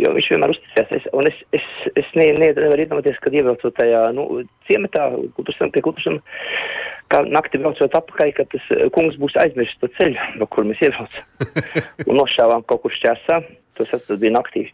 Jo 0.00 0.12
viņš 0.16 0.28
vienmēr 0.32 0.54
uzticējās. 0.54 1.08
Un 1.12 1.28
es, 1.28 1.40
es, 1.52 1.64
es 2.00 2.12
ne, 2.16 2.30
ne, 2.38 2.48
nevaru 2.56 2.84
iedomāties, 2.86 3.18
kad 3.20 3.34
ievilcot 3.36 3.74
tajā 3.76 4.06
nu, 4.16 4.24
ciematā, 4.68 5.10
kultūrsam, 5.36 5.72
pie 5.74 5.82
kultūrsam, 5.84 6.16
kā 7.12 7.20
nakti 7.28 7.60
braucot 7.60 7.98
apakaļ, 7.98 8.32
ka 8.38 8.46
tas 8.54 8.70
eh, 8.72 8.86
kungs 8.94 9.18
būs 9.20 9.36
aizmirsis 9.42 9.76
to 9.82 9.90
ceļu, 9.98 10.30
no 10.40 10.48
kur 10.48 10.64
mēs 10.68 10.80
ievilcam. 10.86 11.50
un 12.08 12.22
nošāvām 12.22 12.64
kaut 12.70 12.86
kur 12.86 12.96
šķērsā, 12.96 13.42
tas 13.76 14.08
bija 14.14 14.38
naktī. 14.38 14.70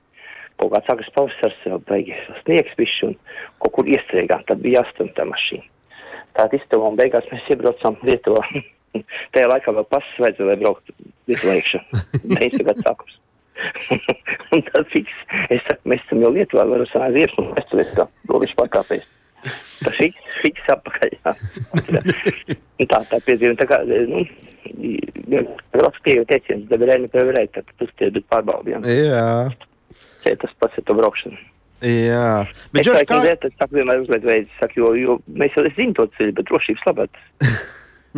Kaut 0.59 0.73
kāds 0.75 0.91
agrs 0.91 1.11
pavasars, 1.14 1.59
beigas 1.87 2.41
sniegs 2.45 2.79
bišķi 2.79 3.11
un 3.11 3.19
kaut 3.62 3.75
kur 3.77 3.91
iestrēgām, 3.91 4.43
tad 4.47 4.62
bija 4.62 4.83
jāstum 4.83 5.11
tā 5.19 5.27
mašīna. 5.27 5.66
Tātad 6.35 6.59
iztuvām 6.59 6.99
beigās 6.99 7.27
mēs 7.33 7.47
iebraucam 7.51 7.99
Lietuvā. 8.07 8.43
Tajā 9.35 9.51
laikā 9.51 9.75
vēl 9.75 9.87
pasas 9.91 10.21
vajadzēja, 10.23 10.51
lai 10.51 10.59
brauktu 10.62 10.95
Lietuvā 11.31 11.59
iekšā. 11.59 11.83
90 12.39 12.66
gadu 12.71 12.87
sākums. 12.87 13.19
Un 14.54 14.64
tad 14.70 14.88
fiks, 14.92 15.14
es 15.48 15.62
saku, 15.66 15.92
mēs 15.92 16.02
esam 16.06 16.24
jau 16.24 16.32
Lietuvā, 16.34 16.66
varu 16.70 16.86
sanākt 16.90 17.16
viepas 17.18 17.40
un 17.42 17.52
vēstures, 17.56 17.94
kā 17.96 18.09
robežu 18.30 18.59
pārkāpējs. 18.59 19.06
Tas 19.84 19.94
fiks, 19.94 20.30
fiks 20.42 20.70
apakaļ, 20.74 21.12
jā. 21.14 21.34
Tā, 22.90 23.02
tā 23.11 23.20
piedzīve, 23.26 23.54
tā 23.61 23.68
kā, 23.70 23.78
nu, 23.86 24.24
rakstīju 25.78 26.26
teiciens, 26.30 26.66
deberēni 26.70 27.11
preverēt, 27.12 27.54
tad 27.54 27.70
tas 27.78 27.94
tie 28.00 28.11
ir 28.11 28.24
pārbaudījumi. 28.32 28.98
Jā. 28.98 29.28
Šeit 30.24 30.42
tas 30.42 30.59
pats 30.59 30.80
ir 30.80 30.86
to 30.88 30.98
braukšanu. 30.98 31.38
Jā. 31.86 32.48
Bet, 32.74 32.82
Džordž, 32.82 33.04
kā... 33.06 33.20
kā... 33.22 33.34
Es 33.38 33.54
saku, 33.54 33.78
vienmēr 33.78 34.02
uzliek 34.02 34.24
veids, 34.26 34.54
saku, 34.59 34.82
jo, 34.82 34.92
jo 34.98 35.18
mēs 35.38 35.54
jau 35.54 35.66
zinām 35.76 35.94
to 35.94 36.09
ceļu, 36.16 36.34
bet 36.34 36.48
drošības 36.50 36.86
labāk. 36.90 37.20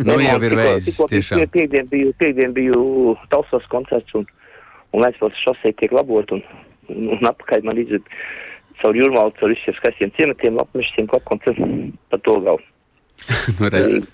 Nu, 0.01 0.15
jau 0.23 0.37
ir 0.47 0.55
veids, 0.57 0.95
tiešām. 1.11 1.43
Piekdien 1.53 1.89
biju, 1.91 2.13
piekdien 2.17 2.55
biju 2.55 3.13
Talsos 3.29 3.67
koncerts 3.69 4.15
un 4.17 4.25
un 4.91 5.05
Vēstpils 5.05 5.43
šosei 5.45 5.75
tiek 5.79 5.93
labot, 5.95 6.31
un, 6.35 6.43
un, 6.91 7.19
apakaļ 7.31 7.67
man 7.67 7.81
izved 7.81 8.07
caur 8.81 8.97
jūrmālu, 8.97 9.35
caur 9.39 9.53
visiem 9.53 9.77
skaistiem 9.77 10.13
ciematiem, 10.17 10.57
apmešiem, 10.61 11.09
klapkoncem 11.11 11.93
pa 12.11 12.19
to 12.25 12.39
galu. 12.41 12.65
nu, 13.59 13.69
redz. 13.69 14.09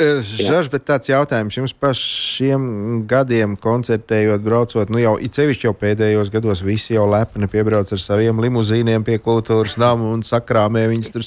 Žaž, 0.00 0.70
bet 0.72 0.86
tāds 0.88 1.10
jautājums 1.10 1.56
jums 1.58 1.74
par 1.76 1.96
šiem 1.98 3.02
gadiem 3.10 3.56
koncertējot, 3.60 4.40
braucot, 4.44 4.88
nu 4.92 5.00
jau 5.02 5.16
it 5.20 5.36
sevišķi 5.36 5.66
jau 5.68 5.74
pēdējos 5.76 6.30
gados 6.32 6.62
visi 6.64 6.94
jau 6.94 7.04
lepni 7.10 7.50
piebrauc 7.50 7.90
ar 7.92 8.00
saviem 8.00 8.40
limuzīniem 8.40 9.04
pie 9.04 9.18
kultūras 9.20 9.76
namu 9.80 10.14
un 10.14 10.24
sakrāmē 10.24 10.86
viņus 10.88 11.12
tur 11.12 11.26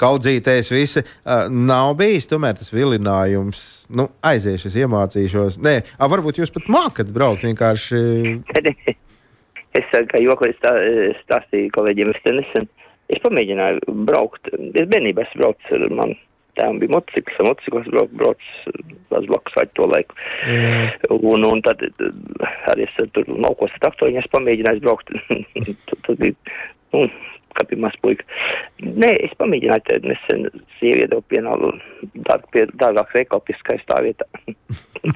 kaudzīties 0.00 0.72
visi. 0.74 1.02
Uh, 1.22 1.46
nav 1.50 1.94
bijis 2.00 2.28
tomēr 2.30 2.58
tas 2.60 2.72
vilinājums, 2.74 3.62
nu 3.94 4.08
aiziešu, 4.26 4.70
es 4.70 4.78
iemācīšos. 4.84 5.60
Nē, 5.64 5.74
a, 5.98 6.10
varbūt 6.10 6.42
jūs 6.42 6.54
pat 6.54 6.70
mākat 6.72 7.12
braukt 7.14 7.46
vienkārši. 7.46 8.00
es 9.78 9.92
kā 10.12 10.22
jokoju 10.24 10.56
stā, 10.58 10.74
stāstīju 11.24 11.74
kolēģiem, 11.76 12.14
es 12.14 12.32
nesen, 12.32 12.70
es 13.12 13.20
pamēģināju 13.24 13.98
braukt, 14.08 14.50
es 14.54 14.88
bērnībā 14.88 15.26
esmu 15.26 15.44
braucis 15.44 15.76
ar 15.76 15.86
mani 16.00 16.18
tēvam 16.58 16.80
bija 16.82 16.94
motocikls, 16.96 17.38
ar 17.38 17.48
motocikls 17.48 17.90
brauc, 17.92 18.14
brauc 18.20 18.46
uz 19.18 19.28
blakus 19.30 19.56
vai 19.58 19.66
to 19.78 19.86
laiku. 19.92 20.18
Mm. 20.48 21.16
Un, 21.32 21.46
un 21.48 21.62
tad 21.66 21.82
arī 22.72 22.86
es 22.86 22.96
tur 23.14 23.28
laukos 23.30 23.74
ar 23.76 23.84
traktoriņu, 23.86 24.22
es 24.22 24.30
pamēģināju 24.34 24.84
braukt. 24.84 25.12
tad 26.06 26.14
bija, 26.20 26.56
nu, 26.96 27.06
kā 27.56 27.66
bija 27.70 27.82
maz 27.86 27.96
puika. 28.02 28.26
Nē, 28.82 29.10
es 29.26 29.34
pamēģināju, 29.40 29.84
tad 29.88 30.06
nesen 30.08 30.46
sievi 30.78 31.04
iedevu 31.04 31.24
pienālu 31.32 31.72
pie 32.52 32.66
dārgāk 32.80 33.14
veikalu 33.16 33.46
pie 33.46 33.56
skaistā 33.60 34.00
vietā. 34.04 34.28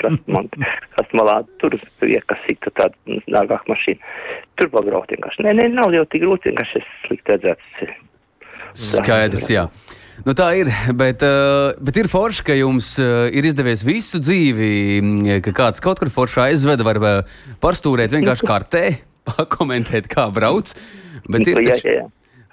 Kas 0.03 1.17
malā 1.19 1.41
tur 1.61 1.75
bija, 2.01 2.21
kas 2.31 2.39
sita 2.47 2.71
tāda 2.79 3.19
dārgāk 3.27 3.67
mašīna. 3.69 4.13
Tur 4.57 4.71
pagraukt 4.73 5.11
vienkārši. 5.13 5.43
Nē, 5.45 5.57
nē, 5.59 5.67
nav 5.75 5.93
jau 5.93 6.05
tik 6.09 6.23
grūti, 6.23 6.53
vienkārši 6.53 6.81
es 6.81 6.93
slikti 7.07 7.35
redzēts. 7.35 7.91
Skaidrs, 8.79 9.51
jā. 9.53 9.67
Nu, 10.23 10.35
tā 10.39 10.53
ir, 10.61 10.71
bet, 10.95 11.23
uh, 11.27 11.73
bet 11.83 11.99
ir 11.99 12.09
forši, 12.13 12.45
ka 12.47 12.55
jums 12.55 12.95
uh, 13.03 13.27
ir 13.35 13.49
izdevies 13.49 13.83
visu 13.87 14.21
dzīvi, 14.23 15.41
ka 15.43 15.55
kāds 15.57 15.83
kaut 15.83 16.03
kur 16.03 16.13
forši 16.15 16.45
aizveda, 16.47 16.87
var 16.87 17.01
uh, 17.03 17.39
parstūrēt 17.65 18.15
vienkārši 18.15 18.49
kartē, 18.49 18.85
pakomentēt, 19.33 20.07
kā 20.13 20.29
brauc. 20.35 20.75
Bet 21.27 21.49
ir 21.51 21.63
jā, 21.65 21.79
jā, 21.81 21.97
jā. 22.03 22.07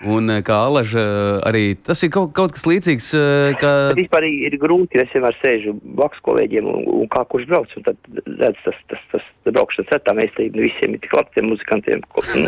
Un 0.06 0.32
kā 0.46 0.60
alaža 0.68 1.04
arī 1.50 1.74
tas 1.76 2.04
ir 2.06 2.12
kaut, 2.14 2.32
kaut 2.38 2.54
kas 2.56 2.66
līdzīgs, 2.70 3.10
ka 3.60 3.74
Bet 3.92 4.00
vispār 4.04 4.28
ir 4.30 4.56
grūti, 4.62 5.02
es 5.02 5.12
vienmēr 5.16 5.36
sēžu 5.42 5.76
blakus 5.84 6.22
kolēģiem 6.28 6.70
un, 6.72 6.88
un 7.02 7.12
kā 7.12 7.26
kurš 7.32 7.50
brauc, 7.50 7.76
un 7.76 7.88
tad 7.88 7.98
redz 8.40 8.64
tas, 8.66 8.80
tas, 8.92 9.04
tas, 9.12 9.28
tas 9.44 9.56
braukšanas 9.56 9.92
cetā 9.92 10.16
meistarība 10.18 10.60
nu 10.60 10.68
visiem 10.68 10.96
ir 10.96 11.04
tik 11.04 11.18
labi 11.18 11.36
tiem 11.36 11.52
muzikantiem. 11.52 12.02
Ko, 12.14 12.24
nu, 12.40 12.48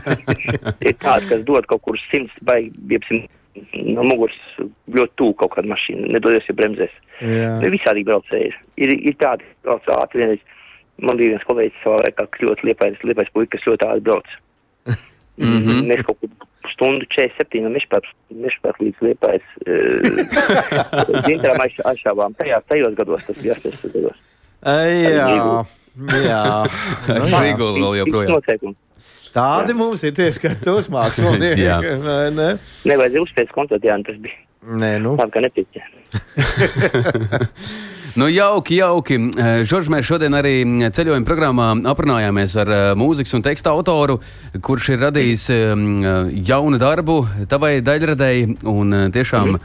ir 0.88 0.96
tāds, 1.02 1.28
kas 1.30 1.44
dod 1.48 1.68
kaut 1.70 1.84
kur 1.86 2.00
simts 2.10 2.34
baigi, 2.46 2.72
biepsim, 2.92 3.26
no 3.74 4.04
muguras 4.06 4.36
ļoti 4.94 5.16
tūl 5.18 5.34
kaut 5.40 5.54
kāda 5.56 5.70
mašīna, 5.72 6.12
nedodies, 6.14 6.46
ja 6.48 6.56
bremzēs. 6.58 6.94
Ne 7.20 7.72
visādi 7.72 8.06
braucēji. 8.06 8.54
Ir, 8.80 8.94
ir 9.10 9.16
tādi, 9.20 9.46
kas 9.46 9.66
brauc 9.66 9.90
ātri 9.98 10.24
vienreiz. 10.24 10.46
Man 11.00 11.16
bija 11.16 11.34
viens 11.34 11.46
kolēģis 11.48 11.82
savā 11.82 11.98
laikā, 12.04 12.26
kas 12.28 12.44
ļoti 12.44 12.68
liepais, 12.68 13.04
liepais 13.08 13.32
puika, 13.34 13.56
kas 13.56 13.66
ļoti 13.68 13.86
ātri 13.88 14.06
brauc. 14.08 14.34
mm 15.40 15.58
-hmm. 15.64 15.86
Mēs 15.88 16.04
kaut 16.06 16.20
kur 16.20 16.39
stundu 16.74 17.06
47 17.14 17.64
no 17.64 17.72
Mišpēc 17.74 18.80
līdz 18.84 19.04
Liepais. 19.06 19.46
Zintrām 21.28 21.62
aizšāvām 21.64 22.36
tajā, 22.38 22.60
tajos 22.70 22.94
gados, 22.98 23.24
tas 23.28 23.40
bija 23.40 23.56
80 23.58 23.96
gados. 23.96 24.18
Jā, 24.60 25.28
jā. 25.34 25.60
Nu, 26.00 26.16
jā. 26.22 26.42
Rīgula 27.10 27.80
vēl 27.82 27.96
joprojām. 27.98 28.76
Tādi 29.34 29.74
mums 29.76 30.04
ir 30.06 30.14
tie 30.16 30.28
skatuves 30.32 30.86
mākslinieki. 30.94 31.64
Jā. 31.66 31.80
vai 32.04 32.30
ne? 32.34 32.46
Nevajadzēja 32.88 33.24
uzspēt 33.26 33.50
kontot, 33.54 33.82
jā, 33.84 33.98
tas 34.06 34.16
bija 34.22 34.38
Nē, 34.60 34.92
nu. 35.02 35.16
labi, 35.18 35.32
ka 35.34 35.40
nepiķē. 35.42 35.80
Nu, 38.16 38.26
jauki, 38.28 38.76
jauki. 38.80 39.14
Eh, 39.38 39.62
Žorž, 39.68 39.90
mēs 39.92 40.06
šodien 40.08 40.34
arī 40.34 40.54
ceļojuma 40.90 41.26
programmā 41.26 41.66
aprunājāmies 41.92 42.56
ar 42.58 42.70
eh, 42.74 42.86
mūzikas 42.98 43.36
un 43.38 43.44
teksta 43.44 43.70
autoru, 43.70 44.18
kurš 44.66 44.88
ir 44.94 45.04
radījis 45.04 45.44
eh, 45.54 45.84
jaunu 46.48 46.80
darbu 46.80 47.20
tavai 47.50 47.76
daļradēji. 47.86 48.56
Un 48.70 48.96
tiešām 49.14 49.60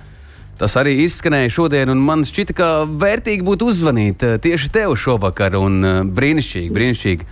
tas 0.59 0.75
arī 0.79 0.93
izskanēja 1.07 1.53
šodien, 1.57 1.89
un 1.91 2.03
man 2.05 2.25
šķita, 2.27 2.55
ka 2.55 2.67
vērtīgi 2.85 3.45
būtu 3.47 3.71
uzvanīt 3.71 4.27
tieši 4.43 4.69
tev 4.77 4.93
šovakar. 4.99 5.57
Un 5.57 5.81
brīnišķīgi, 6.15 6.69
brīnišķīgi. 6.75 7.31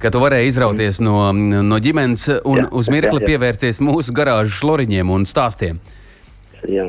Ka 0.00 0.08
tu 0.10 0.22
varēji 0.22 0.48
izrauties 0.48 0.98
no, 1.04 1.28
no 1.36 1.78
ģimenes 1.84 2.26
un 2.40 2.62
Jā, 2.62 2.66
uz 2.72 2.88
mirkli 2.88 3.20
jā, 3.20 3.22
jā. 3.22 3.28
pievērsties 3.28 3.82
mūsu 3.84 4.16
garāžu 4.16 4.56
šloriņiem 4.56 5.12
un 5.12 5.28
stāstiem. 5.28 5.78
Jā. 6.64 6.88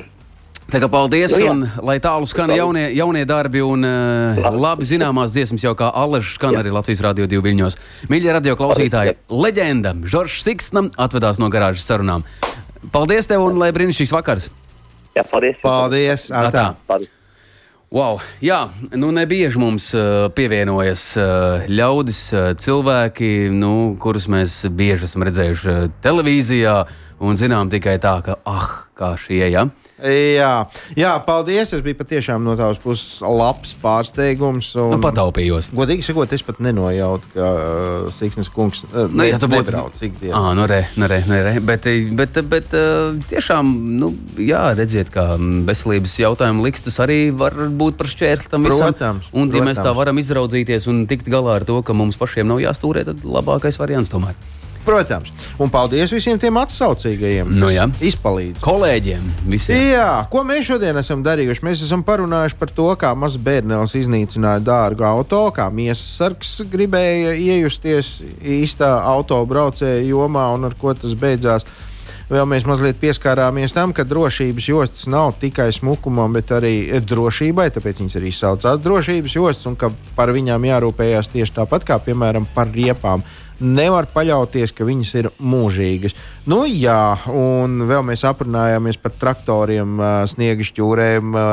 Tā 0.71 0.79
kā 0.79 0.87
paldies, 0.87 1.33
Nu, 1.35 1.39
jā. 1.41 1.51
un 1.51 1.65
lai 1.83 1.97
tālu 1.99 2.27
skan 2.29 2.51
jaunie, 2.55 2.85
jaunie 2.95 3.25
darbi 3.27 3.59
un 3.59 3.83
uh, 3.83 4.51
labi 4.55 4.85
zināmās 4.87 5.33
dziesmas, 5.35 5.65
jau 5.65 5.73
kā 5.75 5.89
Alažs 5.91 6.37
skan 6.37 6.55
Jā. 6.55 6.61
arī 6.63 6.71
Latvijas 6.71 7.01
Rādio 7.03 7.27
2 7.27 7.41
viļņos. 7.43 7.75
Mīļie 8.07 8.31
radio 8.31 8.55
klausītāji, 8.55 9.17
leģenda 9.27 9.91
Žoržs 10.07 10.45
Siksnam 10.47 10.87
atvedās 10.95 11.41
no 11.43 11.49
garāžas 11.51 11.83
sarunām. 11.89 12.23
Paldies 12.95 13.27
tev 13.27 13.43
un 13.43 13.59
lai 13.59 13.73
brīnišķīgs 13.75 14.15
vakars! 14.15 14.47
Jā, 15.17 15.27
paldies. 15.27 15.59
Paldies! 15.59 16.29
Atā. 16.31 16.69
Paldies. 16.87 17.11
Wow, 17.91 18.21
jā, 18.39 18.61
nu 18.95 19.11
nebieži 19.11 19.59
mums 19.59 19.89
uh, 19.91 20.29
pievienojas 20.31 21.09
uh, 21.19 21.67
ļaudis, 21.67 22.21
uh, 22.31 22.45
cilvēki, 22.55 23.51
nu, 23.51 23.97
kurus 23.99 24.31
mēs 24.31 24.61
bieži 24.71 25.09
esam 25.09 25.27
redzējuši 25.27 25.71
uh, 25.75 25.89
televīzijā 25.99 26.77
un 27.19 27.35
zinām 27.35 27.67
tikai 27.67 27.99
tā, 27.99 28.21
ka 28.23 28.39
ah, 28.47 28.69
kā 28.95 29.17
šie, 29.19 29.43
ja? 29.51 29.67
Jā, 30.01 30.65
jā, 30.97 31.11
paldies. 31.25 31.71
Es 31.75 31.81
biju 31.85 31.97
patiešām 31.99 32.41
no 32.43 32.55
tavas 32.57 32.79
puses 32.81 33.19
labs 33.21 33.75
pārsteigums. 33.83 34.71
Un, 34.81 34.95
Nu, 34.95 34.99
pataupījos. 35.03 35.69
Godīgi 35.77 36.03
sakot, 36.07 36.31
es 36.33 36.41
pat 36.47 36.57
nenojautu, 36.63 37.29
ka 37.35 37.49
uh, 37.51 38.11
Siksnis 38.13 38.49
kungs 38.51 38.81
uh, 38.89 39.05
Nu, 39.11 39.23
ja 39.27 39.37
tu 39.37 39.45
būtu- 39.51 39.69
nebrauc 39.69 40.01
ikdienā. 40.07 40.33
Ah, 40.35 40.51
nu, 40.57 40.65
re, 40.69 40.81
nu, 40.97 41.05
re, 41.11 41.19
nu, 41.29 41.37
re. 41.45 41.53
Bet, 41.61 41.85
bet, 42.17 42.39
bet 42.49 42.73
uh, 42.73 43.13
tiešām, 43.29 43.69
nu, 44.01 44.11
jā, 44.41 44.63
redziet, 44.77 45.11
ka 45.13 45.35
mm, 45.37 45.61
veselības 45.69 46.17
jautājumu 46.23 46.65
likstas 46.65 46.97
arī 47.05 47.19
var 47.35 47.53
būt 47.53 47.99
par 48.01 48.09
šķērsli 48.11 48.49
tam 48.55 48.65
visam. 48.65 48.89
Protams, 48.91 49.29
Un, 49.33 49.53
ja 49.53 49.61
mēs 49.61 49.77
tā 49.77 49.85
protams. 49.85 49.99
varam 50.01 50.17
izraudzīties 50.23 50.89
un 50.91 51.05
tikt 51.09 51.29
galā 51.29 51.59
ar 51.61 51.67
to, 51.69 51.77
ka 51.85 51.93
mums 51.93 52.17
pašiem 52.17 52.49
nav 52.49 52.57
jāstūrē, 52.63 53.05
tad 53.05 53.21
labākais 53.23 53.77
variants 53.81 54.09
tomēr. 54.09 54.33
Protams. 54.85 55.29
Un 55.61 55.69
paldies 55.69 56.09
visiem 56.13 56.39
tiem 56.41 56.57
atsaucīgajiem, 56.57 57.51
Nu, 57.53 57.67
kas 57.67 57.75
jā. 57.75 57.85
izpalīdz. 58.11 58.63
Kolēģiem 58.65 59.27
visiem. 59.51 59.77
Jā, 59.93 60.07
ko 60.31 60.41
mēs 60.47 60.65
šodien 60.71 60.97
esam 60.97 61.21
darījuši? 61.25 61.65
Mēs 61.67 61.83
esam 61.85 62.01
parunājuši 62.07 62.57
par 62.57 62.73
to, 62.73 62.87
kā 62.97 63.11
mazs 63.17 63.37
bērns 63.37 63.93
iznīcināja 63.99 64.63
dārgu 64.65 65.05
auto, 65.05 65.43
kā 65.53 65.69
miesas 65.69 66.17
sargs 66.17 66.55
gribēja 66.71 67.35
iejusties 67.37 68.21
īstā 68.41 68.89
autobraucēja 69.13 70.01
jomā 70.09 70.49
un 70.55 70.65
ar 70.71 70.75
ko 70.81 70.93
tas 70.97 71.13
beidzās. 71.13 71.65
Vēl 72.31 72.45
mēs 72.47 72.63
mazliet 72.63 72.95
pieskārāmies 72.95 73.73
tam, 73.75 73.91
ka 73.91 74.05
drošības 74.07 74.67
jostas 74.69 75.07
nav 75.11 75.33
tikai 75.41 75.65
smukumam, 75.75 76.31
bet 76.31 76.53
arī 76.55 76.87
drošībai. 77.03 77.65
Tāpēc 77.75 77.99
viņas 77.99 78.15
arī 78.21 78.31
saucās 78.31 78.79
drošības 78.79 79.35
jostas, 79.35 79.67
un 79.67 79.75
ka 79.75 79.89
par 80.15 80.31
viņām 80.31 80.63
jārūpējas 80.69 81.27
tieši 81.33 81.57
tāpat 81.59 81.83
kā, 81.89 81.99
piemēram, 81.99 82.47
par 82.55 82.71
riepām. 82.71 83.25
Nevar 83.61 84.07
paļauties, 84.09 84.73
ka 84.73 84.85
viņas 84.87 85.11
ir 85.19 85.27
mūžīgas. 85.37 86.15
Nu, 86.49 86.63
jā, 86.65 86.97
un 87.29 87.83
vēl 87.89 88.01
mēs 88.07 88.23
aprunājāmies 88.25 88.97
par 89.01 89.13
traktoriem, 89.21 89.95
ā, 90.01 90.11
sniega 90.31 90.65
šķūrēm, 90.65 91.35
ā, 91.37 91.43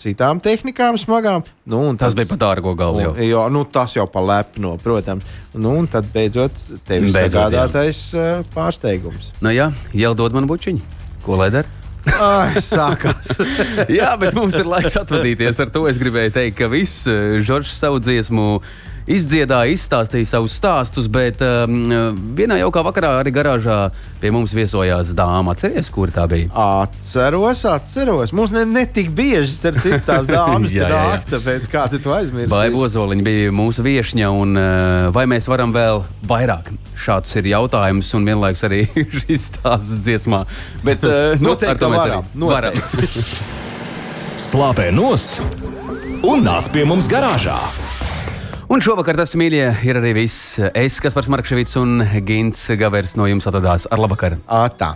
citām 0.00 0.42
tehnikām 0.44 0.98
smagām. 1.00 1.46
Nu, 1.64 1.80
un 1.88 1.96
Tas 2.00 2.16
bija 2.16 2.28
pat 2.34 2.42
dārgo 2.44 2.74
galvu. 2.76 3.00
jau. 3.00 3.14
Jo, 3.24 3.46
nu, 3.52 3.64
tas 3.64 3.96
jau 3.96 4.04
pa 4.10 4.20
lepno, 4.20 4.74
protams. 4.82 5.24
Nu, 5.54 5.72
un 5.80 5.88
tad 5.88 6.10
beidzot 6.12 6.52
tevis 6.84 7.14
Beidzot, 7.16 7.40
sagādātais 7.48 8.02
ā, 8.12 8.26
pārsteigums. 8.52 9.32
Nu, 9.40 9.54
jā, 9.54 9.70
jau 9.96 10.12
dod 10.18 10.36
man 10.36 10.46
bučiņu. 10.50 10.84
Ko 11.24 11.40
lai 11.40 11.48
dara? 11.54 11.80
Ai, 12.20 12.60
sākās! 12.60 13.30
Jā, 13.98 14.10
bet 14.20 14.34
mums 14.36 14.52
ir 14.60 14.66
laiks 14.68 14.92
atvadīties. 15.00 15.56
Ar 15.64 15.70
to 15.72 15.86
es 15.88 15.96
gribēju 15.96 16.34
teikt, 16.34 16.58
ka 16.58 16.68
viss 16.68 17.06
Žoržs 17.08 17.78
savu 17.80 17.96
dziesmu 18.04 18.58
izdziedāja, 19.10 19.72
izstāstīja 19.74 20.28
savus 20.28 20.54
stāstus, 20.58 21.08
bet 21.12 21.42
um, 21.44 21.82
vienā 22.36 22.58
jaukā 22.62 22.84
vakarā 22.86 23.10
arī 23.20 23.32
garāžā 23.34 23.78
pie 24.22 24.32
mums 24.34 24.54
viesojās 24.56 25.12
dāma. 25.16 25.52
Atceries, 25.54 25.90
kur 25.92 26.12
tā 26.14 26.24
bija? 26.30 26.48
Atceros, 26.50 27.64
atceros. 27.68 28.32
Mums 28.36 28.54
ne, 28.54 28.64
ne 28.68 28.86
tik 28.90 29.10
bieži 29.14 29.52
starp 29.52 29.80
citu 29.84 30.00
tās 30.06 30.28
dāmas 30.30 30.72
nāk, 30.74 31.26
tāpēc 31.30 31.68
kā 31.72 31.86
tu 31.92 32.00
to 32.04 32.14
aizmirsti? 32.16 32.52
Vai 32.54 32.68
Bozoliņa 32.74 33.26
bija 33.26 33.54
mūsu 33.54 33.84
viesņa, 33.86 34.30
un 34.32 34.56
uh, 34.60 35.10
vai 35.14 35.26
mēs 35.30 35.48
varam 35.50 35.74
vēl 35.74 36.04
vairāk? 36.30 36.72
Šāds 37.04 37.36
ir 37.40 37.50
jautājums, 37.52 38.14
un 38.16 38.28
vienlaikus 38.28 38.64
arī 38.68 38.84
šis 39.20 39.50
stāsts 39.50 40.00
dziesmā. 40.06 40.44
Bet, 40.86 41.04
uh, 41.04 41.34
nu, 41.42 41.52
Noteikti 41.52 41.74
ar 41.74 41.82
to 41.82 41.92
mēs 41.92 42.06
varam, 42.06 42.32
arī 42.48 42.72
noteikti. 42.72 43.52
Slāpē 44.44 44.88
nost 44.94 45.40
un 46.24 46.42
nāc 46.46 46.70
pie 46.72 46.86
mums 46.88 47.08
garāžā. 47.10 47.58
Un 48.74 48.82
šovakar 48.82 49.14
tas, 49.14 49.30
mīļie, 49.38 49.68
ir 49.86 49.98
arī 50.00 50.10
viss. 50.16 50.56
Es, 50.74 50.96
kas 50.98 51.14
par 51.14 51.28
Markevits 51.30 51.76
un 51.78 52.02
Gins 52.26 52.64
Gavers 52.74 53.14
no 53.14 53.28
jums 53.30 53.46
atvadās 53.46 53.86
ar 53.86 54.02
labvakaru. 54.02 54.40
Ā, 54.50 54.64
tā. 54.74 54.88